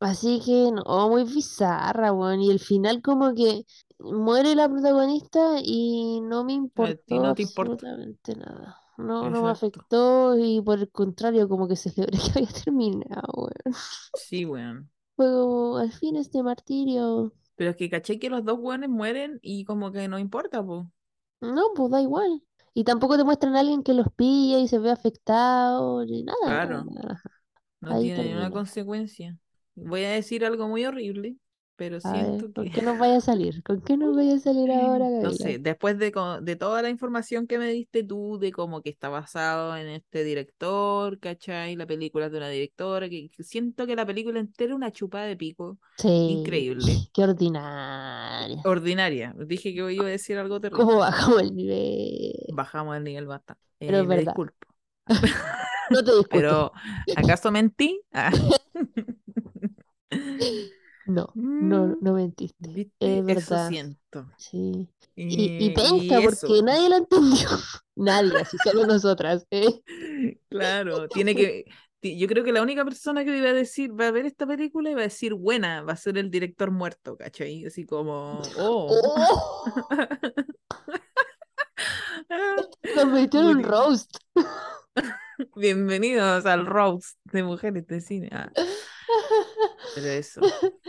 así 0.00 0.40
que 0.44 0.70
no, 0.72 1.08
muy 1.08 1.24
bizarra, 1.24 2.12
weón. 2.12 2.42
Y 2.42 2.50
el 2.50 2.60
final 2.60 3.02
como 3.02 3.34
que 3.34 3.64
muere 3.98 4.54
la 4.54 4.68
protagonista 4.68 5.58
y 5.62 6.20
no 6.22 6.44
me 6.44 6.52
importó 6.54 7.22
no 7.22 7.34
te 7.34 7.42
importa. 7.42 7.72
absolutamente 7.74 8.36
nada. 8.36 8.76
No, 8.98 9.28
no 9.28 9.42
me 9.42 9.50
afectó 9.50 10.38
y 10.38 10.60
por 10.62 10.78
el 10.78 10.90
contrario, 10.90 11.48
como 11.48 11.68
que 11.68 11.76
celebré 11.76 12.18
que 12.32 12.38
había 12.38 12.52
terminado, 12.64 13.32
weón. 13.34 13.74
Sí, 14.14 14.44
weón. 14.44 14.90
Fue 15.16 15.26
como, 15.26 15.78
al 15.78 15.92
fin 15.92 16.16
este 16.16 16.42
martirio. 16.42 17.32
Pero 17.56 17.70
es 17.70 17.76
que 17.76 17.90
caché 17.90 18.18
que 18.18 18.30
los 18.30 18.44
dos 18.44 18.58
weones 18.58 18.90
mueren 18.90 19.38
y 19.42 19.64
como 19.64 19.92
que 19.92 20.08
no 20.08 20.18
importa, 20.18 20.64
pues. 20.64 20.84
No, 21.40 21.62
pues 21.74 21.90
da 21.90 22.00
igual. 22.00 22.42
Y 22.74 22.84
tampoco 22.84 23.16
te 23.16 23.24
muestran 23.24 23.56
a 23.56 23.60
alguien 23.60 23.82
que 23.82 23.94
los 23.94 24.08
pilla 24.14 24.58
y 24.58 24.68
se 24.68 24.78
ve 24.78 24.90
afectado, 24.90 26.04
ni 26.04 26.22
nada. 26.22 26.38
Claro. 26.44 26.84
nada. 26.84 27.22
No 27.80 27.92
Ahí 27.92 28.04
tiene 28.04 28.24
ninguna 28.24 28.50
consecuencia. 28.50 29.38
Voy 29.76 30.04
a 30.04 30.10
decir 30.12 30.44
algo 30.44 30.68
muy 30.68 30.84
horrible. 30.84 31.36
pero 31.76 32.00
A 32.02 32.16
ver, 32.22 32.46
siento 32.46 32.52
¿con 32.54 32.70
que, 32.70 32.70
qué 32.70 32.80
nos 32.82 32.96
vaya 32.98 33.16
a 33.18 33.20
salir? 33.20 33.62
¿Con 33.62 33.82
qué 33.82 33.96
nos 33.98 34.16
vaya 34.16 34.36
a 34.36 34.38
salir 34.38 34.70
ahora, 34.72 35.10
no 35.18 35.32
Gabriela? 35.32 35.34
sé, 35.34 35.58
después 35.58 35.98
de, 35.98 36.12
de 36.42 36.56
toda 36.56 36.82
la 36.82 36.88
información 36.90 37.46
que 37.46 37.58
me 37.58 37.70
diste 37.70 38.02
tú, 38.04 38.38
de 38.38 38.52
como 38.52 38.82
que 38.82 38.90
está 38.90 39.08
basado 39.08 39.76
en 39.76 39.88
este 39.88 40.24
director, 40.24 41.18
¿cachai? 41.20 41.76
La 41.76 41.86
película 41.86 42.26
es 42.26 42.32
de 42.32 42.38
una 42.38 42.48
directora, 42.48 43.08
que, 43.08 43.30
siento 43.40 43.86
que 43.86 43.96
la 43.96 44.06
película 44.06 44.40
entera 44.40 44.70
es 44.72 44.76
una 44.76 44.92
chupada 44.92 45.26
de 45.26 45.36
pico, 45.36 45.78
Sí, 45.98 46.08
increíble, 46.26 47.08
qué 47.12 47.22
ordinaria. 47.24 48.64
ordinaria. 48.64 49.34
Dije 49.38 49.74
que 49.74 49.92
iba 49.92 50.06
a 50.06 50.10
decir 50.10 50.38
algo 50.38 50.60
terrible. 50.60 50.84
¿Cómo 50.84 50.98
bajamos 50.98 51.42
el 51.42 51.54
nivel? 51.56 52.32
Bajamos 52.48 52.96
el 52.96 53.04
nivel 53.04 53.26
bastante. 53.26 53.62
Pero 53.84 53.98
Eh, 53.98 54.00
es 54.00 54.06
verdad. 54.08 54.36
disculpo. 54.36 54.66
No 55.90 56.02
te 56.04 56.12
discuto. 56.16 56.56
Pero, 56.64 56.72
¿acaso 57.14 57.50
mentí? 57.52 58.00
Ah. 58.12 58.32
No, 61.06 61.36
no, 61.60 61.86
Mm, 61.86 61.98
no 62.00 62.14
mentiste. 62.14 62.68
¿Viste? 62.72 63.18
Es 63.18 63.24
Eso 63.28 63.54
verdad. 63.54 63.68
siento. 63.68 64.28
Sí. 64.38 64.88
Y, 65.14 65.64
Y, 65.64 65.66
y 65.66 65.70
penca, 65.70 66.20
y 66.20 66.24
porque 66.24 66.34
eso. 66.34 66.62
nadie 66.62 66.88
lo 66.88 66.96
entendió. 66.96 67.48
Nadie, 67.96 68.36
así 68.40 68.56
solo 68.58 68.86
nosotras. 68.86 69.46
¿eh? 69.50 69.68
Claro, 70.48 71.08
tiene 71.08 71.34
que. 71.34 71.64
Yo 72.02 72.28
creo 72.28 72.44
que 72.44 72.52
la 72.52 72.62
única 72.62 72.84
persona 72.84 73.24
que 73.24 73.36
iba 73.36 73.48
a 73.48 73.52
decir, 73.52 73.90
va 73.98 74.08
a 74.08 74.10
ver 74.12 74.26
esta 74.26 74.46
película 74.46 74.90
y 74.90 74.94
va 74.94 75.00
a 75.00 75.04
decir 75.04 75.34
buena, 75.34 75.82
va 75.82 75.92
a 75.94 75.96
ser 75.96 76.18
el 76.18 76.30
director 76.30 76.70
muerto, 76.70 77.16
¿cachai? 77.16 77.64
Así 77.66 77.84
como, 77.84 78.40
oh. 78.58 78.88
¡Oh! 79.00 79.88
Convirtió 82.94 83.40
en 83.40 83.46
un 83.58 83.62
roast. 83.62 84.16
bienvenidos 85.56 86.46
al 86.46 86.66
roast 86.66 87.18
de 87.24 87.42
mujeres 87.42 87.86
de 87.86 88.00
cine. 88.00 88.28
Ah, 88.32 88.50
pero 89.94 90.06
eso. 90.08 90.40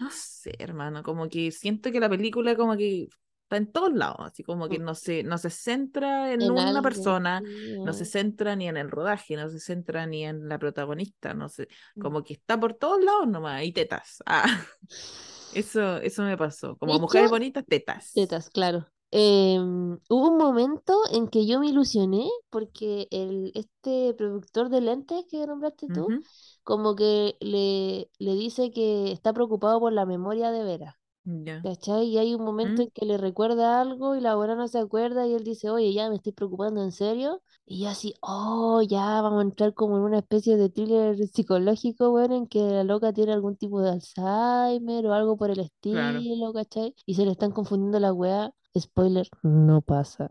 No 0.00 0.10
sé, 0.12 0.54
hermano, 0.60 1.02
como 1.02 1.28
que 1.28 1.50
siento 1.50 1.90
que 1.90 1.98
la 1.98 2.08
película 2.08 2.54
como 2.56 2.76
que 2.76 3.08
está 3.42 3.56
en 3.56 3.72
todos 3.72 3.92
lados, 3.92 4.18
así 4.20 4.44
como 4.44 4.68
que 4.68 4.78
no 4.78 4.94
se, 4.94 5.24
no 5.24 5.38
se 5.38 5.50
centra 5.50 6.32
en, 6.32 6.42
En 6.42 6.52
una 6.52 6.68
algo, 6.68 6.82
persona, 6.82 7.40
no 7.40 7.92
se 7.92 8.04
centra 8.04 8.54
ni 8.54 8.68
en 8.68 8.76
el 8.76 8.90
rodaje, 8.92 9.34
no 9.36 9.48
se 9.50 9.58
centra 9.58 10.06
ni 10.06 10.24
en 10.24 10.48
la 10.48 10.58
protagonista, 10.58 11.34
no 11.34 11.48
sé, 11.48 11.66
Mm. 11.96 12.00
como 12.00 12.22
que 12.22 12.34
está 12.34 12.60
por 12.60 12.74
todos 12.74 13.02
lados 13.02 13.26
nomás, 13.26 13.64
y 13.64 13.72
tetas. 13.72 14.22
Ah, 14.26 14.44
eso, 15.54 15.96
eso 15.96 16.22
me 16.22 16.36
pasó. 16.36 16.76
Como 16.76 16.98
mujeres 17.00 17.30
bonitas, 17.30 17.64
tetas. 17.66 18.12
Tetas, 18.12 18.50
claro. 18.50 18.86
Em, 19.10 19.94
hubo 20.10 20.28
un 20.30 20.36
momento 20.38 20.94
en 21.12 21.28
que 21.28 21.46
yo 21.46 21.60
me 21.60 21.68
ilusioné 21.68 22.28
porque 22.50 23.08
el, 23.10 23.52
este 23.54 24.14
productor 24.14 24.68
de 24.68 24.80
lentes 24.82 25.24
que 25.30 25.46
nombraste 25.46 25.90
tú, 25.90 26.14
Ujú, 26.14 26.24
como 26.62 26.94
que 26.94 27.36
le, 27.40 28.10
le 28.18 28.34
dice 28.34 28.70
que 28.70 29.12
está 29.12 29.32
preocupado 29.32 29.80
por 29.80 29.92
la 29.92 30.04
memoria 30.06 30.50
de 30.52 30.64
Vera. 30.64 30.98
Ya. 31.26 31.64
¿Cachai? 31.64 32.06
Y 32.06 32.18
hay 32.18 32.34
un 32.34 32.44
momento 32.44 32.82
¿Mm? 32.82 32.84
en 32.84 32.90
que 32.92 33.04
le 33.04 33.18
recuerda 33.18 33.80
algo 33.80 34.14
y 34.14 34.20
la 34.20 34.32
abuela 34.32 34.54
no 34.54 34.68
se 34.68 34.78
acuerda 34.78 35.26
y 35.26 35.34
él 35.34 35.42
dice, 35.44 35.70
oye, 35.70 35.92
ya 35.92 36.08
me 36.08 36.16
estoy 36.16 36.32
preocupando 36.32 36.82
en 36.84 36.92
serio. 36.92 37.42
Y 37.66 37.82
yo 37.82 37.88
así, 37.88 38.14
oh, 38.22 38.80
ya 38.82 39.20
vamos 39.22 39.40
a 39.40 39.42
entrar 39.42 39.74
como 39.74 39.96
en 39.96 40.02
una 40.04 40.18
especie 40.20 40.56
de 40.56 40.70
thriller 40.70 41.16
psicológico, 41.28 42.10
bueno, 42.10 42.36
en 42.36 42.46
que 42.46 42.60
la 42.60 42.84
loca 42.84 43.12
tiene 43.12 43.32
algún 43.32 43.56
tipo 43.56 43.80
de 43.82 43.90
Alzheimer 43.90 45.06
o 45.06 45.12
algo 45.12 45.36
por 45.36 45.50
el 45.50 45.58
Claro. 45.90 46.28
estilo, 46.28 46.52
¿cachai? 46.52 46.94
Y 47.06 47.14
se 47.14 47.24
le 47.26 47.32
están 47.32 47.50
confundiendo 47.50 47.98
la 48.00 48.12
weá. 48.12 48.52
Spoiler, 48.80 49.28
no 49.42 49.82
pasa. 49.82 50.28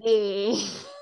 Eh, 0.00 0.54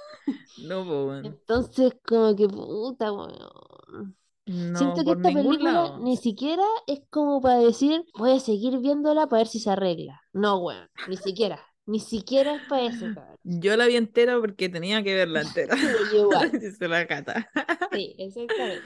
No, 0.57 0.83
weón. 0.83 1.26
entonces, 1.26 1.94
como 2.07 2.35
que 2.35 2.48
puta, 2.48 3.12
weón. 3.12 4.16
No, 4.46 4.78
Siento 4.78 5.04
que 5.04 5.12
esta 5.12 5.33
película 5.33 5.72
lado. 5.72 5.98
ni 6.00 6.16
siquiera 6.16 6.62
es 6.87 7.00
como 7.11 7.40
para 7.40 7.59
decir, 7.59 8.04
voy 8.18 8.33
a 8.33 8.40
seguir 8.40 8.78
viéndola 8.78 9.26
para 9.26 9.40
ver 9.40 9.46
si 9.48 9.59
se 9.59 9.70
arregla. 9.70 10.20
No, 10.33 10.59
weón, 10.61 10.88
ni 11.09 11.16
siquiera. 11.16 11.61
Ni 11.87 12.00
siquiera 12.00 12.54
es 12.57 12.62
para 12.68 12.87
eso, 12.87 13.07
cabrón. 13.14 13.37
Yo 13.42 13.76
la 13.76 13.87
vi 13.87 13.96
entera 13.96 14.38
porque 14.40 14.68
tenía 14.70 15.02
que 15.02 15.14
verla 15.14 15.42
entera. 15.46 15.76
Igual. 16.14 16.50
Dice 16.61 16.88
la 16.88 17.07
cata. 17.07 17.50
Sí, 17.92 18.14
exactamente. 18.18 18.83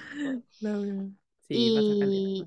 wea. 0.62 1.08
Sí, 1.48 1.54
Y, 1.56 2.44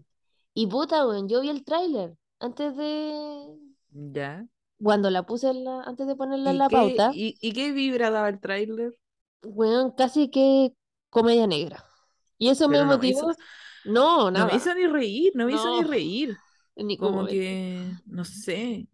y 0.54 0.68
puta, 0.68 1.06
weón, 1.08 1.28
yo 1.30 1.42
vi 1.42 1.50
el 1.50 1.64
tráiler 1.64 2.18
antes 2.40 2.76
de... 2.76 3.46
Ya. 3.92 4.46
Cuando 4.84 5.10
la 5.10 5.24
puse 5.26 5.50
en 5.50 5.64
la... 5.64 5.82
antes 5.84 6.08
de 6.08 6.16
ponerla 6.18 6.52
en 6.52 6.58
¿Y 6.58 6.60
la 6.60 6.70
qué, 6.70 6.72
pauta, 6.72 7.08
y, 7.10 7.38
y 7.42 7.54
qué 7.54 7.72
vibra 7.72 8.12
daba 8.12 8.30
el 8.30 8.40
tráiler? 8.40 8.94
weón, 9.44 9.92
casi 9.92 10.30
que 10.30 10.74
comedia 11.10 11.48
negra. 11.48 11.86
Y 12.38 12.50
eso 12.50 12.70
me 12.70 12.78
Pero 12.78 12.86
no 12.86 12.98
me 13.00 13.08
motivó. 13.08 13.10
hizo, 13.10 13.36
No, 13.84 14.32
no 14.36 14.46
nada. 14.46 14.48
me 14.48 14.56
hizo 14.56 14.74
ni 14.76 14.88
reír, 14.88 15.32
no 15.36 15.46
me 15.46 15.54
hizo 15.54 15.70
ni 15.72 15.82
No, 15.82 15.90
reír. 15.90 16.42
ningún 16.76 16.98
Como 16.98 17.28
que, 17.28 17.98
no 18.06 18.26
sé, 18.26 18.88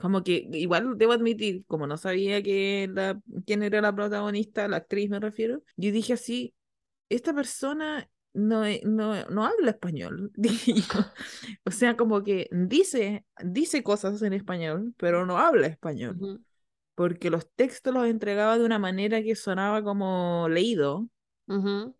como 0.00 0.24
que 0.24 0.48
igual 0.52 0.98
debo 0.98 1.12
admitir, 1.14 1.64
como 1.66 1.86
no 1.86 1.98
sabía 1.98 2.42
que 2.42 2.88
la, 2.92 3.20
quién 3.46 3.62
era 3.64 3.80
la 3.82 3.94
protagonista, 3.94 4.68
la 4.68 4.78
actriz 4.78 5.10
me 5.10 5.20
refiero, 5.20 5.62
yo 5.76 5.92
dije 5.92 6.14
así, 6.14 6.54
esta 7.10 7.34
persona 7.34 8.10
no, 8.36 8.64
e- 8.64 8.82
no, 8.84 9.24
no 9.30 9.44
habla 9.46 9.70
español. 9.72 10.32
O 11.64 11.70
sea, 11.70 11.96
como 11.96 12.22
que 12.22 12.48
dice, 12.52 13.24
dice 13.44 13.82
cosas 13.82 14.22
en 14.22 14.32
español, 14.32 14.94
pero 14.98 15.26
no 15.26 15.38
habla 15.38 15.66
español, 15.68 16.24
porque 16.94 17.30
los 17.30 17.50
textos 17.54 17.94
los 17.94 18.06
entregaba 18.06 18.58
de 18.58 18.64
una 18.66 18.78
manera 18.80 19.22
que 19.22 19.36
sonaba 19.36 19.82
como 19.84 20.48
leído, 20.50 21.08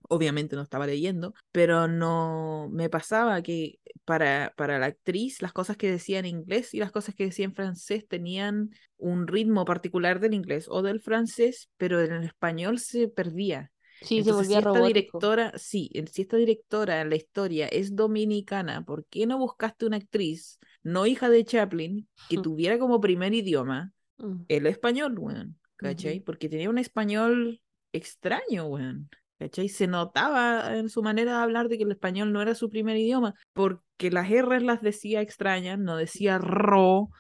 obviamente 0.09 0.57
no 0.57 0.63
estaba 0.63 0.87
leyendo, 0.87 1.35
pero 1.53 1.89
no 1.89 2.69
me 2.73 2.89
pasaba 2.91 3.43
que 3.43 3.81
para, 4.05 4.55
para 4.57 4.79
la 4.79 4.87
actriz 4.87 5.43
las 5.43 5.53
cosas 5.53 5.77
que 5.77 5.91
decía 5.91 6.19
en 6.21 6.27
inglés 6.27 6.75
y 6.75 6.79
las 6.79 6.93
cosas 6.93 7.15
que 7.15 7.25
decía 7.25 7.45
en 7.45 7.55
francés 7.55 8.07
tenían 8.09 8.71
un 8.99 9.27
ritmo 9.27 9.65
particular 9.65 10.21
del 10.21 10.35
inglés 10.35 10.67
o 10.71 10.83
del 10.83 11.01
francés, 11.01 11.71
pero 11.77 12.03
en 12.03 12.13
el 12.13 12.25
español 12.25 12.79
se 12.79 13.09
perdía. 13.09 13.73
Sí, 14.01 14.23
se 14.23 14.33
si 14.33 14.55
esta 14.55 14.61
robótico. 14.61 15.19
directora, 15.19 15.53
sí, 15.57 15.91
si 16.13 16.23
esta 16.23 16.37
directora 16.37 17.01
en 17.01 17.11
la 17.11 17.17
historia 17.17 17.67
es 17.69 17.97
dominicana, 17.97 18.85
¿por 18.85 19.05
qué 19.07 19.27
no 19.27 19.39
buscaste 19.39 19.87
una 19.87 19.97
actriz 19.97 20.59
no 20.83 21.07
hija 21.07 21.29
de 21.29 21.45
Chaplin 21.45 22.09
que 22.29 22.37
Mm. 22.37 22.43
tuviera 22.43 22.79
como 22.79 23.01
primer 23.01 23.35
idioma 23.35 23.93
Mm, 24.19 24.45
el 24.49 24.67
español, 24.67 25.19
weón? 25.19 25.59
¿Cachai? 25.77 26.21
Porque 26.21 26.49
tenía 26.49 26.71
un 26.71 26.79
español 26.79 27.61
extraño, 27.93 28.67
weón. 28.67 29.09
¿Cachai? 29.39 29.69
Se 29.69 29.87
notaba 29.87 30.77
en 30.79 30.89
su 30.89 31.03
manera 31.03 31.37
de 31.37 31.43
hablar 31.43 31.69
de 31.69 31.77
que 31.77 31.85
el 31.85 31.91
español 31.93 32.33
no 32.33 32.41
era 32.41 32.55
su 32.55 32.71
primer 32.71 32.97
idioma, 32.97 33.35
porque 33.53 34.11
las 34.11 34.31
R 34.31 34.61
las 34.63 34.81
decía 34.81 35.21
extrañas, 35.21 35.79
no 35.79 35.97
decía 35.97 36.39
ro, 36.39 37.11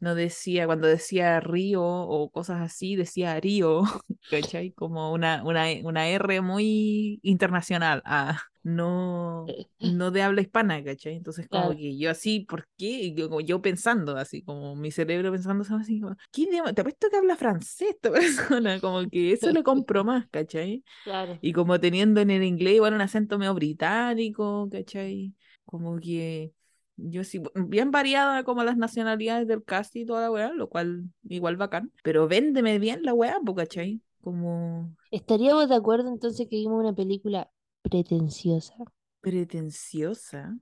no 0.00 0.14
decía, 0.14 0.66
cuando 0.66 0.86
decía 0.88 1.40
río 1.40 1.82
o 1.84 2.30
cosas 2.30 2.60
así, 2.62 2.96
decía 2.96 3.38
río, 3.40 3.82
¿cachai? 4.28 4.72
Como 4.72 5.12
una, 5.12 5.42
una, 5.44 5.66
una 5.84 6.08
R 6.08 6.40
muy 6.40 7.20
internacional, 7.22 8.02
ah, 8.04 8.40
no, 8.62 9.56
no 9.78 10.10
de 10.10 10.22
habla 10.22 10.42
hispana, 10.42 10.82
¿cachai? 10.84 11.14
Entonces 11.16 11.48
como 11.48 11.70
Claro. 11.70 11.76
que 11.76 11.96
yo 11.98 12.10
así, 12.10 12.40
¿por 12.40 12.66
qué? 12.76 12.86
Y 13.04 13.14
Yo, 13.14 13.28
como 13.28 13.40
yo 13.40 13.62
pensando 13.62 14.16
así, 14.16 14.42
como 14.42 14.76
mi 14.76 14.90
cerebro 14.90 15.32
pensando 15.32 15.64
así, 15.76 16.00
como, 16.00 16.16
¿qué 16.32 16.42
idioma? 16.42 16.72
Te 16.72 16.80
apuesto 16.82 17.08
que 17.10 17.16
habla 17.16 17.36
francés 17.36 17.90
esta 17.90 18.10
persona, 18.12 18.80
como 18.80 19.08
que 19.08 19.32
eso 19.32 19.52
lo 19.52 19.62
compro 19.62 20.04
más, 20.04 20.26
¿cachai? 20.30 20.84
Claro. 21.04 21.40
Y 21.40 21.52
como 21.52 21.80
teniendo 21.80 22.20
en 22.20 22.30
el 22.30 22.42
inglés 22.44 22.74
igual 22.76 22.94
un 22.94 23.00
acento 23.00 23.38
medio 23.38 23.54
británico, 23.54 24.68
¿cachai? 24.70 25.34
Como 25.64 25.98
que 26.00 26.52
yo 27.08 27.24
sí, 27.24 27.42
bien 27.54 27.90
variada 27.90 28.44
como 28.44 28.62
las 28.64 28.76
nacionalidades 28.76 29.46
del 29.48 29.64
cast 29.64 29.94
y 29.96 30.04
toda 30.04 30.22
la 30.22 30.30
weá, 30.30 30.52
lo 30.52 30.68
cual 30.68 31.04
igual 31.28 31.56
bacán. 31.56 31.92
Pero 32.02 32.28
véndeme 32.28 32.78
bien 32.78 33.02
la 33.02 33.14
weá, 33.14 33.36
¿cachai? 33.56 34.00
Como 34.20 34.94
¿Estaríamos 35.10 35.68
de 35.68 35.74
acuerdo 35.76 36.08
entonces 36.08 36.46
que 36.48 36.56
vimos 36.56 36.78
una 36.80 36.92
película 36.94 37.50
pretenciosa? 37.82 38.74
pretenciosa. 39.20 40.56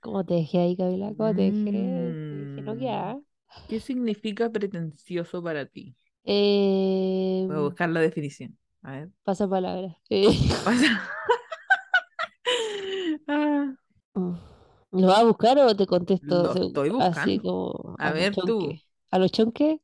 ¿Cómo 0.00 0.24
te 0.24 0.34
dejé 0.34 0.58
ahí, 0.58 0.76
Camila? 0.76 1.12
¿Cómo 1.16 1.34
te 1.34 1.42
dejé? 1.42 1.64
Te 1.64 2.62
dejé 2.66 3.16
Mm. 3.16 3.22
¿Qué 3.68 3.80
significa 3.80 4.50
pretencioso 4.50 5.42
para 5.42 5.64
ti? 5.66 5.94
Eh, 6.24 7.44
Voy 7.46 7.56
a 7.56 7.60
buscar 7.60 7.88
la 7.90 8.00
definición. 8.00 8.58
A 8.82 8.92
ver. 8.92 9.10
pasa 9.22 9.48
palabra. 9.48 9.96
Eh, 10.10 10.26
Pasa- 10.64 11.00
Ah. 13.26 13.74
¿Lo 15.00 15.08
vas 15.08 15.20
a 15.20 15.24
buscar 15.24 15.58
o 15.58 15.76
te 15.76 15.86
contesto 15.86 16.36
lo 16.42 16.62
estoy 16.62 16.90
así 16.96 17.40
buscando. 17.40 17.44
como 17.44 17.98
A 17.98 18.12
ver 18.12 18.36
tú. 18.38 18.80
¿A 19.10 19.18
los 19.18 19.32
chonques? 19.32 19.80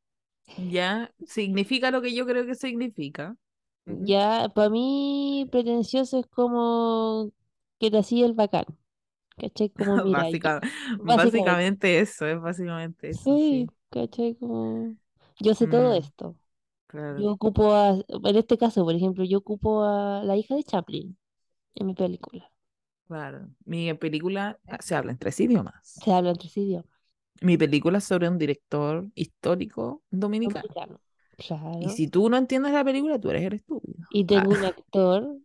Ya, 0.56 1.12
significa 1.24 1.90
lo 1.90 2.02
que 2.02 2.14
yo 2.14 2.26
creo 2.26 2.46
que 2.46 2.54
significa. 2.54 3.36
Ya, 3.86 4.48
para 4.54 4.70
mí 4.70 5.48
pretencioso 5.50 6.18
es 6.20 6.26
como 6.28 7.32
que 7.78 7.90
te 7.90 7.98
hacía 7.98 8.26
el 8.26 8.34
bacán. 8.34 8.64
¿Cachai? 9.38 9.70
Como 9.74 10.00
mira, 10.00 10.30
yo- 10.32 10.50
Básica- 10.50 10.60
básicamente. 11.02 11.68
básicamente 11.70 12.00
eso, 12.00 12.26
es 12.26 12.40
básicamente 12.40 13.10
eso, 13.10 13.38
Sí, 13.38 13.38
sí. 13.38 13.72
¿cachai? 13.90 14.36
Como 14.36 14.96
yo 15.38 15.54
sé 15.54 15.66
todo 15.68 15.92
Mm, 15.92 15.94
esto. 15.94 16.36
claro. 16.86 17.16
Yo 17.16 17.32
ocupo 17.32 17.72
a, 17.74 17.90
en 18.08 18.36
este 18.36 18.58
caso, 18.58 18.84
por 18.84 18.94
ejemplo, 18.96 19.24
yo 19.24 19.38
ocupo 19.38 19.84
a 19.84 20.22
la 20.24 20.36
hija 20.36 20.56
de 20.56 20.64
Chaplin 20.64 21.18
en 21.76 21.86
mi 21.86 21.94
película. 21.94 22.50
Claro. 23.10 23.48
Mi 23.64 23.92
película 23.94 24.56
ah, 24.68 24.78
se 24.80 24.94
habla 24.94 25.10
en 25.10 25.18
tres 25.18 25.40
idiomas. 25.40 25.74
Se 25.82 26.12
habla 26.12 26.30
en 26.30 26.36
tres 26.36 26.56
idiomas. 26.56 26.86
Mi 27.42 27.58
película 27.58 27.98
es 27.98 28.04
sobre 28.04 28.28
un 28.28 28.38
director 28.38 29.08
histórico 29.16 30.04
dominicano. 30.12 30.62
Dominicano. 30.68 31.00
Claro. 31.36 31.80
Y 31.80 31.88
si 31.88 32.06
tú 32.06 32.30
no 32.30 32.36
entiendes 32.36 32.72
la 32.72 32.84
película, 32.84 33.18
tú 33.18 33.30
eres 33.30 33.42
el 33.42 33.54
estúpido. 33.54 34.06
Y 34.12 34.26
tengo 34.26 34.52
un 34.52 34.64
actor 34.64 35.38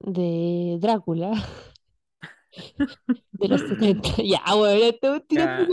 de 0.00 0.78
Drácula 0.80 1.30
de 3.30 3.48
los 3.48 3.60
70. 3.60 4.24
Ya, 4.24 4.42
bueno, 4.56 4.84
esto 4.84 5.20
tiene 5.20 5.68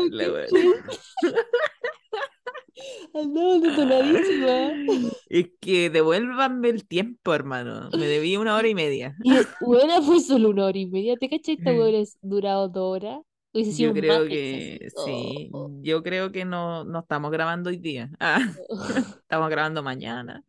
Andamos 3.21 3.61
detonadísima. 3.61 5.13
Es 5.29 5.47
que 5.59 5.89
devuélvanme 5.89 6.69
el 6.69 6.87
tiempo, 6.87 7.33
hermano. 7.33 7.89
Me 7.91 8.05
debí 8.07 8.37
una 8.37 8.55
hora 8.55 8.67
y 8.67 8.75
media. 8.75 9.15
Y 9.23 9.31
bueno, 9.61 10.01
fue 10.01 10.19
solo 10.19 10.49
una 10.49 10.65
hora 10.65 10.77
y 10.77 10.87
media. 10.87 11.15
¿Te 11.17 11.29
cachai? 11.29 11.55
Esta 11.55 11.71
Mm. 11.71 11.79
hubiera 11.79 12.03
durado 12.21 12.69
dos 12.69 12.97
horas. 12.97 13.19
Hubiese 13.53 13.71
sido 13.73 13.93
Yo 13.93 14.01
creo 14.01 14.25
que 14.27 14.87
sí. 15.05 15.49
Oh, 15.53 15.69
Yo 15.83 16.01
creo 16.01 16.31
que 16.31 16.43
no, 16.43 16.83
no 16.85 16.99
estamos 17.01 17.31
grabando 17.31 17.69
hoy 17.69 17.77
día. 17.77 18.09
Ah, 18.19 18.39
oh. 18.69 18.83
estamos 19.21 19.49
grabando 19.49 19.83
mañana, 19.83 20.43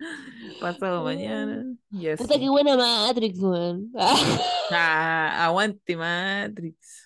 pasado 0.60 1.04
mañana. 1.04 1.64
Y 1.90 2.08
Puta, 2.16 2.38
qué 2.38 2.48
buena 2.48 2.76
Matrix, 2.76 3.38
weón. 3.40 3.92
Ah, 4.70 5.44
aguante 5.44 5.96
Matrix. 5.96 7.04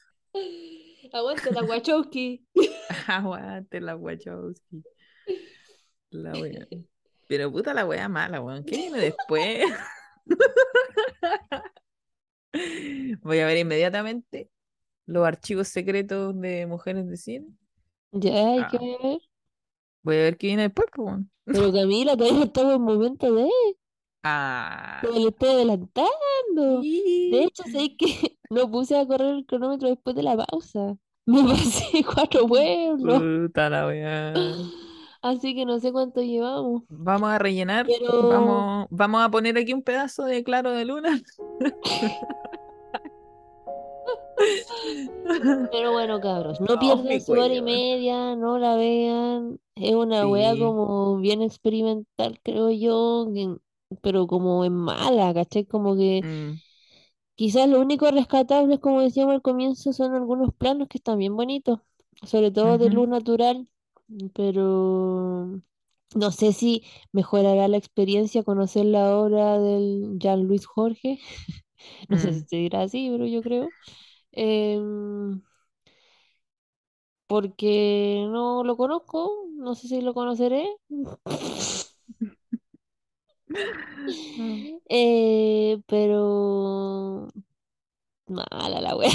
Aguanta 1.12 1.50
la 1.50 1.62
Wachowski. 1.64 2.46
Aguante 3.08 3.80
la 3.80 3.96
Wachowski. 3.96 4.84
La 6.10 6.32
wea. 6.32 6.66
Pero 7.28 7.52
puta 7.52 7.74
la 7.74 7.84
wea 7.86 8.08
mala, 8.08 8.40
weón. 8.40 8.64
¿Qué 8.64 8.76
viene 8.76 8.98
después? 9.00 9.62
Voy 13.22 13.38
a 13.40 13.46
ver 13.46 13.58
inmediatamente 13.58 14.50
los 15.06 15.26
archivos 15.26 15.68
secretos 15.68 16.38
de 16.40 16.66
mujeres 16.66 17.06
de 17.08 17.16
cine. 17.16 17.46
Ya 18.12 18.32
hay 18.32 18.58
Ah. 18.60 18.68
que 18.70 18.78
ver. 18.78 19.18
Voy 20.02 20.16
a 20.16 20.20
ver 20.20 20.38
qué 20.38 20.46
viene 20.48 20.62
después, 20.62 20.88
pues, 20.94 21.06
weón. 21.06 21.30
Pero 21.44 21.44
Camila, 21.72 22.16
todavía 22.16 22.44
estamos 22.44 22.74
en 22.76 22.82
momento 22.82 23.34
de. 23.34 23.48
Ah. 24.22 25.00
Te 25.02 25.18
le 25.20 25.28
estoy 25.28 25.48
adelantando. 25.50 26.80
De 26.82 27.42
hecho, 27.44 27.62
sé 27.64 27.96
que 27.96 28.38
no 28.50 28.70
puse 28.70 28.96
a 28.96 29.06
correr 29.06 29.34
el 29.34 29.46
cronómetro 29.46 29.88
después 29.88 30.16
de 30.16 30.22
la 30.22 30.36
pausa. 30.36 30.96
Me 31.26 31.42
pasé 31.44 32.04
cuatro 32.04 32.46
pueblos. 32.46 33.22
Puta 33.22 33.70
la 33.70 33.86
wea. 33.86 34.34
Así 35.20 35.54
que 35.54 35.64
no 35.64 35.80
sé 35.80 35.92
cuánto 35.92 36.22
llevamos. 36.22 36.82
Vamos 36.88 37.30
a 37.30 37.38
rellenar. 37.38 37.86
Pero- 37.86 38.28
Vamos, 38.28 38.86
vamos 38.90 39.22
a 39.22 39.30
poner 39.30 39.58
aquí 39.58 39.72
un 39.72 39.82
pedazo 39.82 40.24
de 40.24 40.44
claro 40.44 40.72
de 40.72 40.84
luna. 40.84 41.20
Pero 45.70 45.92
bueno, 45.92 46.20
cabros, 46.20 46.60
no 46.60 46.74
mi 46.74 46.78
pierdan 46.78 47.20
su 47.20 47.32
hora 47.32 47.54
y 47.54 47.62
media, 47.62 48.36
no 48.36 48.58
la 48.58 48.76
vean. 48.76 49.60
Es 49.74 49.94
una 49.94 50.26
wea 50.26 50.56
como 50.56 51.18
bien 51.18 51.42
experimental, 51.42 52.40
creo 52.42 52.70
yo, 52.70 53.26
pero 54.00 54.26
como 54.26 54.64
en 54.64 54.74
mala, 54.74 55.32
¿cachai? 55.34 55.64
Como 55.64 55.96
que 55.96 56.22
Mm, 56.24 56.60
quizás 57.36 57.68
lo 57.68 57.80
único 57.80 58.10
rescatable, 58.10 58.80
como 58.80 59.00
decíamos 59.02 59.34
al 59.34 59.42
comienzo, 59.42 59.92
son 59.92 60.14
algunos 60.14 60.52
planos 60.54 60.88
que 60.88 60.98
están 60.98 61.18
bien 61.18 61.36
bonitos, 61.36 61.80
sobre 62.24 62.50
todo 62.50 62.78
de 62.78 62.90
luz 62.90 63.08
natural, 63.08 63.68
pero 64.34 65.60
no 66.14 66.30
sé 66.32 66.52
si 66.52 66.84
mejorará 67.12 67.68
la 67.68 67.76
experiencia 67.76 68.42
conocer 68.44 68.86
la 68.86 69.16
obra 69.18 69.58
del 69.60 70.18
Jean 70.18 70.44
Luis 70.44 70.66
Jorge. 70.66 71.20
No 72.10 72.18
sé 72.18 72.32
si 72.34 72.40
Mm. 72.40 72.48
se 72.48 72.56
dirá 72.56 72.82
así, 72.82 73.08
pero 73.10 73.26
yo 73.26 73.42
creo. 73.42 73.74
Em, 74.32 75.42
porque 77.26 78.26
no 78.30 78.64
lo 78.64 78.76
conozco, 78.76 79.46
no 79.56 79.74
sé 79.74 79.88
si 79.88 80.00
lo 80.00 80.14
conoceré. 80.14 80.66
Eh, 84.88 85.80
pero 85.86 87.28
mala 88.28 88.80
la 88.80 88.96
wea. 88.96 89.10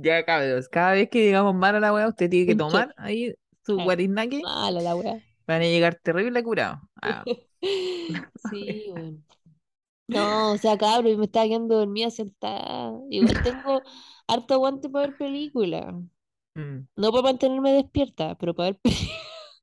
Ya, 0.00 0.24
cabros, 0.24 0.68
cada 0.68 0.92
vez 0.92 1.08
que 1.10 1.20
digamos 1.20 1.54
mal 1.54 1.74
a 1.76 1.80
la 1.80 1.92
wea, 1.92 2.08
usted 2.08 2.30
tiene 2.30 2.46
que 2.46 2.54
tomar 2.56 2.94
ahí 2.96 3.34
su 3.64 3.76
Claro. 3.76 3.82
guariznaque. 3.82 4.42
Mala 4.42 4.80
la 4.82 4.94
wea. 4.96 5.22
Van 5.46 5.62
a 5.62 5.64
llegar 5.64 5.96
terrible 5.96 6.42
curados. 6.44 6.80
Ah, 7.02 7.28
Sí, 8.36 8.84
bueno. 8.86 9.18
No, 10.08 10.52
o 10.52 10.58
sea, 10.58 10.78
cabro, 10.78 11.08
y 11.10 11.16
me 11.16 11.26
estaba 11.26 11.46
quedando 11.46 11.76
dormida 11.78 12.10
sentada. 12.10 12.92
Igual 13.10 13.40
tengo 13.42 13.84
harto 14.28 14.54
aguante 14.54 14.88
para 14.90 15.08
ver 15.08 15.16
películas. 15.16 15.94
mm. 16.56 16.86
No 16.96 17.10
para 17.12 17.22
mantenerme 17.22 17.72
despierta, 17.72 18.36
pero 18.38 18.54
para 18.54 18.70
ver, 18.70 18.80
pe- 18.80 18.90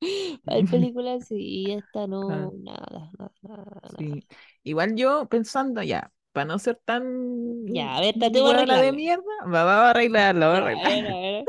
para 0.45 0.57
ver 0.57 0.69
películas 0.69 1.27
sí, 1.27 1.36
y 1.39 1.71
esta 1.73 2.07
no, 2.07 2.23
Ah. 2.27 2.51
nada, 2.57 3.11
nada, 3.19 3.33
nada, 3.43 3.81
nada. 3.93 3.97
Sí. 3.97 4.27
Igual 4.63 4.95
yo 4.95 5.27
pensando 5.29 5.81
ya, 5.83 6.11
para 6.36 6.45
no 6.45 6.59
ser 6.59 6.79
tan 6.83 7.65
Ya, 7.65 7.95
a 7.95 8.01
ver, 8.01 8.13
trate 8.15 8.38
de 8.38 8.43
hueona 8.43 8.81
de 8.81 8.91
mierda, 8.91 9.23
va, 9.45 9.63
va 9.63 9.88
a 9.88 9.89
arreglarlo, 9.91 10.47
va 10.47 10.57
a 10.57 10.73
Ya, 10.73 10.86
a 10.86 10.89
ver, 10.89 11.07
a 11.07 11.17
ver. 11.17 11.45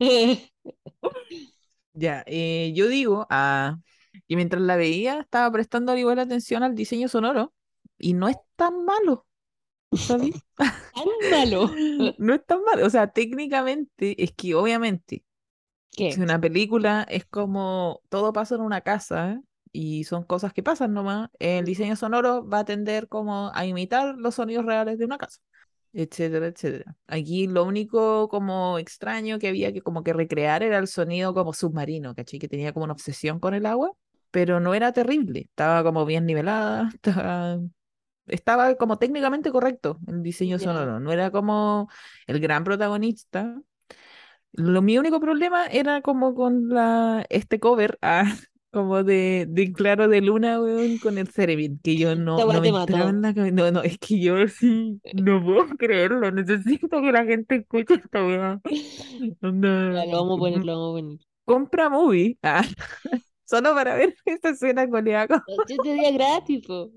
Ya, 1.94 2.24
eh, 2.26 2.72
yo 2.74 2.88
digo 2.88 3.26
ah, 3.28 3.78
que 4.26 4.36
mientras 4.36 4.62
la 4.62 4.76
veía 4.76 5.20
estaba 5.20 5.52
prestando 5.52 5.94
igual 5.98 6.18
atención 6.18 6.62
al 6.62 6.74
diseño 6.74 7.08
sonoro 7.08 7.52
y 7.98 8.14
no 8.14 8.30
es 8.30 8.38
tan 8.56 8.86
malo. 8.86 9.26
Tan 10.08 10.32
malo. 11.30 11.70
No 12.18 12.32
es 12.32 12.46
tan 12.46 12.62
malo, 12.64 12.86
o 12.86 12.90
sea, 12.90 13.08
técnicamente 13.08 14.22
es 14.24 14.32
que 14.32 14.54
obviamente 14.54 15.22
¿Qué? 15.90 16.12
si 16.12 16.22
una 16.22 16.40
película 16.40 17.06
es 17.10 17.26
como 17.26 18.00
todo 18.08 18.32
pasa 18.32 18.54
en 18.54 18.62
una 18.62 18.80
casa 18.80 19.32
¿eh? 19.32 19.40
Y 19.72 20.04
son 20.04 20.24
cosas 20.24 20.52
que 20.52 20.62
pasan 20.62 20.92
nomás, 20.92 21.30
el 21.38 21.64
diseño 21.64 21.96
sonoro 21.96 22.46
va 22.48 22.60
a 22.60 22.64
tender 22.64 23.08
como 23.08 23.50
a 23.54 23.66
imitar 23.66 24.14
los 24.16 24.34
sonidos 24.36 24.66
reales 24.66 24.98
de 24.98 25.04
una 25.06 25.18
casa, 25.18 25.40
etcétera, 25.92 26.46
etcétera. 26.46 26.96
Aquí 27.06 27.46
lo 27.46 27.64
único 27.64 28.28
como 28.28 28.78
extraño 28.78 29.38
que 29.38 29.48
había 29.48 29.72
que 29.72 29.82
como 29.82 30.02
que 30.02 30.12
recrear 30.12 30.62
era 30.62 30.78
el 30.78 30.88
sonido 30.88 31.34
como 31.34 31.52
submarino, 31.52 32.14
¿cachai? 32.14 32.38
Que 32.38 32.48
tenía 32.48 32.72
como 32.72 32.84
una 32.84 32.94
obsesión 32.94 33.40
con 33.40 33.54
el 33.54 33.66
agua, 33.66 33.92
pero 34.30 34.60
no 34.60 34.74
era 34.74 34.92
terrible, 34.92 35.40
estaba 35.50 35.82
como 35.82 36.04
bien 36.06 36.26
nivelada, 36.26 36.90
estaba, 36.94 37.58
estaba 38.26 38.74
como 38.76 38.98
técnicamente 38.98 39.50
correcto 39.52 39.98
el 40.08 40.22
diseño 40.22 40.58
sonoro, 40.58 41.00
no 41.00 41.12
era 41.12 41.30
como 41.30 41.88
el 42.26 42.40
gran 42.40 42.64
protagonista. 42.64 43.60
Lo, 44.52 44.82
mi 44.82 44.98
único 44.98 45.18
problema 45.20 45.66
era 45.66 46.02
como 46.02 46.34
con 46.34 46.68
la, 46.68 47.24
este 47.30 47.58
cover, 47.58 47.98
ah, 48.02 48.34
como 48.72 49.04
de, 49.04 49.46
de 49.48 49.72
Claro 49.72 50.08
de 50.08 50.20
Luna, 50.22 50.60
weón, 50.60 50.98
con 50.98 51.18
el 51.18 51.28
Cerebin, 51.28 51.80
que 51.82 51.96
yo 51.98 52.16
no, 52.36 52.46
no 52.46 52.60
me 52.60 52.60
te 52.62 52.68
entraba 52.70 53.10
en 53.10 53.22
la 53.22 53.34
cabeza. 53.34 53.54
No, 53.54 53.70
no, 53.72 53.82
es 53.82 53.98
que 53.98 54.20
yo 54.20 54.48
sí, 54.48 55.00
no 55.14 55.42
puedo 55.44 55.66
creerlo, 55.78 56.30
necesito 56.32 57.00
que 57.02 57.12
la 57.12 57.24
gente 57.24 57.56
escuche 57.56 57.94
esta. 57.94 58.22
Onda, 59.42 59.68
Ya, 59.94 60.06
lo 60.06 60.18
vamos 60.22 60.36
a 60.38 60.40
poner, 60.40 60.64
lo 60.64 60.72
vamos 60.72 60.90
a 60.90 61.02
poner. 61.02 61.18
compra 61.44 61.88
movie, 61.90 62.38
ah, 62.42 62.64
solo 63.44 63.74
para 63.74 63.94
ver 63.96 64.16
esta 64.24 64.50
escena 64.50 64.88
con 64.88 65.06
Eaco. 65.08 65.36
Este 65.46 65.78
día 65.82 66.10
gratis, 66.12 66.66
po. 66.66 66.90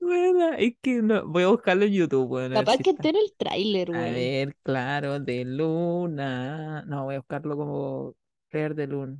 Bueno, 0.00 0.52
es 0.58 0.74
que 0.82 1.02
no, 1.02 1.26
voy 1.26 1.42
a 1.44 1.48
buscarlo 1.48 1.84
en 1.84 1.92
YouTube, 1.92 2.30
weón, 2.30 2.52
a 2.54 2.60
Capaz 2.60 2.66
si 2.66 2.84
que 2.84 2.90
esté 2.90 3.10
en 3.10 3.16
el 3.16 3.34
tráiler, 3.36 3.90
A 3.92 3.98
weón. 3.98 4.12
ver, 4.12 4.56
claro, 4.62 5.20
de 5.20 5.44
luna. 5.44 6.84
No, 6.86 7.04
voy 7.04 7.14
a 7.16 7.18
buscarlo 7.20 7.56
como 7.56 8.14
Claire 8.48 8.74
de 8.74 8.86
Luna. 8.86 9.18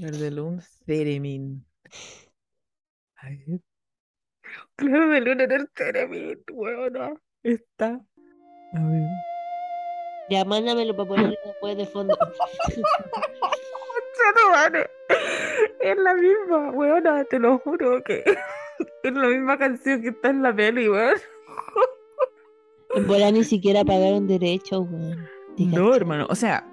Claire 0.00 0.16
de 0.16 0.30
Luna, 0.30 0.62
Ceremin. 0.86 1.62
A 3.16 3.28
ver. 3.28 3.60
Claro 4.76 5.08
de 5.10 5.20
Luna 5.20 5.44
en 5.44 5.52
el 5.52 5.68
Ceremin, 5.76 6.42
weona. 6.52 7.12
Está. 7.42 8.00
A 8.72 8.86
ver. 8.86 9.08
Ya, 10.30 10.44
mándamelo 10.46 10.96
para 10.96 11.08
ponerlo 11.08 11.36
después 11.44 11.76
de 11.76 11.86
fondo. 11.86 12.16
Es 15.80 15.96
la 15.96 16.14
misma, 16.14 16.70
weona, 16.70 17.24
te 17.24 17.38
lo 17.38 17.58
juro 17.58 18.02
que 18.04 18.22
es 19.02 19.12
la 19.12 19.28
misma 19.28 19.58
canción 19.58 20.00
que 20.02 20.08
está 20.08 20.30
en 20.30 20.42
la 20.42 20.54
peli, 20.54 20.88
weón. 20.88 21.16
En 22.94 23.06
bola 23.06 23.30
ni 23.30 23.44
siquiera 23.44 23.84
pagaron 23.84 24.26
derechos, 24.26 24.86
weón. 24.90 25.26
¿Te 25.56 25.64
No, 25.64 25.94
hermano, 25.94 26.26
o 26.30 26.34
sea, 26.34 26.69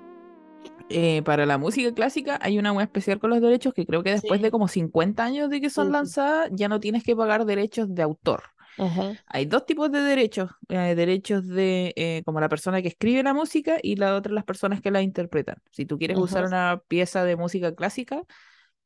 eh, 0.89 1.21
para 1.23 1.45
la 1.45 1.57
música 1.57 1.93
clásica 1.93 2.39
hay 2.41 2.57
una 2.59 2.71
web 2.73 2.85
especial 2.85 3.19
con 3.19 3.29
los 3.31 3.41
derechos 3.41 3.73
que 3.73 3.85
creo 3.85 4.03
que 4.03 4.11
después 4.11 4.39
Sí. 4.39 4.43
de 4.43 4.51
como 4.51 4.67
50 4.67 5.23
años 5.23 5.49
de 5.49 5.61
que 5.61 5.69
son 5.69 5.91
lanzadas 5.91 6.49
ya 6.51 6.67
no 6.69 6.79
tienes 6.79 7.03
que 7.03 7.15
pagar 7.15 7.45
derechos 7.45 7.93
de 7.93 8.03
autor. 8.03 8.43
Ajá. 8.77 9.17
Hay 9.25 9.45
dos 9.45 9.65
tipos 9.65 9.91
de 9.91 10.01
derechos, 10.01 10.51
eh, 10.69 10.93
derechos 10.95 11.47
de 11.47 11.93
eh, 11.95 12.21
como 12.25 12.39
la 12.39 12.47
persona 12.49 12.81
que 12.81 12.89
escribe 12.89 13.23
la 13.23 13.33
música 13.33 13.77
y 13.81 13.95
la 13.95 14.15
otra 14.15 14.33
las 14.33 14.43
personas 14.43 14.81
que 14.81 14.91
la 14.91 15.01
interpretan. 15.01 15.57
Si 15.71 15.85
tú 15.85 15.97
quieres 15.97 16.17
usar 16.17 16.45
una 16.45 16.81
pieza 16.87 17.23
de 17.23 17.35
música 17.35 17.73
clásica 17.73 18.23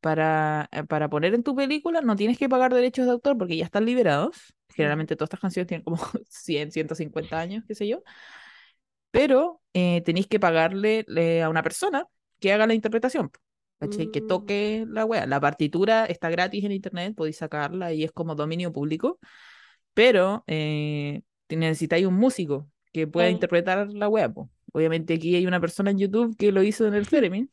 para, 0.01 0.69
para 0.89 1.09
poner 1.09 1.33
en 1.35 1.43
tu 1.43 1.55
película, 1.55 2.01
no 2.01 2.15
tienes 2.15 2.37
que 2.37 2.49
pagar 2.49 2.73
derechos 2.73 3.05
de 3.05 3.11
autor 3.11 3.37
porque 3.37 3.57
ya 3.57 3.65
están 3.65 3.85
liberados. 3.85 4.55
Generalmente 4.69 5.15
todas 5.15 5.27
estas 5.27 5.41
canciones 5.41 5.67
tienen 5.67 5.83
como 5.83 5.97
100, 6.29 6.71
150 6.71 7.39
años, 7.39 7.63
qué 7.67 7.75
sé 7.75 7.87
yo. 7.87 8.01
Pero 9.11 9.61
eh, 9.73 10.01
tenéis 10.05 10.27
que 10.27 10.39
pagarle 10.39 11.05
eh, 11.15 11.41
a 11.43 11.49
una 11.49 11.63
persona 11.63 12.07
que 12.39 12.53
haga 12.53 12.67
la 12.67 12.73
interpretación. 12.73 13.31
¿cachai? 13.79 14.07
Que 14.11 14.21
Mm. 14.21 14.27
toque 14.27 14.85
la 14.89 15.05
wea. 15.05 15.25
La 15.27 15.39
partitura 15.39 16.05
está 16.05 16.29
gratis 16.29 16.63
en 16.63 16.71
internet, 16.71 17.15
podéis 17.15 17.37
sacarla 17.37 17.93
y 17.93 18.03
es 18.03 18.11
como 18.11 18.35
dominio 18.35 18.71
público. 18.71 19.19
Pero 19.93 20.43
eh, 20.47 21.21
necesitáis 21.49 22.05
un 22.05 22.15
músico 22.15 22.67
que 22.93 23.07
pueda 23.07 23.25
Claro. 23.27 23.33
interpretar 23.35 23.87
la 23.91 24.07
wea. 24.09 24.29
po. 24.29 24.49
Obviamente 24.73 25.15
aquí 25.15 25.35
hay 25.35 25.45
una 25.47 25.59
persona 25.59 25.91
en 25.91 25.97
YouTube 25.99 26.35
que 26.37 26.51
lo 26.51 26.63
hizo 26.63 26.87
en 26.87 26.93
el 26.93 27.07
Theremin, 27.07 27.51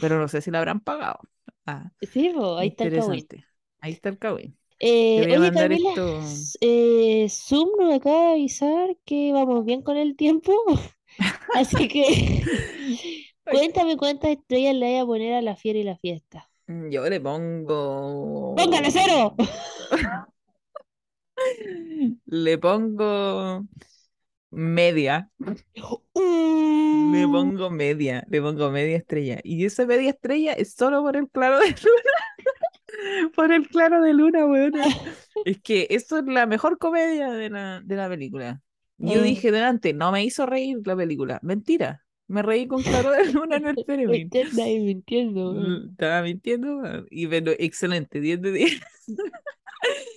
pero 0.00 0.18
no 0.18 0.28
sé 0.28 0.40
si 0.40 0.50
la 0.50 0.58
habrán 0.58 0.80
pagado. 0.80 1.20
Ah, 1.66 1.90
Sí, 2.00 2.30
po, 2.34 2.56
ahí 2.58 2.68
está 2.68 2.84
el 2.84 2.92
Kawin. 2.92 3.28
Ahí 3.80 3.92
está 3.92 4.08
el 4.08 4.18
Kawin. 4.18 4.58
Eh, 4.78 5.14
Te 5.14 5.22
voy 5.22 5.32
a 5.32 5.38
oye, 5.40 5.52
Camila, 5.52 5.90
esto. 5.90 6.20
eh, 6.60 7.26
Zoom 7.30 7.70
nos 7.78 7.94
acaba 7.94 8.20
de 8.28 8.32
avisar 8.34 8.96
que 9.04 9.32
vamos 9.32 9.64
bien 9.64 9.82
con 9.82 9.96
el 9.96 10.16
tiempo, 10.16 10.52
así 11.54 11.88
que 11.88 12.42
cuéntame 13.50 13.96
cuántas 13.96 14.30
estrellas 14.30 14.74
le 14.74 14.86
voy 14.86 14.96
a 14.98 15.06
poner 15.06 15.34
a 15.34 15.42
la 15.42 15.56
fiera 15.56 15.78
y 15.78 15.84
la 15.84 15.96
fiesta. 15.96 16.50
Yo 16.68 17.08
le 17.08 17.20
pongo. 17.20 18.54
¡Póngale 18.56 18.90
cero! 18.90 19.34
Le 22.26 22.56
pongo 22.58 23.66
media. 24.50 25.30
Le 27.10 27.26
Uh, 27.26 27.28
pongo 27.28 27.70
media. 27.70 28.24
Le 28.28 28.40
pongo 28.42 28.70
media 28.70 28.96
estrella. 28.96 29.40
Y 29.44 29.64
esa 29.64 29.86
media 29.86 30.10
estrella 30.10 30.52
es 30.52 30.74
solo 30.74 31.02
por 31.02 31.16
el 31.16 31.28
claro 31.30 31.58
de 31.60 31.68
luna. 31.68 32.10
Por 33.34 33.52
el 33.52 33.68
claro 33.68 34.02
de 34.02 34.12
luna, 34.14 34.46
weona. 34.46 34.84
Es 35.44 35.60
que 35.62 35.86
eso 35.90 36.18
es 36.18 36.24
la 36.26 36.46
mejor 36.46 36.78
comedia 36.78 37.30
de 37.32 37.50
la, 37.50 37.80
de 37.84 37.96
la 37.96 38.08
película. 38.08 38.62
Yo 38.98 39.20
Mm. 39.20 39.24
dije 39.24 39.52
delante, 39.52 39.92
no 39.92 40.10
me 40.12 40.24
hizo 40.24 40.46
reír 40.46 40.78
la 40.84 40.96
película. 40.96 41.38
Mentira. 41.42 42.02
Me 42.28 42.42
reí 42.42 42.66
con 42.66 42.82
claro 42.82 43.12
de 43.12 43.32
luna 43.32 43.56
en 43.56 43.66
el 43.68 43.76
usted 43.78 44.46
está 44.48 44.64
ahí 44.64 44.80
mintiendo. 44.80 45.52
Mm, 45.52 45.90
Estaba 45.90 46.22
mintiendo, 46.22 46.82
y 47.08 47.26
pero 47.28 47.52
excelente, 47.58 48.20
10 48.20 48.40
de 48.42 48.52
10. 48.52 48.80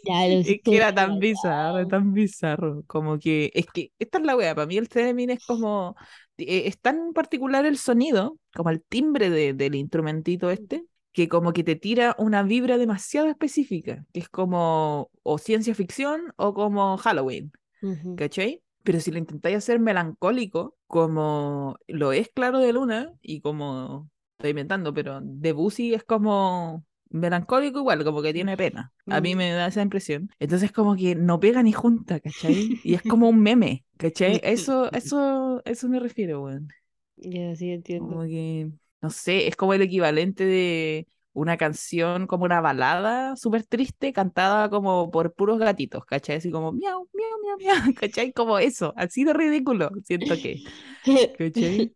Ya, 0.06 0.26
Es 0.28 0.62
que 0.64 0.76
era 0.76 0.94
tan 0.96 1.20
bizarro, 1.20 1.86
tan 1.88 2.14
bizarro. 2.14 2.84
Como 2.88 3.20
que, 3.20 3.52
es 3.54 3.66
que 3.68 3.92
esta 4.00 4.18
es 4.18 4.26
la 4.26 4.36
wea. 4.36 4.56
Para 4.56 4.66
mí 4.66 4.78
el 4.78 4.90
Theremin 4.90 5.30
es 5.32 5.46
como, 5.46 5.96
eh, 6.38 6.64
es 6.66 6.80
tan 6.80 7.14
particular 7.14 7.66
el 7.66 7.78
sonido, 7.78 8.38
como 8.56 8.70
el 8.70 8.82
timbre 8.82 9.30
de- 9.30 9.54
del 9.54 9.76
instrumentito 9.76 10.50
este, 10.50 10.86
que 11.12 11.28
como 11.28 11.54
que 11.54 11.64
te 11.64 11.76
tira 11.76 12.16
una 12.18 12.42
vibra 12.44 12.78
demasiado 12.78 13.28
específica, 13.28 14.06
que 14.14 14.22
es 14.22 14.30
como 14.30 15.12
o 15.22 15.38
ciencia 15.38 15.76
ficción 15.76 16.22
o 16.38 16.54
como 16.54 16.98
Halloween, 16.98 17.52
Ujú. 17.82 18.16
¿cachai? 18.16 18.62
Pero 18.84 19.00
si 19.00 19.12
lo 19.12 19.18
intentáis 19.20 19.58
hacer 19.58 19.80
melancólico, 19.80 20.78
como 20.88 21.78
lo 21.88 22.12
es 22.14 22.30
Claro 22.30 22.60
de 22.60 22.74
Luna, 22.74 23.14
y 23.22 23.42
como 23.42 24.10
estoy 24.38 24.52
inventando, 24.52 24.94
pero 24.94 25.20
Debussy 25.24 25.94
es 25.94 26.04
como 26.04 26.86
melancólico 27.10 27.80
igual, 27.80 28.04
como 28.04 28.22
que 28.22 28.34
tiene 28.34 28.58
pena. 28.58 28.94
A 29.08 29.22
mí 29.22 29.36
Mm. 29.36 29.36
me 29.36 29.52
da 29.52 29.68
esa 29.68 29.82
impresión. 29.82 30.30
Entonces 30.40 30.72
como 30.72 30.96
que 30.96 31.16
no 31.16 31.40
pega 31.40 31.64
ni 31.64 31.74
junta, 31.74 32.20
¿cachai? 32.20 32.76
Y 32.84 32.94
es 32.96 33.04
como 33.04 33.30
un 33.30 33.42
meme, 33.42 33.86
¿cachai? 33.98 34.40
Eso, 34.44 34.92
eso, 34.94 35.62
eso 35.66 35.90
me 35.90 36.00
refiero, 36.00 36.44
weón. 36.44 36.74
Ya, 37.18 37.56
sí 37.56 37.72
entiendo. 37.72 38.16
Como 38.16 38.24
que, 38.24 38.72
no 39.02 39.10
sé, 39.10 39.48
es 39.48 39.56
como 39.56 39.74
el 39.74 39.82
equivalente 39.82 40.46
de 40.46 41.08
una 41.34 41.58
canción, 41.58 42.28
como 42.28 42.46
una 42.46 42.62
balada 42.62 43.36
súper 43.36 43.66
triste, 43.66 44.14
cantada 44.14 44.70
como 44.70 45.12
por 45.12 45.34
puros 45.34 45.60
gatitos, 45.60 46.06
¿cachai? 46.06 46.38
Así 46.38 46.52
como 46.52 46.72
miau, 46.74 47.08
miau, 47.14 47.40
miau, 47.44 47.58
miau, 47.60 47.94
¿cachai? 47.96 48.34
Como 48.34 48.60
eso, 48.60 48.94
así 48.98 49.24
de 49.24 49.34
ridículo, 49.34 49.92
siento 50.06 50.40
que, 50.40 50.62
¿cachai? 51.38 51.94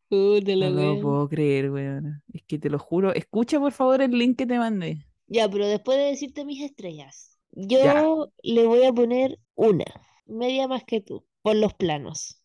La 0.58 0.70
No 0.70 0.82
lo 0.94 1.00
puedo 1.00 1.28
creer, 1.30 1.72
weón. 1.72 2.24
Es 2.34 2.44
que 2.44 2.60
te 2.60 2.70
lo 2.70 2.80
juro. 2.80 3.14
Escucha 3.14 3.60
por 3.60 3.72
favor 3.72 4.02
el 4.02 4.12
link 4.12 4.38
que 4.38 4.46
te 4.46 4.58
mandé. 4.60 5.06
Ya, 5.28 5.50
pero 5.50 5.68
después 5.68 5.98
de 5.98 6.06
decirte 6.06 6.46
mis 6.46 6.62
estrellas, 6.62 7.38
Ya. 7.52 7.94
yo 7.94 8.32
le 8.44 8.66
voy 8.68 8.84
a 8.86 8.94
poner 8.94 9.40
una, 9.56 9.86
media 10.26 10.68
más 10.68 10.84
que 10.84 11.02
tú, 11.02 11.26
por 11.42 11.56
los 11.56 11.74
planos. 11.74 12.40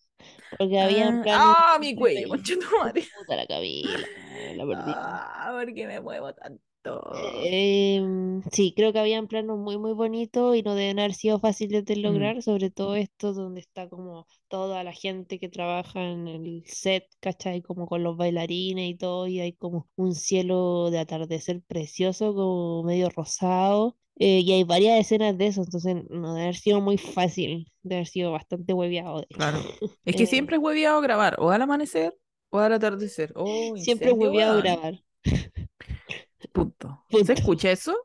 Porque 0.58 0.80
había 0.80 1.08
Ah, 1.08 1.20
planos. 1.22 1.56
¡Ah, 1.74 1.78
muy 1.78 1.88
mi 1.88 1.94
cuello, 1.94 2.28
entretenidos. 2.28 2.28
conchetumare! 2.28 3.08
Puta 3.14 3.36
la 3.36 3.46
Camila, 3.46 3.98
la 4.56 4.66
perdí. 4.66 4.94
¡Ah, 4.94 5.50
porque 5.64 5.86
me 5.86 6.00
muevo 6.00 6.32
tanto! 6.34 6.62
Em, 7.10 8.42
sí, 8.52 8.72
creo 8.76 8.92
que 8.92 8.98
habían 8.98 9.26
planos 9.28 9.58
muy, 9.58 9.78
muy 9.78 9.92
bonitos 9.92 10.54
y 10.56 10.62
no 10.62 10.74
deben 10.74 10.98
haber 10.98 11.14
sido 11.14 11.40
fáciles 11.40 11.84
de 11.84 11.96
Mm. 11.96 12.02
lograr, 12.02 12.42
sobre 12.42 12.70
todo 12.70 12.94
esto 12.96 13.32
donde 13.32 13.60
está 13.60 13.88
como 13.88 14.26
toda 14.48 14.84
la 14.84 14.92
gente 14.92 15.38
que 15.38 15.48
trabaja 15.48 16.02
en 16.02 16.28
el 16.28 16.62
set, 16.66 17.06
¿cachai? 17.20 17.62
Como 17.62 17.86
con 17.86 18.02
los 18.02 18.16
bailarines 18.16 18.90
y 18.90 18.94
todo, 18.96 19.26
y 19.26 19.40
hay 19.40 19.52
como 19.54 19.88
un 19.96 20.14
cielo 20.14 20.90
de 20.90 20.98
atardecer 21.00 21.62
precioso, 21.62 22.34
como 22.34 22.82
medio 22.84 23.08
rosado, 23.10 23.96
eh, 24.16 24.40
y 24.40 24.52
hay 24.52 24.64
varias 24.64 25.00
escenas 25.00 25.36
de 25.38 25.46
eso, 25.48 25.62
entonces 25.62 25.96
no 26.10 26.34
debe 26.34 26.42
haber 26.44 26.56
sido 26.56 26.80
muy 26.80 26.98
fácil, 26.98 27.70
debe 27.82 27.96
haber 27.96 28.06
sido 28.08 28.32
bastante 28.32 28.72
hueviado, 28.74 29.20
de. 29.20 29.26
Claro. 29.30 29.68
Es 30.04 30.16
que 30.16 30.26
Eh, 30.26 30.26
siempre 30.26 30.56
es 30.56 30.62
hueviado 30.62 31.00
grabar, 31.00 31.36
o 31.38 31.50
al 31.50 31.62
amanecer 31.62 32.16
o 32.50 32.58
al 32.58 32.72
atardecer. 32.72 33.32
Oh, 33.36 33.76
siempre 33.76 34.12
incendio, 34.12 34.12
hueviado 34.12 34.56
grabar, 34.56 35.02
Punto. 36.58 37.04
Punto. 37.08 37.26
¿Se 37.26 37.32
escucha 37.34 37.70
eso? 37.70 37.96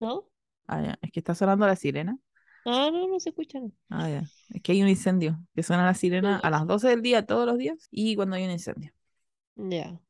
¿no? 0.00 0.26
Ah, 0.66 0.82
ya. 0.82 0.98
Es 1.02 1.12
que 1.12 1.20
está 1.20 1.34
sonando 1.34 1.66
la 1.66 1.76
sirena. 1.76 2.18
Ah, 2.64 2.90
no, 2.92 3.06
no 3.08 3.20
se 3.20 3.28
escuchan. 3.30 3.72
Ah, 3.90 4.08
ya. 4.08 4.30
Es 4.50 4.62
que 4.62 4.72
hay 4.72 4.82
un 4.82 4.88
incendio. 4.88 5.38
Que 5.54 5.62
suena 5.62 5.84
la 5.84 5.94
sirena 5.94 6.38
a 6.38 6.50
las 6.50 6.66
12 6.66 6.88
del 6.88 7.02
día 7.02 7.26
todos 7.26 7.46
los 7.46 7.58
días 7.58 7.88
y 7.90 8.16
cuando 8.16 8.36
hay 8.36 8.44
un 8.44 8.50
incendio. 8.50 8.92
Ya. 9.56 10.00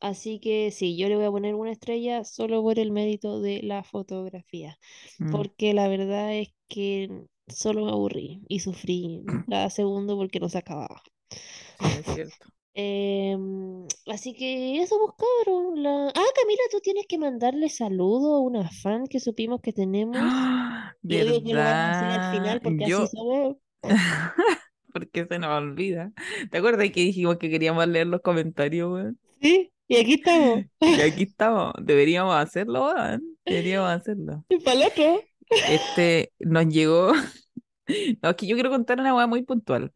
Así 0.00 0.40
que 0.40 0.70
sí, 0.72 0.96
yo 0.98 1.08
le 1.08 1.16
voy 1.16 1.24
a 1.26 1.30
poner 1.30 1.54
una 1.54 1.70
estrella 1.72 2.24
solo 2.24 2.60
por 2.62 2.78
el 2.78 2.90
mérito 2.92 3.40
de 3.40 3.62
la 3.62 3.84
fotografía, 3.84 4.78
Mm, 5.20 5.46
porque 5.46 5.72
la 5.74 5.88
verdad 5.88 6.34
es 6.34 6.48
que 6.68 7.26
solo 7.48 7.84
me 7.86 7.92
aburrí 7.92 8.42
y 8.48 8.60
sufrí 8.60 9.24
cada 9.48 9.70
segundo 9.70 10.16
porque 10.16 10.40
no 10.40 10.48
se 10.48 10.58
acababa. 10.58 11.02
sí, 11.78 11.96
es 11.96 12.06
cierto. 12.08 12.46
Em, 12.74 13.86
así 14.06 14.34
que 14.34 14.80
eso, 14.80 14.96
pues 14.98 15.12
cabros. 15.18 15.78
La... 15.78 16.08
Ah, 16.08 16.32
Camila, 16.34 16.62
tú 16.70 16.80
tienes 16.80 17.06
que 17.06 17.18
mandarle 17.18 17.68
saludo 17.68 18.36
a 18.36 18.40
una 18.40 18.70
fan 18.70 19.06
que 19.06 19.20
supimos 19.20 19.60
que 19.60 19.72
tenemos. 19.72 20.16
¡Ah! 20.18 20.94
Yo 21.02 21.24
digo 21.24 21.42
que 21.42 21.52
lo 21.52 21.60
vamos 21.60 21.72
a 21.72 21.98
hacer 21.98 22.20
al 22.20 22.34
final 22.34 22.60
porque 22.60 22.86
Yo, 22.86 23.02
así 23.02 23.16
somos. 23.16 23.56
porque 24.92 25.26
se 25.26 25.38
nos 25.38 25.50
olvida. 25.50 26.12
¿Te 26.50 26.58
acuerdas 26.58 26.90
que 26.90 27.00
dijimos 27.00 27.36
que 27.36 27.50
queríamos 27.50 27.86
leer 27.88 28.06
los 28.06 28.20
comentarios, 28.20 28.92
weón? 28.92 29.18
Sí, 29.40 29.72
y 29.88 29.96
aquí 29.96 30.14
estamos. 30.14 30.64
Y 30.80 31.00
aquí 31.00 31.22
estamos. 31.24 31.72
Deberíamos 31.82 32.34
hacerlo, 32.34 32.86
weón. 32.86 33.22
Deberíamos 33.44 33.90
hacerlo. 33.90 34.44
Y 34.48 34.58
para 34.64 34.80
el 34.80 34.86
otro. 34.86 35.22
Este, 35.68 36.32
nos 36.38 36.66
llegó. 36.66 37.12
No, 38.22 38.30
es 38.30 38.36
que 38.36 38.46
yo 38.46 38.56
quiero 38.56 38.70
contar 38.70 39.00
una 39.00 39.14
weá 39.14 39.26
muy 39.26 39.42
puntual. 39.42 39.92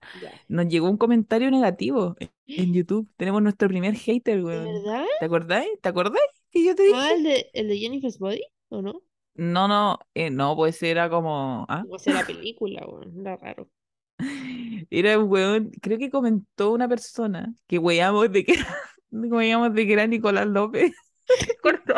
Nos 0.48 0.68
llegó 0.68 0.88
un 0.90 0.96
comentario 0.96 1.50
negativo 1.50 2.16
en- 2.46 2.72
YouTube. 2.72 3.08
Tenemos 3.16 3.42
nuestro 3.42 3.68
primer 3.68 3.94
hater, 3.94 4.38
¿De 4.38 4.44
weón. 4.44 4.64
verdad? 4.84 5.04
¿Te 5.20 5.26
acordáis? 5.26 5.68
¿Te 5.80 5.88
acordáis 5.88 6.24
que 6.50 6.64
yo 6.64 6.74
te 6.74 6.82
dije? 6.84 6.94
Ah, 6.96 7.12
el 7.12 7.22
de, 7.24 7.50
el 7.52 7.68
de 7.68 7.78
Jennifer's 7.78 8.18
Body, 8.18 8.42
¿o 8.68 8.82
no? 8.82 9.02
No, 9.34 9.68
no, 9.68 9.98
eh, 10.14 10.30
no, 10.30 10.56
pues 10.56 10.82
era 10.82 11.10
como. 11.10 11.66
¿ah? 11.68 11.84
Sea, 11.98 12.14
la 12.14 12.26
película, 12.26 12.86
weón, 12.86 13.20
era 13.20 13.36
raro. 13.36 13.68
Era 14.90 15.18
un 15.18 15.30
weón, 15.30 15.70
creo 15.82 15.98
que 15.98 16.10
comentó 16.10 16.72
una 16.72 16.88
persona 16.88 17.54
que 17.66 17.78
weamos 17.78 18.30
de 18.32 18.44
que 18.44 18.52
era, 18.54 18.66
weamos 19.10 19.74
de 19.74 19.86
que 19.86 19.92
era 19.92 20.06
Nicolás 20.06 20.46
López. 20.46 20.92
No 21.28 21.34
me 21.46 21.52
acuerdo, 21.52 21.94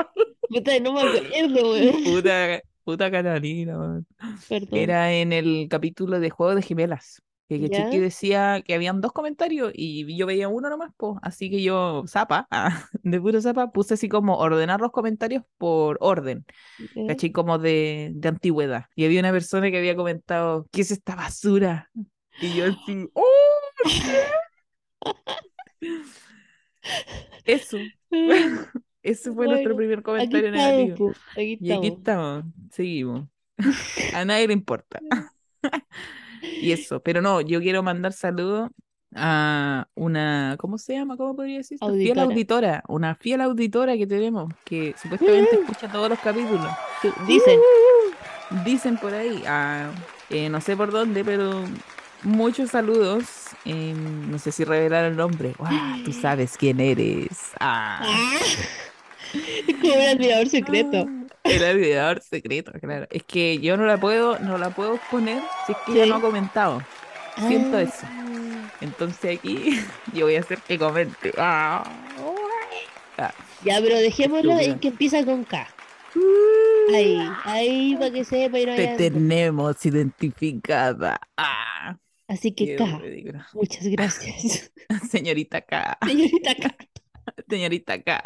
weón. 1.71 2.05
Puta, 2.05 2.61
puta 2.89 3.11
Catalina. 3.11 4.03
Perdón. 4.49 4.69
Era 4.73 5.13
en 5.13 5.35
el 5.35 5.67
capítulo 5.69 6.21
de 6.21 6.31
Juego 6.31 6.55
de 6.55 6.63
Gemelas. 6.63 7.23
Que, 7.47 7.69
que 7.69 8.01
decía 8.01 8.63
que 8.63 8.75
habían 8.75 9.03
dos 9.03 9.13
comentarios 9.13 9.73
y 9.75 10.17
yo 10.17 10.25
veía 10.25 10.49
uno 10.49 10.71
nomás, 10.71 10.93
pues. 10.97 11.17
Así 11.21 11.51
que 11.51 11.63
yo, 11.63 12.05
zapa, 12.07 12.47
ah, 12.51 12.87
de 13.03 13.21
puro 13.21 13.43
zapa, 13.43 13.73
puse 13.73 13.93
así 13.95 14.09
como 14.09 14.39
ordenar 14.39 14.81
los 14.81 14.91
comentarios 14.91 15.43
por 15.59 15.99
orden, 16.01 16.47
Ya. 16.95 17.09
¿cachai? 17.09 17.31
Como 17.31 17.59
de, 17.59 18.13
de 18.15 18.29
antigüedad. 18.29 18.87
Y 18.97 19.05
había 19.05 19.21
una 19.21 19.33
persona 19.33 19.71
que 19.71 19.77
había 19.77 19.95
comentado, 19.95 20.67
¿qué 20.73 20.81
es 20.81 20.91
esta 20.91 21.15
basura? 21.15 21.91
Y 22.41 22.55
yo 22.55 22.65
así, 22.67 23.07
¡oh! 23.13 23.25
Eso, 27.45 27.77
ese 29.03 29.33
fue 29.33 29.47
nuestro 29.47 29.77
primer 29.77 29.99
Aquí 29.99 30.05
comentario 30.05 30.49
estamos, 30.49 30.77
negativo. 30.77 31.13
aquí 31.33 31.59
Y 31.61 31.73
aquí 31.73 31.87
estamos. 31.89 32.45
seguimos. 32.71 33.29
A 34.15 34.25
nadie 34.25 34.47
le 34.47 34.53
importa. 34.53 35.01
Y 36.41 36.71
eso, 36.71 37.03
pero 37.03 37.21
no, 37.21 37.41
yo 37.41 37.61
quiero 37.61 37.83
mandar 37.83 38.13
saludos 38.13 38.71
a 39.15 39.89
una, 39.95 40.57
¿cómo 40.59 40.79
se 40.79 40.95
llama? 40.95 41.17
¿Cómo 41.17 41.35
podría 41.35 41.59
decir? 41.59 41.79
Fiel 41.81 42.19
Auditora. 42.19 42.85
una 42.89 43.17
fiel 43.17 43.41
auditora 43.41 43.97
que 43.97 44.07
tenemos, 44.07 44.53
que 44.65 44.95
supuestamente 45.01 45.57
escucha 45.57 45.91
todos 45.91 46.09
los 46.11 46.19
capítulos. 46.21 46.67
Dicen, 47.27 47.59
Dicen 48.65 48.97
por 48.97 49.13
ahí, 49.15 49.43
ah, 49.47 49.91
eh, 50.31 50.49
no 50.49 50.61
sé 50.61 50.77
por 50.77 50.91
dónde, 50.91 51.25
pero 51.25 51.65
muchos 52.23 52.71
saludos. 52.71 53.25
eh, 53.65 53.95
no 53.97 54.39
sé 54.39 54.53
si 54.53 54.65
revelar 54.65 55.05
el 55.05 55.17
nombre. 55.17 55.55
Tú 56.05 56.13
sabes 56.13 56.57
quién 56.57 56.81
eres. 56.81 57.53
Ah. 57.61 58.07
Es 59.33 59.77
como 59.81 59.95
un 59.95 60.01
admirador 60.03 60.49
secreto. 60.49 61.07
El 61.45 61.65
admirador 61.65 62.21
secreto, 62.23 62.73
claro. 62.81 63.07
Es 63.11 63.23
que 63.23 63.59
yo 63.59 63.77
no 63.77 63.87
la 63.87 63.99
puedo, 63.99 64.39
no 64.41 64.59
la 64.59 64.71
puedo 64.71 64.99
poner 65.11 65.43
si 65.67 65.73
es 65.73 65.79
que 65.87 66.05
Sí. 66.05 66.09
no 66.09 66.17
ha 66.17 66.21
comentado. 66.21 66.83
Siento 67.47 67.77
Ah. 67.79 67.83
eso. 67.83 68.07
Entonces 68.81 69.39
aquí 69.39 69.81
yo 70.13 70.27
voy 70.27 70.37
a 70.37 70.41
hacer 70.41 70.59
que 70.61 70.79
comente. 70.79 71.33
Ah. 71.39 71.85
Ah. 73.17 73.33
Ya, 73.65 73.81
pero 73.81 73.97
dejémoslo 73.97 74.59
en 74.59 74.79
que 74.79 74.89
empieza 74.89 75.25
con 75.25 75.45
K. 75.45 75.67
Ahí, 76.95 77.21
ahí 77.45 77.97
para 77.99 78.11
que 78.11 78.25
sepa 78.25 78.59
y 78.59 78.67
no 78.67 78.75
Te 78.75 78.89
haya- 78.89 78.97
tenemos 78.97 79.85
identificada. 79.85 81.21
Ah. 81.37 81.97
Así 82.29 82.53
que 82.53 82.77
K. 82.77 83.01
Muchas 83.55 83.87
gracias. 83.87 84.73
Señorita 85.11 85.61
K. 85.63 85.99
Señorita 86.07 86.55
K. 86.55 86.77
Señorita 87.49 88.03
K. 88.03 88.23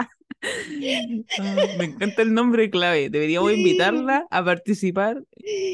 Me 1.78 1.84
encanta 1.84 2.22
el 2.22 2.34
nombre 2.34 2.70
clave. 2.70 3.10
Deberíamos 3.10 3.52
Sí. 3.52 3.58
invitarla 3.58 4.26
a 4.30 4.44
participar. 4.44 5.22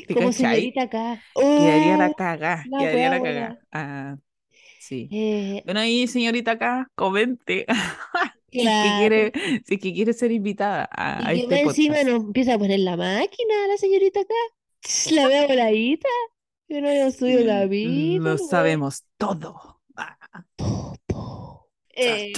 ¿Te 0.07 0.15
Como 0.15 0.33
señorita 0.33 0.89
K. 0.89 1.23
Quedaría 1.35 1.95
Oh, 1.95 1.99
la 1.99 2.15
cagá. 2.15 2.65
la 2.71 2.79
Quedaría 2.79 3.11
la 3.11 3.19
buena. 3.19 3.59
Ah, 3.73 4.17
sí. 4.79 5.09
eh, 5.13 5.63
Bueno, 5.65 5.81
ahí, 5.81 6.07
señorita 6.07 6.59
K, 6.59 6.91
comente. 6.95 7.67
Si 8.51 8.61
es 8.61 8.73
que 8.81 8.93
claro. 8.93 8.99
quiere, 8.99 9.33
si 9.67 9.75
es 9.75 9.81
que 9.81 9.93
quiere 9.93 10.13
ser 10.15 10.33
invitada 10.33 10.89
a, 10.91 11.29
a 11.29 11.35
Y 11.35 11.47
que 11.49 11.57
este 11.57 11.61
encima 11.61 12.03
nos 12.05 12.25
empieza 12.25 12.55
a 12.55 12.59
poner 12.59 12.81
la 12.81 12.97
máquina 12.97 13.55
la 13.69 13.77
señorita 13.77 14.21
K. 14.25 14.35
La 15.15 15.29
veo 15.29 15.49
voladita. 15.49 16.09
Yo 16.69 16.81
no 16.81 16.89
había 16.89 17.11
subido 17.11 17.45
capítulo. 17.45 18.19
Lo 18.19 18.39
sabemos 18.39 19.05
todo. 19.17 19.81
Todo. 20.57 21.69
Eh, 21.95 22.33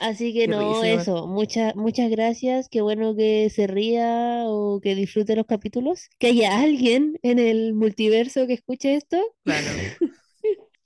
así 0.00 0.34
que 0.34 0.40
Qué 0.40 0.48
no, 0.48 0.82
risa, 0.82 1.02
eso. 1.02 1.26
Muchas, 1.26 1.74
muchas 1.76 2.10
gracias. 2.10 2.68
Qué 2.68 2.82
bueno 2.82 3.14
que 3.16 3.48
se 3.50 3.66
ría 3.66 4.44
o 4.46 4.80
que 4.80 4.94
disfrute 4.94 5.36
los 5.36 5.46
capítulos. 5.46 6.08
Que 6.18 6.28
haya 6.28 6.60
alguien 6.60 7.18
en 7.22 7.38
el 7.38 7.72
multiverso 7.74 8.46
que 8.46 8.54
escuche 8.54 8.94
esto. 8.94 9.18
Claro. 9.44 9.66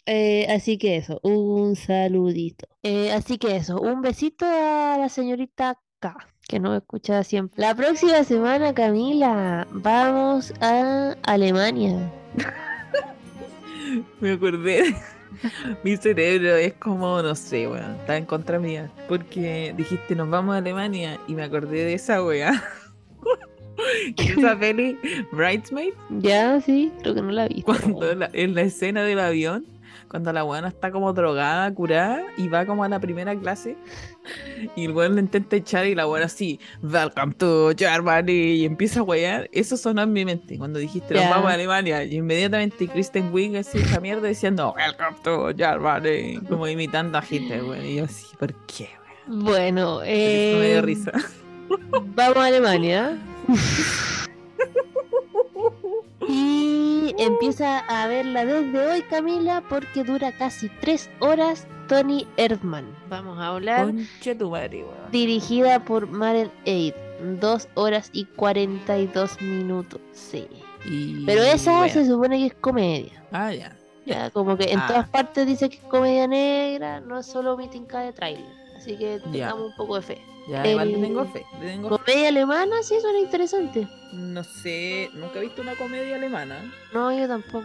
Eh, 0.05 0.49
así 0.51 0.79
que 0.79 0.97
eso, 0.97 1.21
un 1.23 1.77
saludito. 1.77 2.67
Eh, 2.83 3.13
así 3.13 3.39
que 3.39 3.55
eso, 3.55 3.81
un 3.81 4.03
besito 4.03 4.45
a 4.45 4.97
la 4.99 5.09
señorita 5.09 5.79
K, 6.01 6.17
que 6.53 6.61
no 6.61 6.71
me 6.71 7.25
siempre. 7.25 7.63
La 7.63 7.75
próxima 7.75 8.23
semana, 8.25 8.75
Camila, 8.75 9.67
vamos 9.71 10.53
a 10.61 11.17
Alemania. 11.23 12.13
Me 14.21 14.33
acordé. 14.33 14.95
Mi 15.83 15.97
cerebro 15.97 16.55
es 16.57 16.75
como, 16.75 17.23
no 17.23 17.35
sé, 17.35 17.67
weón, 17.67 17.93
está 18.01 18.19
en 18.19 18.27
contra 18.27 18.59
mía. 18.59 18.91
Porque 19.09 19.73
dijiste, 19.79 20.15
nos 20.15 20.29
vamos 20.29 20.55
a 20.55 20.59
Alemania 20.59 21.19
y 21.27 21.33
me 21.33 21.43
acordé 21.43 21.87
de 21.87 21.95
esa 21.95 22.23
weá. 22.23 22.63
esa 24.19 24.59
peli, 24.59 24.99
Bridesmaid, 25.33 25.95
Ya, 26.11 26.61
sí, 26.61 26.93
creo 27.01 27.15
que 27.15 27.23
no 27.23 27.31
la 27.31 27.49
vi. 27.49 27.63
cuando 27.63 28.15
la- 28.15 28.29
en 28.35 28.55
la 28.55 28.61
escena 28.61 29.05
del 29.05 29.21
avión, 29.21 29.65
cuando 30.13 30.31
la 30.31 30.45
weona 30.45 30.69
está 30.69 30.93
como 30.93 31.11
drogada, 31.15 31.73
curada, 31.75 32.23
y 32.37 32.47
va 32.49 32.67
como 32.67 32.85
a 32.85 32.89
la 32.91 33.01
primera 33.01 33.35
clase, 33.35 33.79
y 34.77 34.85
el 34.85 34.93
weón 34.93 35.15
le 35.15 35.23
intenta 35.23 35.57
echar 35.57 35.87
y 35.87 35.95
la 35.95 36.07
weona 36.07 36.27
así, 36.27 36.61
Welcome 36.83 37.33
to 37.37 37.73
Germany, 37.75 38.31
y 38.31 38.65
empieza 38.67 39.01
a 39.01 39.05
wear, 39.05 39.49
eso 39.53 39.79
sonó 39.79 40.03
en 40.03 40.13
mi 40.13 40.27
mente 40.27 40.59
cuando 40.59 40.79
dijiste, 40.79 41.15
nos 41.15 41.31
vamos 41.31 41.51
a 41.51 41.55
Alemania, 41.55 42.05
y 42.05 42.17
inmediatamente 42.17 42.87
Kristen 42.89 43.33
Wiig 43.33 43.57
así, 43.57 43.79
esa 43.79 44.01
mierda, 44.01 44.29
diciendo, 44.29 44.75
Welcome 44.77 45.17
to 45.25 45.55
Germany, 45.57 46.39
como 46.47 46.69
imitando 46.69 47.17
a 47.17 47.25
Hitler, 47.29 47.65
weón, 47.65 47.87
y 47.87 47.95
yo 47.97 48.05
así, 48.05 48.27
¿por 48.39 48.53
qué, 48.67 48.91
weón? 49.27 49.45
Bueno, 49.45 50.03
Eso 50.03 50.59
me 50.59 50.67
dio 50.69 50.79
eh, 50.79 50.83
risa. 50.83 51.13
vamos 52.15 52.37
a 52.37 52.45
Alemania. 52.45 53.19
Y 56.35 57.14
empieza 57.18 57.80
a 57.80 58.07
verla 58.07 58.47
desde 58.47 58.87
hoy, 58.87 59.03
Camila, 59.03 59.62
porque 59.68 60.03
dura 60.03 60.33
casi 60.33 60.68
tres 60.80 61.11
horas. 61.20 61.66
Tony 61.89 62.26
Erdmann. 62.39 62.87
Vamos 63.11 63.39
a 63.39 63.49
hablar. 63.49 63.85
Concha 63.87 64.39
tu 64.39 64.49
madre, 64.51 64.78
weón. 64.83 65.11
Dirigida 65.11 65.85
por 65.85 66.07
Maren 66.07 66.51
Aid. 66.66 66.95
Dos 67.39 67.68
horas 67.74 68.09
y 68.14 68.24
42 68.24 69.43
minutos. 69.43 70.01
Sí. 70.12 70.47
Y, 70.87 71.26
Pero 71.26 71.43
esa 71.43 71.78
bueno. 71.78 71.93
se 71.93 72.07
supone 72.07 72.39
que 72.39 72.47
es 72.47 72.55
comedia. 72.55 73.22
Ah, 73.30 73.53
ya. 73.53 73.76
Ya, 74.07 74.30
como 74.30 74.57
que 74.57 74.72
en 74.72 74.78
Ah. 74.80 74.87
todas 74.87 75.09
partes 75.11 75.47
dice 75.47 75.68
que 75.68 75.76
es 75.76 75.83
comedia 75.85 76.26
negra, 76.26 77.01
no 77.01 77.18
es 77.18 77.26
solo 77.26 77.57
mítica 77.59 78.01
de 78.01 78.12
trailer. 78.12 78.62
Así 78.83 78.97
que 78.97 79.18
Ya. 79.26 79.30
tengamos 79.30 79.66
un 79.70 79.76
poco 79.76 79.95
de 79.97 80.03
fe. 80.03 80.22
Ya, 80.49 80.66
igual 80.66 80.89
le 80.89 80.95
El- 80.97 81.01
tengo 81.03 81.24
fe. 81.26 81.47
le 81.61 81.66
tengo 81.68 81.89
fe. 81.99 82.05
Comedia 82.05 82.28
alemana 82.28 82.83
sí 82.83 82.97
suena 83.01 83.18
interesante. 83.20 83.87
No 84.12 84.43
sé, 84.43 85.09
nunca 85.14 85.39
he 85.39 85.43
visto 85.43 85.62
una 85.62 85.76
comedia 85.76 86.16
alemana. 86.16 86.59
No, 86.93 87.16
yo 87.16 87.28
tampoco. 87.28 87.64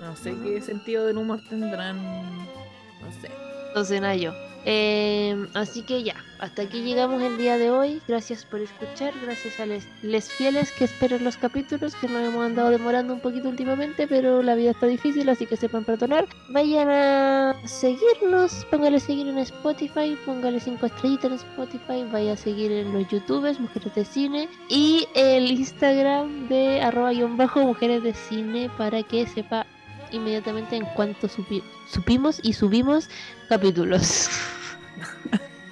No 0.00 0.16
sé 0.16 0.34
qué 0.42 0.60
sentido 0.62 1.04
del 1.06 1.18
humor 1.18 1.40
tendrán. 1.48 2.02
No 2.02 3.12
sé. 3.20 3.30
Entonces, 3.68 4.00
nada, 4.00 4.16
yo. 4.16 4.32
Eh, 4.64 5.46
así 5.54 5.82
que 5.82 6.02
ya, 6.02 6.16
hasta 6.38 6.62
aquí 6.62 6.82
llegamos 6.82 7.22
el 7.22 7.36
día 7.38 7.58
de 7.58 7.70
hoy. 7.70 8.00
Gracias 8.08 8.44
por 8.44 8.60
escuchar, 8.60 9.12
gracias 9.22 9.60
a 9.60 9.66
les, 9.66 9.86
les 10.02 10.30
fieles 10.30 10.72
que 10.72 10.84
esperen 10.84 11.24
los 11.24 11.36
capítulos, 11.36 11.94
que 11.96 12.08
nos 12.08 12.22
hemos 12.22 12.44
andado 12.44 12.70
demorando 12.70 13.14
un 13.14 13.20
poquito 13.20 13.48
últimamente, 13.48 14.06
pero 14.06 14.42
la 14.42 14.54
vida 14.54 14.70
está 14.70 14.86
difícil, 14.86 15.28
así 15.28 15.46
que 15.46 15.56
sepan 15.56 15.84
perdonar. 15.84 16.26
Vayan 16.50 16.88
a 16.88 17.56
seguirnos, 17.64 18.64
póngale 18.70 19.00
seguir 19.00 19.28
en 19.28 19.38
Spotify, 19.38 20.16
póngale 20.24 20.60
5 20.60 20.86
estrellitas 20.86 21.30
en 21.30 21.36
Spotify, 21.36 22.04
vaya 22.10 22.32
a 22.32 22.36
seguir 22.36 22.72
en 22.72 22.92
los 22.92 23.08
youtubers, 23.08 23.60
Mujeres 23.60 23.94
de 23.94 24.04
Cine, 24.04 24.48
y 24.68 25.06
el 25.14 25.50
Instagram 25.50 26.48
de 26.48 26.80
arroba 26.80 27.12
guion 27.12 27.36
bajo 27.36 27.60
Mujeres 27.60 28.02
de 28.02 28.14
Cine 28.14 28.70
para 28.76 29.02
que 29.02 29.26
sepa 29.26 29.66
inmediatamente 30.14 30.76
en 30.76 30.84
cuanto 30.86 31.28
supi- 31.28 31.62
supimos 31.88 32.40
y 32.42 32.52
subimos 32.54 33.08
capítulos. 33.48 34.28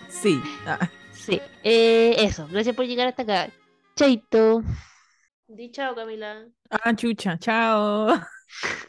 Sí. 0.09 0.41
Ah, 0.67 0.89
Sí, 1.13 1.41
eh, 1.65 2.15
eso. 2.19 2.47
Gracias 2.49 2.77
por 2.77 2.87
llegar 2.87 3.09
hasta 3.09 3.23
acá. 3.23 3.51
Chaito. 3.97 4.63
Di 5.49 5.71
chao, 5.73 5.95
Camila. 5.97 6.47
ah, 6.71 6.95
chucha, 6.95 7.37
chao. 7.39 8.21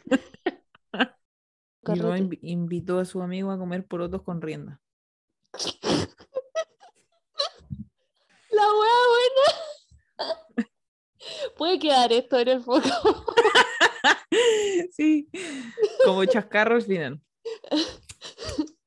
Carrete. 1.82 2.18
invi- 2.22 2.38
invitó 2.42 2.98
a 3.00 3.04
su 3.04 3.20
amigo 3.20 3.50
a 3.50 3.58
comer 3.58 3.84
porotos 3.84 4.22
con 4.22 4.40
rienda. 4.40 4.80
La 8.50 8.62
wea 8.62 9.00
buena. 9.10 10.64
Puede 11.56 11.78
quedar 11.78 12.12
esto 12.12 12.38
en 12.38 12.48
el 12.48 12.62
foco. 12.62 12.82
Sí. 14.92 15.28
Como 16.04 16.24
chascarro 16.24 16.76
al 16.76 16.82
final. 16.82 17.20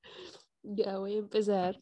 Ya 0.69 0.97
voy 0.97 1.15
a 1.15 1.19
empezar. 1.19 1.81